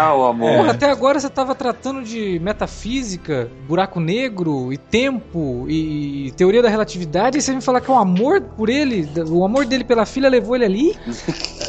[0.01, 0.57] Ah, o amor.
[0.57, 6.71] Porra, até agora você tava tratando de metafísica, buraco negro e tempo e teoria da
[6.71, 10.31] relatividade e você me falar que o amor por ele, o amor dele pela filha
[10.31, 10.97] levou ele ali?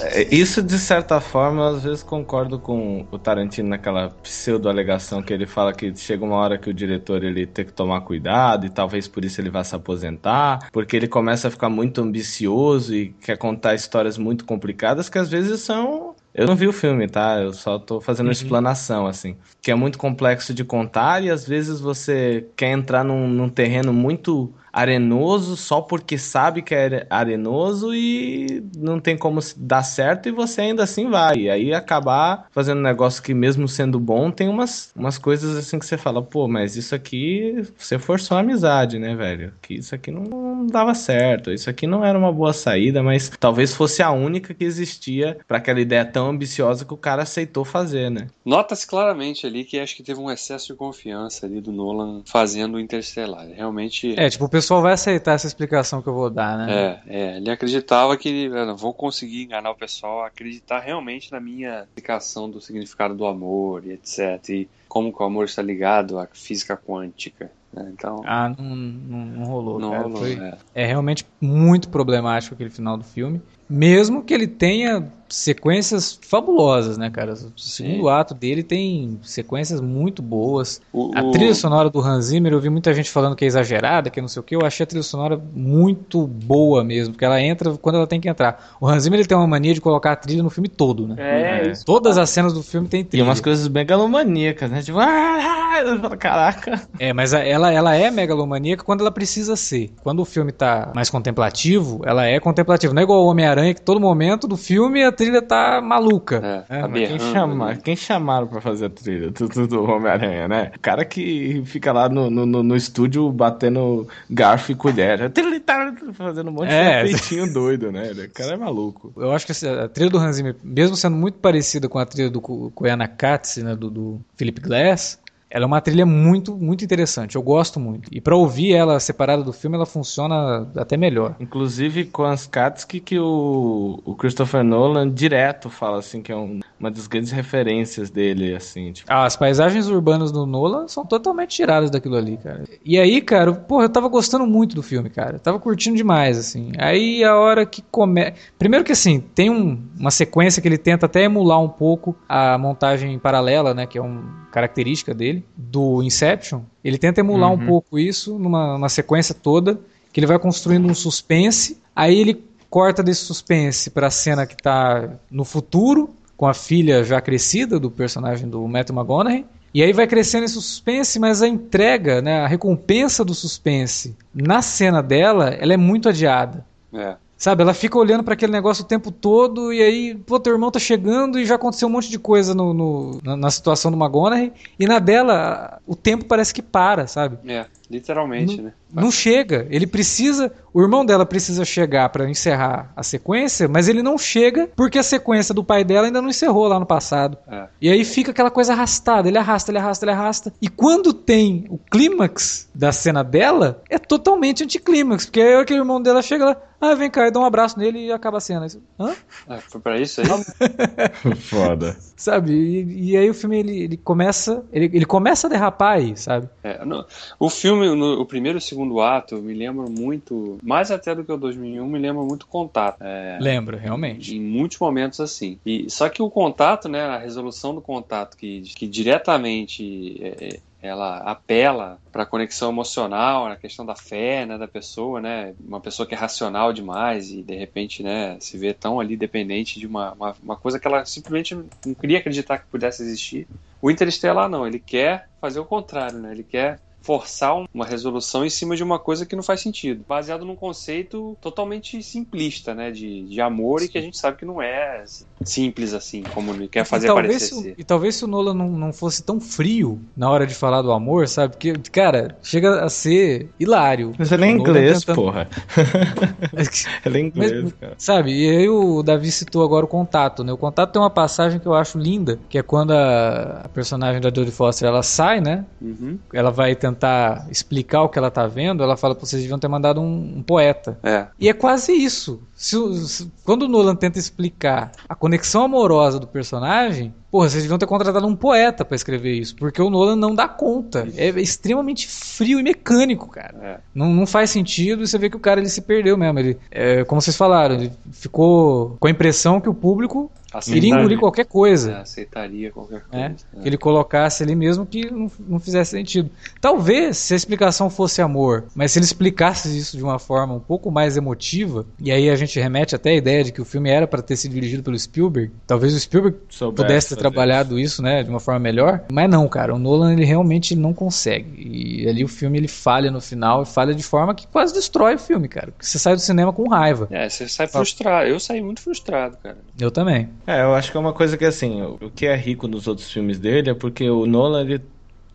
[0.04, 5.34] É, Isso, de certa forma, eu às vezes concordo com o Tarantino naquela pseudo-alegação que
[5.34, 8.70] ele fala que chega uma hora que o diretor ele tem que tomar cuidado e
[8.70, 13.10] talvez por isso ele vá se aposentar, porque ele começa a ficar muito ambicioso e
[13.22, 16.11] quer contar histórias muito complicadas que às vezes são.
[16.34, 17.42] Eu não vi o filme, tá?
[17.42, 19.38] Eu só tô fazendo uma explanação, assim.
[19.62, 23.92] Que é muito complexo de contar e às vezes você quer entrar num, num terreno
[23.92, 30.30] muito arenoso só porque sabe que é arenoso e não tem como se dar certo
[30.30, 31.36] e você ainda assim vai.
[31.38, 35.80] E aí acabar fazendo um negócio que mesmo sendo bom tem umas, umas coisas assim
[35.80, 39.54] que você fala, pô, mas isso aqui você forçou a amizade, né, velho?
[39.62, 43.30] Que isso aqui não, não dava certo, isso aqui não era uma boa saída, mas
[43.40, 47.66] talvez fosse a única que existia para aquela ideia tão ambiciosa que o cara aceitou
[47.66, 48.28] fazer, né?
[48.46, 52.76] Nota-se claramente ali que acho que teve um excesso de confiança ali do Nolan fazendo
[52.76, 53.48] o Interstellar.
[53.48, 54.14] Realmente.
[54.18, 57.02] É, tipo, o pessoal vai aceitar essa explicação que eu vou dar, né?
[57.08, 61.40] É, é, ele acreditava que eu vou conseguir enganar o pessoal a acreditar realmente na
[61.40, 64.50] minha explicação do significado do amor e etc.
[64.50, 67.52] E como que o amor está ligado à física quântica.
[67.74, 67.92] né?
[67.94, 70.18] Então, Ah, não, não, não rolou, não rolou.
[70.18, 70.58] Foi- é.
[70.76, 73.42] é realmente muito problemático aquele final do filme.
[73.70, 77.34] Mesmo que ele tenha sequências fabulosas, né, cara?
[77.34, 80.82] O segundo ato dele tem sequências muito boas.
[80.94, 83.48] O- A o- trilha sonora do Hans Zimmer, eu vi muita gente falando que é
[83.48, 84.56] exagerada, que não sei o que.
[84.56, 88.30] Eu achei a trilha sonora muito boa mesmo, porque ela entra quando ela tem que
[88.30, 88.76] entrar.
[88.80, 91.16] O Hans Zimmer ele tem uma mania de colocar a trilha no filme todo, né?
[91.18, 91.72] É, É.
[91.72, 91.86] isso.
[91.86, 93.24] Todas as cenas do filme tem E trilha.
[93.24, 94.82] umas coisas megalomaníacas, né?
[94.82, 96.82] Tipo, ah, eu falo, caraca.
[97.00, 99.92] É, mas ela, ela é megalomaníaca quando ela precisa ser.
[100.04, 102.94] Quando o filme tá mais contemplativo, ela é contemplativa.
[102.94, 106.66] Não é igual o Homem-Aranha, que todo momento do filme a trilha tá maluca.
[106.70, 107.82] É, É, tá Mas quem, berrando chama, ali.
[107.82, 110.72] quem chamaram pra fazer a trilha do, do, do Homem-Aranha, né?
[110.76, 115.30] O cara que fica lá no, no, no- estúdio batendo garfo e colher.
[115.66, 117.04] Tá Fazendo um monte É.
[117.04, 118.12] de efeitinho doido, né?
[118.12, 119.14] O cara é maluco.
[119.16, 122.30] Eu acho que a trilha do Hans Zimmer, mesmo sendo muito parecida com a trilha
[122.30, 125.20] do Ko- Koyana Katz, né, do, do Philip Glass,
[125.52, 127.36] ela é uma trilha muito, muito interessante.
[127.36, 128.10] Eu gosto muito.
[128.12, 131.36] E pra ouvir ela separada do filme, ela funciona até melhor.
[131.40, 136.62] Inclusive com as Katsky que o, o Christopher Nolan direto fala assim que é um-
[136.82, 139.12] uma das grandes referências dele, assim, tipo.
[139.12, 142.66] Ah, As paisagens urbanas do Nolan são totalmente tiradas daquilo ali, cara.
[142.84, 145.36] E aí, cara, porra, eu tava gostando muito do filme, cara.
[145.36, 146.72] Eu tava curtindo demais, assim.
[146.78, 148.34] Aí a hora que começa.
[148.58, 152.58] Primeiro que assim, tem um- uma sequência que ele tenta até emular um pouco a
[152.58, 153.86] montagem paralela, né?
[153.86, 156.62] Que é uma característica dele, do Inception.
[156.84, 159.80] Ele tenta emular um pouco isso numa, numa sequência toda,
[160.12, 161.80] que ele vai construindo um suspense.
[161.96, 166.10] Aí ele corta desse suspense pra cena que tá no futuro,
[166.42, 169.46] com a filha já crescida do personagem do Matthew McConaughey.
[169.72, 174.60] E aí vai crescendo esse suspense, mas a entrega, né, a recompensa do suspense na
[174.64, 176.66] cena dela, ela é muito adiada.
[176.92, 177.14] É.
[177.38, 180.72] Sabe, ela fica olhando pra aquele negócio o tempo todo e aí, pô, teu irmão
[180.72, 183.98] tá chegando e já aconteceu um monte de coisa no, no- na, na situação do
[183.98, 187.38] McGonaghy e na dela o tempo parece que para, sabe?
[187.48, 188.72] É, Literalmente, né?
[188.94, 189.68] Não chega.
[189.70, 190.52] Ele precisa.
[190.74, 195.04] O irmão dela precisa chegar pra encerrar a sequência, mas ele não chega porque a
[195.04, 197.38] sequência do pai dela ainda não encerrou lá no passado.
[197.50, 197.68] É.
[197.82, 199.28] E aí fica aquela coisa arrastada.
[199.28, 200.54] Ele arrasta, ele arrasta, ele arrasta.
[200.62, 205.26] E quando tem o clímax da cena dela, é totalmente anticlímax.
[205.26, 208.12] Porque aí aquele irmão dela chega lá, ah, vem cá, dá um abraço nele e
[208.12, 208.66] acaba a cena.
[209.00, 209.14] Hã?
[209.50, 210.28] Ah, foi pra isso aí?
[211.42, 211.96] Foda.
[212.16, 212.52] Sabe?
[212.54, 214.64] E, e aí o filme ele, ele começa.
[214.72, 216.48] Ele, ele começa a derrapar aí, sabe?
[216.64, 217.06] É, no-
[217.40, 221.24] o filme, no, o primeiro e o segundo ato, me lembra muito, mais até do
[221.24, 223.02] que o 2001, me lembra muito Contato.
[223.02, 224.36] É, Lembra, realmente.
[224.36, 225.58] em muitos momentos assim.
[225.66, 230.60] E, só que o contato, né, a resolução do contato, que, que diretamente é, é,
[230.82, 235.80] ela apela para a conexão emocional, na questão da fé, né, da pessoa, né, uma
[235.80, 239.88] pessoa que é racional demais e de repente, né, se vê tão ali dependente de
[239.88, 243.48] uma, uma, uma coisa que ela simplesmente não queria acreditar que pudesse existir.
[243.82, 248.46] O Interestelar não, ele quer fazer o contrário, né, ele quer forçar um- uma resolução
[248.46, 252.92] em cima de uma coisa que não faz sentido, baseado num conceito totalmente simplista, né,
[252.92, 255.04] de, de amor e que a gente sabe que não é
[255.44, 257.76] simples assim, como ele quer fazer e talvez, parecer se, ser.
[257.78, 260.92] e talvez se o Nolan não, não fosse tão frio na hora de falar do
[260.92, 261.54] amor, sabe?
[261.54, 264.14] Porque, cara, chega a ser hilário.
[264.20, 265.48] Mas ele é inglês, tentando- porra.
[267.06, 267.94] Ele é inglês, Mas- cara.
[267.98, 268.32] Sabe?
[268.34, 270.52] E aí o Davi citou agora o contato, né?
[270.54, 274.22] O contato tem uma passagem que eu acho linda, que é quando a, a personagem
[274.22, 275.66] da Jodie Foster ela sai, né?
[275.82, 276.18] Uhum.
[276.34, 279.68] Ela vai tentar explicar o que ela tá vendo, ela fala, "Pô, vocês deviam ter
[279.68, 280.98] mandado um, um poeta.
[281.04, 282.42] É, E é quase isso.
[282.56, 282.78] Se
[283.08, 287.86] se- quando o Nolan tenta explicar a conexão amorosa do personagem, porra, vocês deviam ter
[287.88, 291.08] contratado um poeta pra escrever isso, porque o Nolan não dá conta.
[291.16, 293.56] É extremamente frio e mecânico, cara.
[293.62, 293.80] é.
[293.96, 296.40] Não, não faz sentido e você vê que o cara ele se perdeu mesmo.
[296.40, 300.30] Ele, é, como vocês falaram, ele ficou com a impressão que o público
[300.68, 301.98] iria engolir qualquer É, coisa.
[302.00, 303.30] aceitaria qualquer né?
[303.30, 303.46] coisa.
[303.58, 303.62] É.
[303.62, 306.30] Que ele colocasse ali mesmo que não, não fizesse sentido.
[306.60, 310.60] Talvez se a explicação fosse amor, mas se ele explicasse isso de uma forma um
[310.60, 313.90] pouco mais emotiva, e aí a gente remete até a ideia de que o filme
[313.90, 318.02] era para ter sido dirigido pelo Spielberg, talvez o Spielberg Soubesse pudesse ter trabalhado isso,
[318.02, 321.52] né, de uma forma melhor, mas não, cara, o Nolan ele realmente não consegue.
[321.58, 325.16] E ali o filme ele falha no final e falha de forma que quase destrói
[325.16, 325.74] o filme, cara.
[325.80, 327.08] Você sai do cinema com raiva.
[327.10, 328.28] É, você sai frustrado.
[328.28, 329.58] Eu saí muito frustrado, cara.
[329.80, 330.30] Eu também.
[330.46, 332.88] É, eu acho que é uma coisa que assim, o o que é rico nos
[332.88, 334.82] outros filmes dele é porque o Nolan, ele,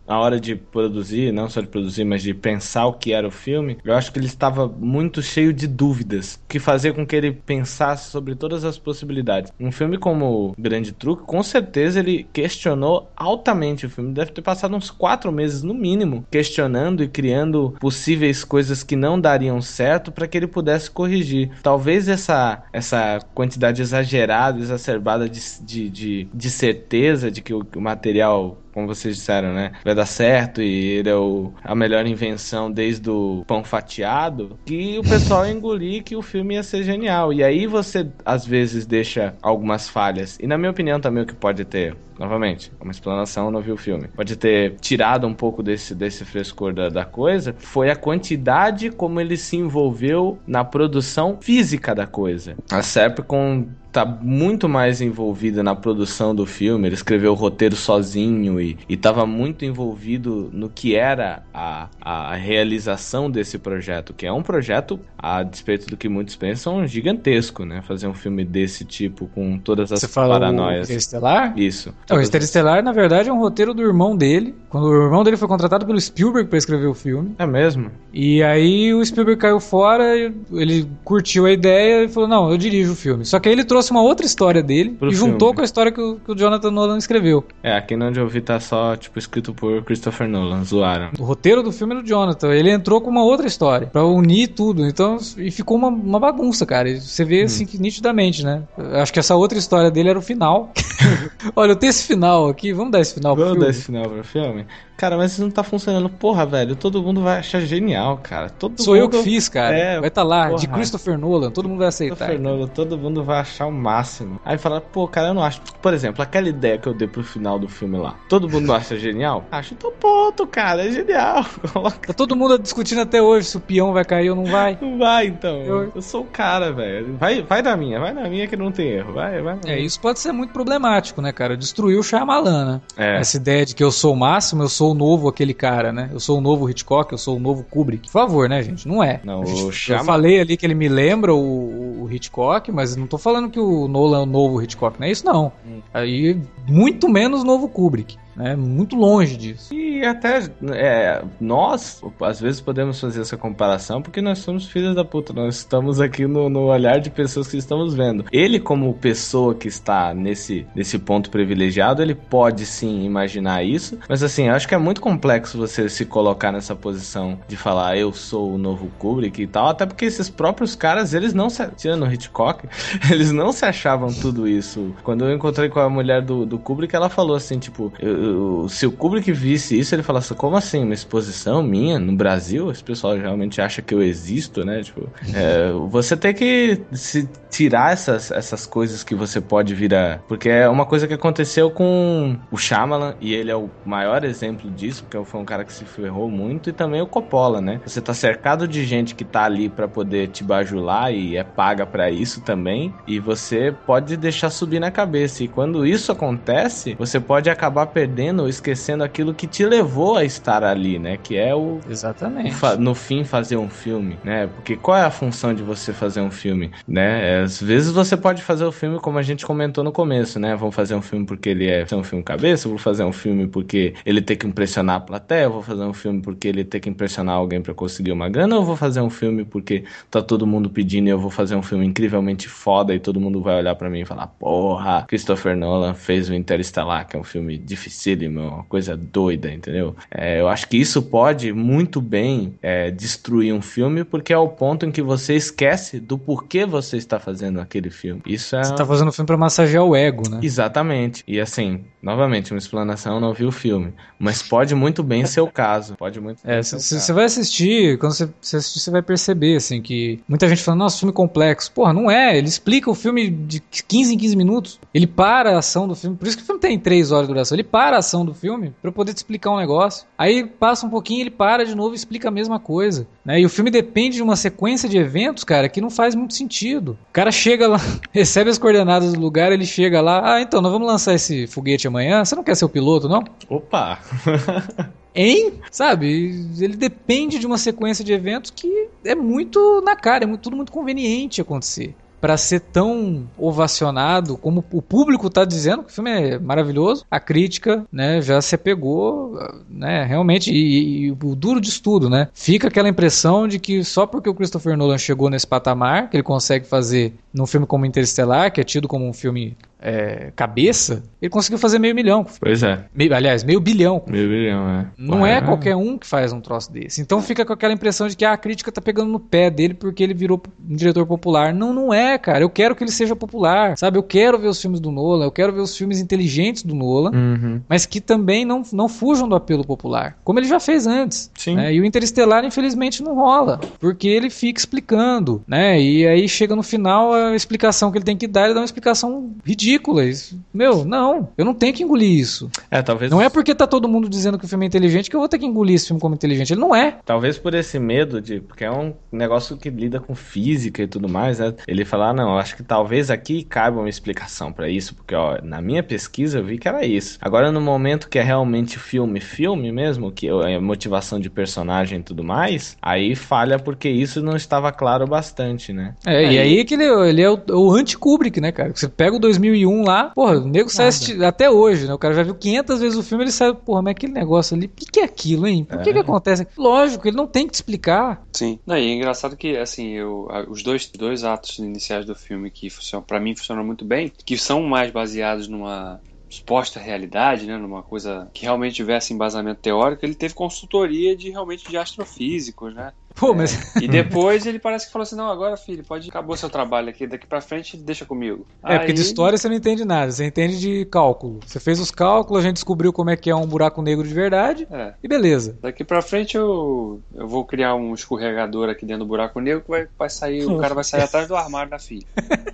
[0.07, 3.31] na hora de produzir, não só de produzir, mas de pensar o que era o
[3.31, 7.33] filme, eu acho que ele estava muito cheio de dúvidas, que fazia com que ele
[7.33, 9.53] pensasse sobre todas as possibilidades.
[9.59, 14.77] Um filme como Grande Truque, com certeza ele questionou altamente o filme, deve ter passado
[14.77, 20.27] uns quatro meses no mínimo, questionando e criando possíveis coisas que não dariam certo para
[20.27, 21.51] que ele pudesse corrigir.
[21.63, 27.81] Talvez essa, essa quantidade exagerada, exacerbada de, de, de, de certeza de que o, o
[27.81, 29.73] material como vocês disseram, né?
[29.83, 34.99] Vai dar certo e ele é o, a melhor invenção desde o pão fatiado, que
[34.99, 37.33] o pessoal ia engolir que o filme ia ser genial.
[37.33, 40.39] E aí você, às vezes, deixa algumas falhas.
[40.39, 43.73] E na minha opinião também o que pode ter, novamente, uma explanação, eu não vi
[43.73, 47.97] o filme, pode ter tirado um pouco desse, desse frescor da, da coisa, foi a
[47.97, 52.57] quantidade como ele se envolveu na produção física da coisa.
[52.71, 56.87] A Serpcon tá muito mais envolvida na produção do filme.
[56.87, 62.35] Ele escreveu o roteiro sozinho e, e tava muito envolvido no que era a, a
[62.35, 67.81] realização desse projeto, que é um projeto, a despeito do que muitos pensam, gigantesco, né?
[67.81, 70.91] Fazer um filme desse tipo com todas as Você fala o paranoias.
[70.91, 71.59] Interestelar?
[71.59, 71.95] Isso.
[72.11, 74.55] Não, o Interestelar, na verdade, é um roteiro do irmão dele.
[74.69, 77.35] Quando o irmão dele foi contratado pelo Spielberg pra escrever o filme.
[77.39, 77.91] É mesmo?
[78.13, 80.05] E aí o Spielberg caiu fora,
[80.53, 83.25] ele curtiu a ideia e falou: Não, eu dirijo o filme.
[83.25, 85.55] Só que aí ele trouxe uma outra história dele Pro e juntou filme.
[85.57, 87.45] com a história que o, que o Jonathan Nolan escreveu.
[87.63, 91.11] É, aqui onde eu vi tá só, tipo, escrito por Christopher Nolan, zoaram.
[91.19, 92.53] O roteiro do filme é do Jonathan.
[92.55, 94.87] Ele entrou com uma outra história pra unir tudo.
[94.87, 96.89] Então, e ficou uma, uma bagunça, cara.
[96.89, 98.63] E Você vê assim que nitidamente, né?
[98.77, 100.73] Eu acho que essa outra história dele era o final.
[101.55, 102.73] Olha, eu tenho esse final aqui.
[102.73, 103.67] Vamos dar esse final pro Vamos filme?
[103.67, 104.67] dar esse final pro filme?
[104.97, 106.09] Cara, mas isso não tá funcionando.
[106.09, 108.49] Porra, velho, todo mundo vai achar genial, cara.
[108.49, 109.03] Todo Sou mundo...
[109.03, 109.77] eu que fiz, cara.
[109.77, 110.79] É, vai estar lá, de porra.
[110.79, 111.51] Christopher Nolan.
[111.51, 112.17] Todo mundo vai aceitar.
[112.17, 114.41] Christopher Nolan, todo mundo vai achar o máximo.
[114.45, 115.61] Aí fala, pô, cara, eu não acho.
[115.83, 118.15] Por exemplo, aquela ideia que eu dei pro final do filme lá.
[118.29, 119.45] Todo mundo acha genial?
[119.51, 121.45] Acho, então ponto, cara, é genial.
[122.07, 124.79] Tá todo mundo discutindo até hoje se o peão vai cair ou não vai.
[124.81, 125.57] Não vai, então.
[125.63, 127.17] Eu- Eu, sou o cara, velho.
[127.19, 129.13] Vai, vai na minha, vai na minha que não tem erro.
[129.15, 129.59] Vai, vai.
[129.67, 131.57] É, isso pode ser muito problemático, né, cara?
[131.57, 132.81] Destruiu o Shyamalan, né?
[132.97, 133.21] É.
[133.21, 136.11] Essa ideia de que eu sou o máximo, eu sou o novo aquele cara, né?
[136.13, 138.05] Eu sou o novo Hitchcock, eu sou o novo Kubrick.
[138.05, 138.87] Por favor, né, gente?
[138.87, 139.21] Não é.
[139.25, 143.07] Não, gente- o Eu falei ali que ele me lembra o, o Hitchcock, mas não
[143.07, 145.53] tô falando que o Nolan é o novo Hitchcock, não é isso não.
[145.67, 145.81] Hum.
[145.93, 148.17] Aí, muito menos o novo Kubrick.
[148.37, 148.55] Né?
[148.55, 149.75] Muito longe disso.
[149.75, 155.05] E até é, nós, às vezes, podemos fazer essa comparação porque nós somos filhos da
[155.05, 155.33] puta.
[155.33, 158.25] Nós estamos aqui no, no olhar de pessoas que estamos vendo.
[158.31, 163.99] Ele, como pessoa que está nesse, nesse ponto privilegiado, ele pode sim imaginar isso.
[164.09, 167.97] Mas assim, eu acho que é muito complexo você se colocar nessa posição de falar
[167.97, 169.69] eu sou o novo Kubrick e tal.
[169.69, 171.67] Até porque esses próprios caras, eles não se.
[171.77, 172.69] Tirando Hitchcock,
[173.11, 174.95] eles não se achavam tudo isso.
[175.03, 178.26] Quando eu encontrei com a mulher do, do Kubrick, ela falou assim: tipo, eu,
[178.69, 180.83] se o Kubrick visse isso, ele falasse, como assim?
[180.83, 182.71] Uma exposição minha no Brasil?
[182.71, 184.83] Esse pessoal realmente acha que eu existo, né?
[184.83, 190.19] Tipo, é, você tem que se tirar essas, essas coisas que você pode vir a.
[190.29, 194.71] Porque é uma coisa que aconteceu com o Shyamalan, e ele é o maior exemplo
[194.71, 197.81] disso, porque foi um cara que se ferrou muito, e também o Coppola, né?
[197.87, 201.87] Você tá cercado de gente que tá ali para poder te bajular e é paga
[201.87, 205.45] para isso também, e você pode deixar subir na cabeça.
[205.45, 210.25] E quando isso acontece, você pode acabar perdendo ou esquecendo aquilo que te levou a
[210.25, 211.19] estar ali, né?
[211.23, 211.81] Que é o.
[211.89, 212.55] Exatamente.
[212.65, 214.47] o no fim, fazer um filme, né?
[214.47, 217.41] Porque qual é a função de você fazer um filme, né?
[217.41, 220.57] Às vezes você pode fazer o filme como a gente comentou no começo, né?
[220.57, 223.95] Vamos fazer um filme porque ele é um filme cabeça, vou fazer um filme porque
[224.05, 227.37] ele tem que impressionar a plateia, vou fazer um filme porque ele tem que impressionar
[227.37, 231.09] alguém para conseguir uma grana, ou vou fazer um filme porque tá todo mundo pedindo
[231.09, 234.01] e eu vou fazer um filme incrivelmente foda e todo mundo vai olhar para mim
[234.01, 237.59] e falar: "Porra, Christopher Nolan fez o Interestelar, que é um filme
[238.07, 239.97] dificílimo, uma coisa doida, entendeu?
[240.11, 244.49] É, eu acho que isso pode muito bem é, destruir um filme porque é o
[244.49, 248.23] ponto em que você esquece do porquê você está fazendo aquele filme.
[248.27, 248.63] Isso é.
[248.63, 250.41] Você tá fazendo um filme pra massagear o ego, né?
[250.43, 251.25] Exatamente.
[251.27, 253.93] E assim, novamente, uma explanação, eu não vi o filme.
[254.19, 255.97] Mas pode muito bem ser o caso.
[255.97, 259.83] Pode muito É, se você vai assistir, quando você, você assistir, você vai perceber, assim,
[259.83, 261.71] que muita gente fala, nossa, filme complexo.
[261.73, 262.37] Porra, não é.
[262.37, 264.81] Ele explica o filme de 15 em 15 minutos.
[264.95, 266.17] Ele para a ação do filme.
[266.17, 267.57] Por isso que o filme tem 3 horas de duração.
[267.57, 270.07] Ele para a ação do filme pra poder te explicar um negócio.
[270.17, 273.07] Aí passa um pouquinho, ele para de novo e explica a mesma coisa.
[273.25, 273.41] Né?
[273.41, 276.99] E o filme depende de uma sequência de eventos, cara, que não faz muito sentido.
[277.09, 277.81] O cara chega lá,
[278.13, 281.87] recebe as coordenadas do lugar, ele chega lá, ah, então, nós vamos lançar esse foguete
[281.87, 282.25] amanhã.
[282.25, 283.25] Você não quer ser o piloto, não?
[283.49, 283.99] Opa!
[285.17, 285.55] Hein?
[285.71, 286.47] Sabe?
[286.61, 290.57] Ele depende de uma sequência de eventos que é muito na cara, é muito, tudo
[290.57, 296.11] muito conveniente acontecer para ser tão ovacionado como o público está dizendo que o filme
[296.11, 299.39] é maravilhoso, a crítica, né, já se pegou,
[299.69, 302.29] né, realmente e, e, o duro de estudo, né?
[302.33, 306.23] Fica aquela impressão de que só porque o Christopher Nolan chegou nesse patamar, que ele
[306.23, 311.31] consegue fazer num filme como Interestelar, que é tido como um filme é, cabeça, ele
[311.31, 312.27] conseguiu fazer meio milhão.
[312.41, 312.85] Pois é.
[312.95, 314.03] Meio, aliás, meio bilhão.
[314.07, 314.87] Meio bilhão, é.
[314.97, 317.01] Não é qualquer um que faz um troço desse.
[317.01, 319.75] Então fica com aquela impressão de que ah, a crítica tá pegando no pé dele
[319.75, 321.53] porque ele virou um diretor popular.
[321.53, 322.41] Não, não é, cara.
[322.41, 323.99] Eu quero que ele seja popular, sabe?
[323.99, 327.11] Eu quero ver os filmes do Nolan, eu quero ver os filmes inteligentes do Nolan,
[327.13, 327.61] uhum.
[327.69, 331.31] mas que também não, não fujam do apelo popular, como ele já fez antes.
[331.35, 331.57] Sim.
[331.57, 331.75] Né?
[331.75, 335.81] E o Interestelar, infelizmente, não rola, porque ele fica explicando, né?
[335.81, 338.65] E aí chega no final a explicação que ele tem que dar, ele dá uma
[338.65, 339.66] explicação ridícula.
[339.75, 342.51] Isso meu, não, eu não tenho que engolir isso.
[342.71, 343.11] É, talvez.
[343.11, 345.29] Não é porque tá todo mundo dizendo que o filme é inteligente que eu vou
[345.29, 346.53] ter que engolir esse filme como inteligente.
[346.53, 346.99] Ele não é.
[347.05, 348.41] Talvez por esse medo de.
[348.41, 351.55] Porque é um negócio que lida com física e tudo mais, né?
[351.67, 355.15] Ele falar, ah, não, eu acho que talvez aqui caiba uma explicação para isso, porque,
[355.15, 357.19] ó, na minha pesquisa eu vi que era isso.
[357.21, 362.03] Agora, no momento que é realmente filme, filme mesmo, que é motivação de personagem e
[362.03, 365.95] tudo mais, aí falha porque isso não estava claro bastante, né?
[366.05, 366.35] É, aí...
[366.35, 368.73] e aí que ele, ele é o, o anti-Kubrick, né, cara?
[368.75, 369.19] Você pega o
[369.57, 370.91] 2001 lá, porra, o nego sai
[371.27, 371.95] até hoje, né?
[371.95, 374.67] O cara já viu 500 vezes o filme, ele sai, porra, mas aquele negócio ali,
[374.67, 375.65] o que, que é aquilo, hein?
[375.65, 375.93] Por que, é.
[375.93, 376.47] que acontece?
[376.57, 378.23] Lógico, ele não tem que te explicar.
[378.33, 378.59] Sim.
[378.67, 382.69] Não, e é engraçado que, assim, eu, os dois, dois atos iniciais do filme que
[382.71, 387.83] funcionam, pra mim funcionam muito bem, que são mais baseados numa suposta realidade, né, numa
[387.83, 392.93] coisa que realmente tivesse embasamento teórico, ele teve consultoria de realmente de astrofísicos, né?
[393.17, 393.75] Pô, mas...
[393.75, 396.09] É, e depois ele parece que falou assim: não, agora, filho, pode.
[396.11, 398.47] Acabou seu trabalho aqui, daqui pra frente deixa comigo.
[398.63, 398.79] É, Aí...
[398.79, 401.41] porque de história você não entende nada, você entende de cálculo.
[401.45, 404.13] Você fez os cálculos, a gente descobriu como é que é um buraco negro de
[404.13, 404.69] verdade.
[404.71, 404.93] É.
[405.03, 405.59] E beleza.
[405.63, 409.71] Daqui pra frente eu, eu vou criar um escorregador aqui dentro do buraco negro que
[409.71, 412.07] vai, vai sair, o cara vai sair atrás do armário da filha.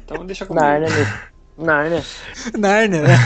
[0.05, 0.65] Então deixa comigo.
[0.65, 0.89] Narnia,
[1.59, 2.05] Narnia.
[2.57, 3.17] Narnia, né?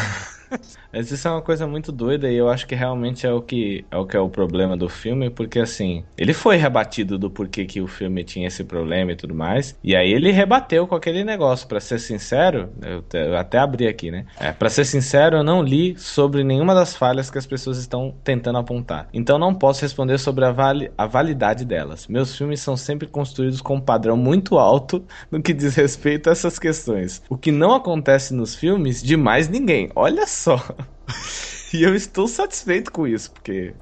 [0.96, 3.84] Mas isso é uma coisa muito doida e eu acho que realmente é o que
[3.90, 7.66] é o que é o problema do filme, porque assim, ele foi rebatido do porquê
[7.66, 11.22] que o filme tinha esse problema e tudo mais, e aí ele rebateu com aquele
[11.22, 14.24] negócio, para ser sincero, eu, eu, até abri aqui, né?
[14.40, 18.14] É, para ser sincero, eu não li sobre nenhuma das falhas que as pessoas estão
[18.24, 19.06] tentando apontar.
[19.12, 22.06] Então não posso responder sobre a, vali, a validade delas.
[22.06, 26.32] Meus filmes são sempre construídos com um padrão muito alto no que diz respeito a
[26.32, 27.22] essas questões.
[27.28, 29.90] O que não acontece nos filmes de mais ninguém.
[29.94, 30.56] Olha só.
[31.72, 33.76] E eu estou satisfeito com isso, porque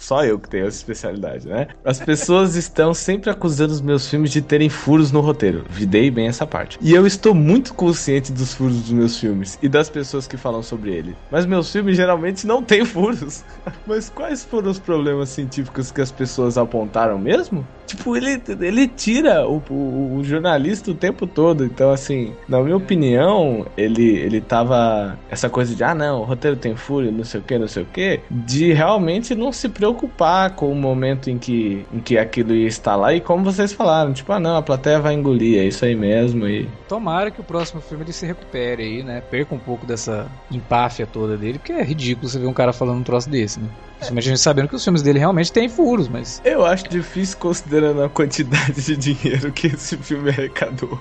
[0.00, 1.68] só eu que tenho essa especialidade, né?
[1.84, 5.64] As pessoas estão sempre acusando os meus filmes de terem furos no roteiro.
[5.68, 6.78] Videi bem essa parte.
[6.80, 10.62] E eu estou muito consciente dos furos dos meus filmes e das pessoas que falam
[10.62, 11.14] sobre ele.
[11.30, 13.44] Mas meus filmes geralmente não têm furos.
[13.86, 17.66] Mas quais foram os problemas científicos que as pessoas apontaram mesmo?
[17.86, 21.64] Tipo, ele, ele tira o, o, o jornalista o tempo todo.
[21.64, 25.18] Então, assim, na minha opinião, ele, ele tava.
[25.28, 27.82] Essa coisa de, ah, não, o roteiro tem furo, não sei o que, não sei
[27.82, 28.20] o que.
[28.30, 32.96] De realmente não se preocupar com o momento em que, em que aquilo ia estar
[32.96, 33.14] lá.
[33.14, 36.46] E como vocês falaram, tipo, ah, não, a plateia vai engolir, é isso aí mesmo.
[36.46, 36.68] E...
[36.88, 39.20] Tomara que o próximo filme ele se recupere aí, né?
[39.20, 42.98] Perca um pouco dessa empáfia toda dele, porque é ridículo você ver um cara falando
[43.00, 43.68] um troço desse, né?
[43.96, 46.40] Principalmente a gente sabendo que os filmes dele realmente têm furos, mas.
[46.44, 50.98] Eu acho difícil considerando a quantidade de dinheiro que esse filme arrecadou.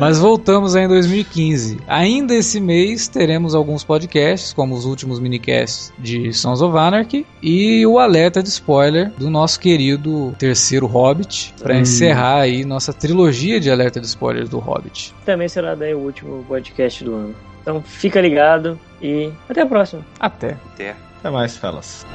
[0.01, 1.78] Mas voltamos aí em 2015.
[1.86, 7.85] Ainda esse mês teremos alguns podcasts, como os últimos minicasts de Sons of Anarchy e
[7.85, 13.70] o alerta de spoiler do nosso querido terceiro Hobbit, para encerrar aí nossa trilogia de
[13.70, 15.14] alerta de spoilers do Hobbit.
[15.27, 17.35] Também será daí o último podcast do ano.
[17.60, 20.02] Então fica ligado e até a próxima.
[20.18, 20.56] Até.
[20.72, 20.97] Até.
[21.18, 22.06] Até mais, fellas.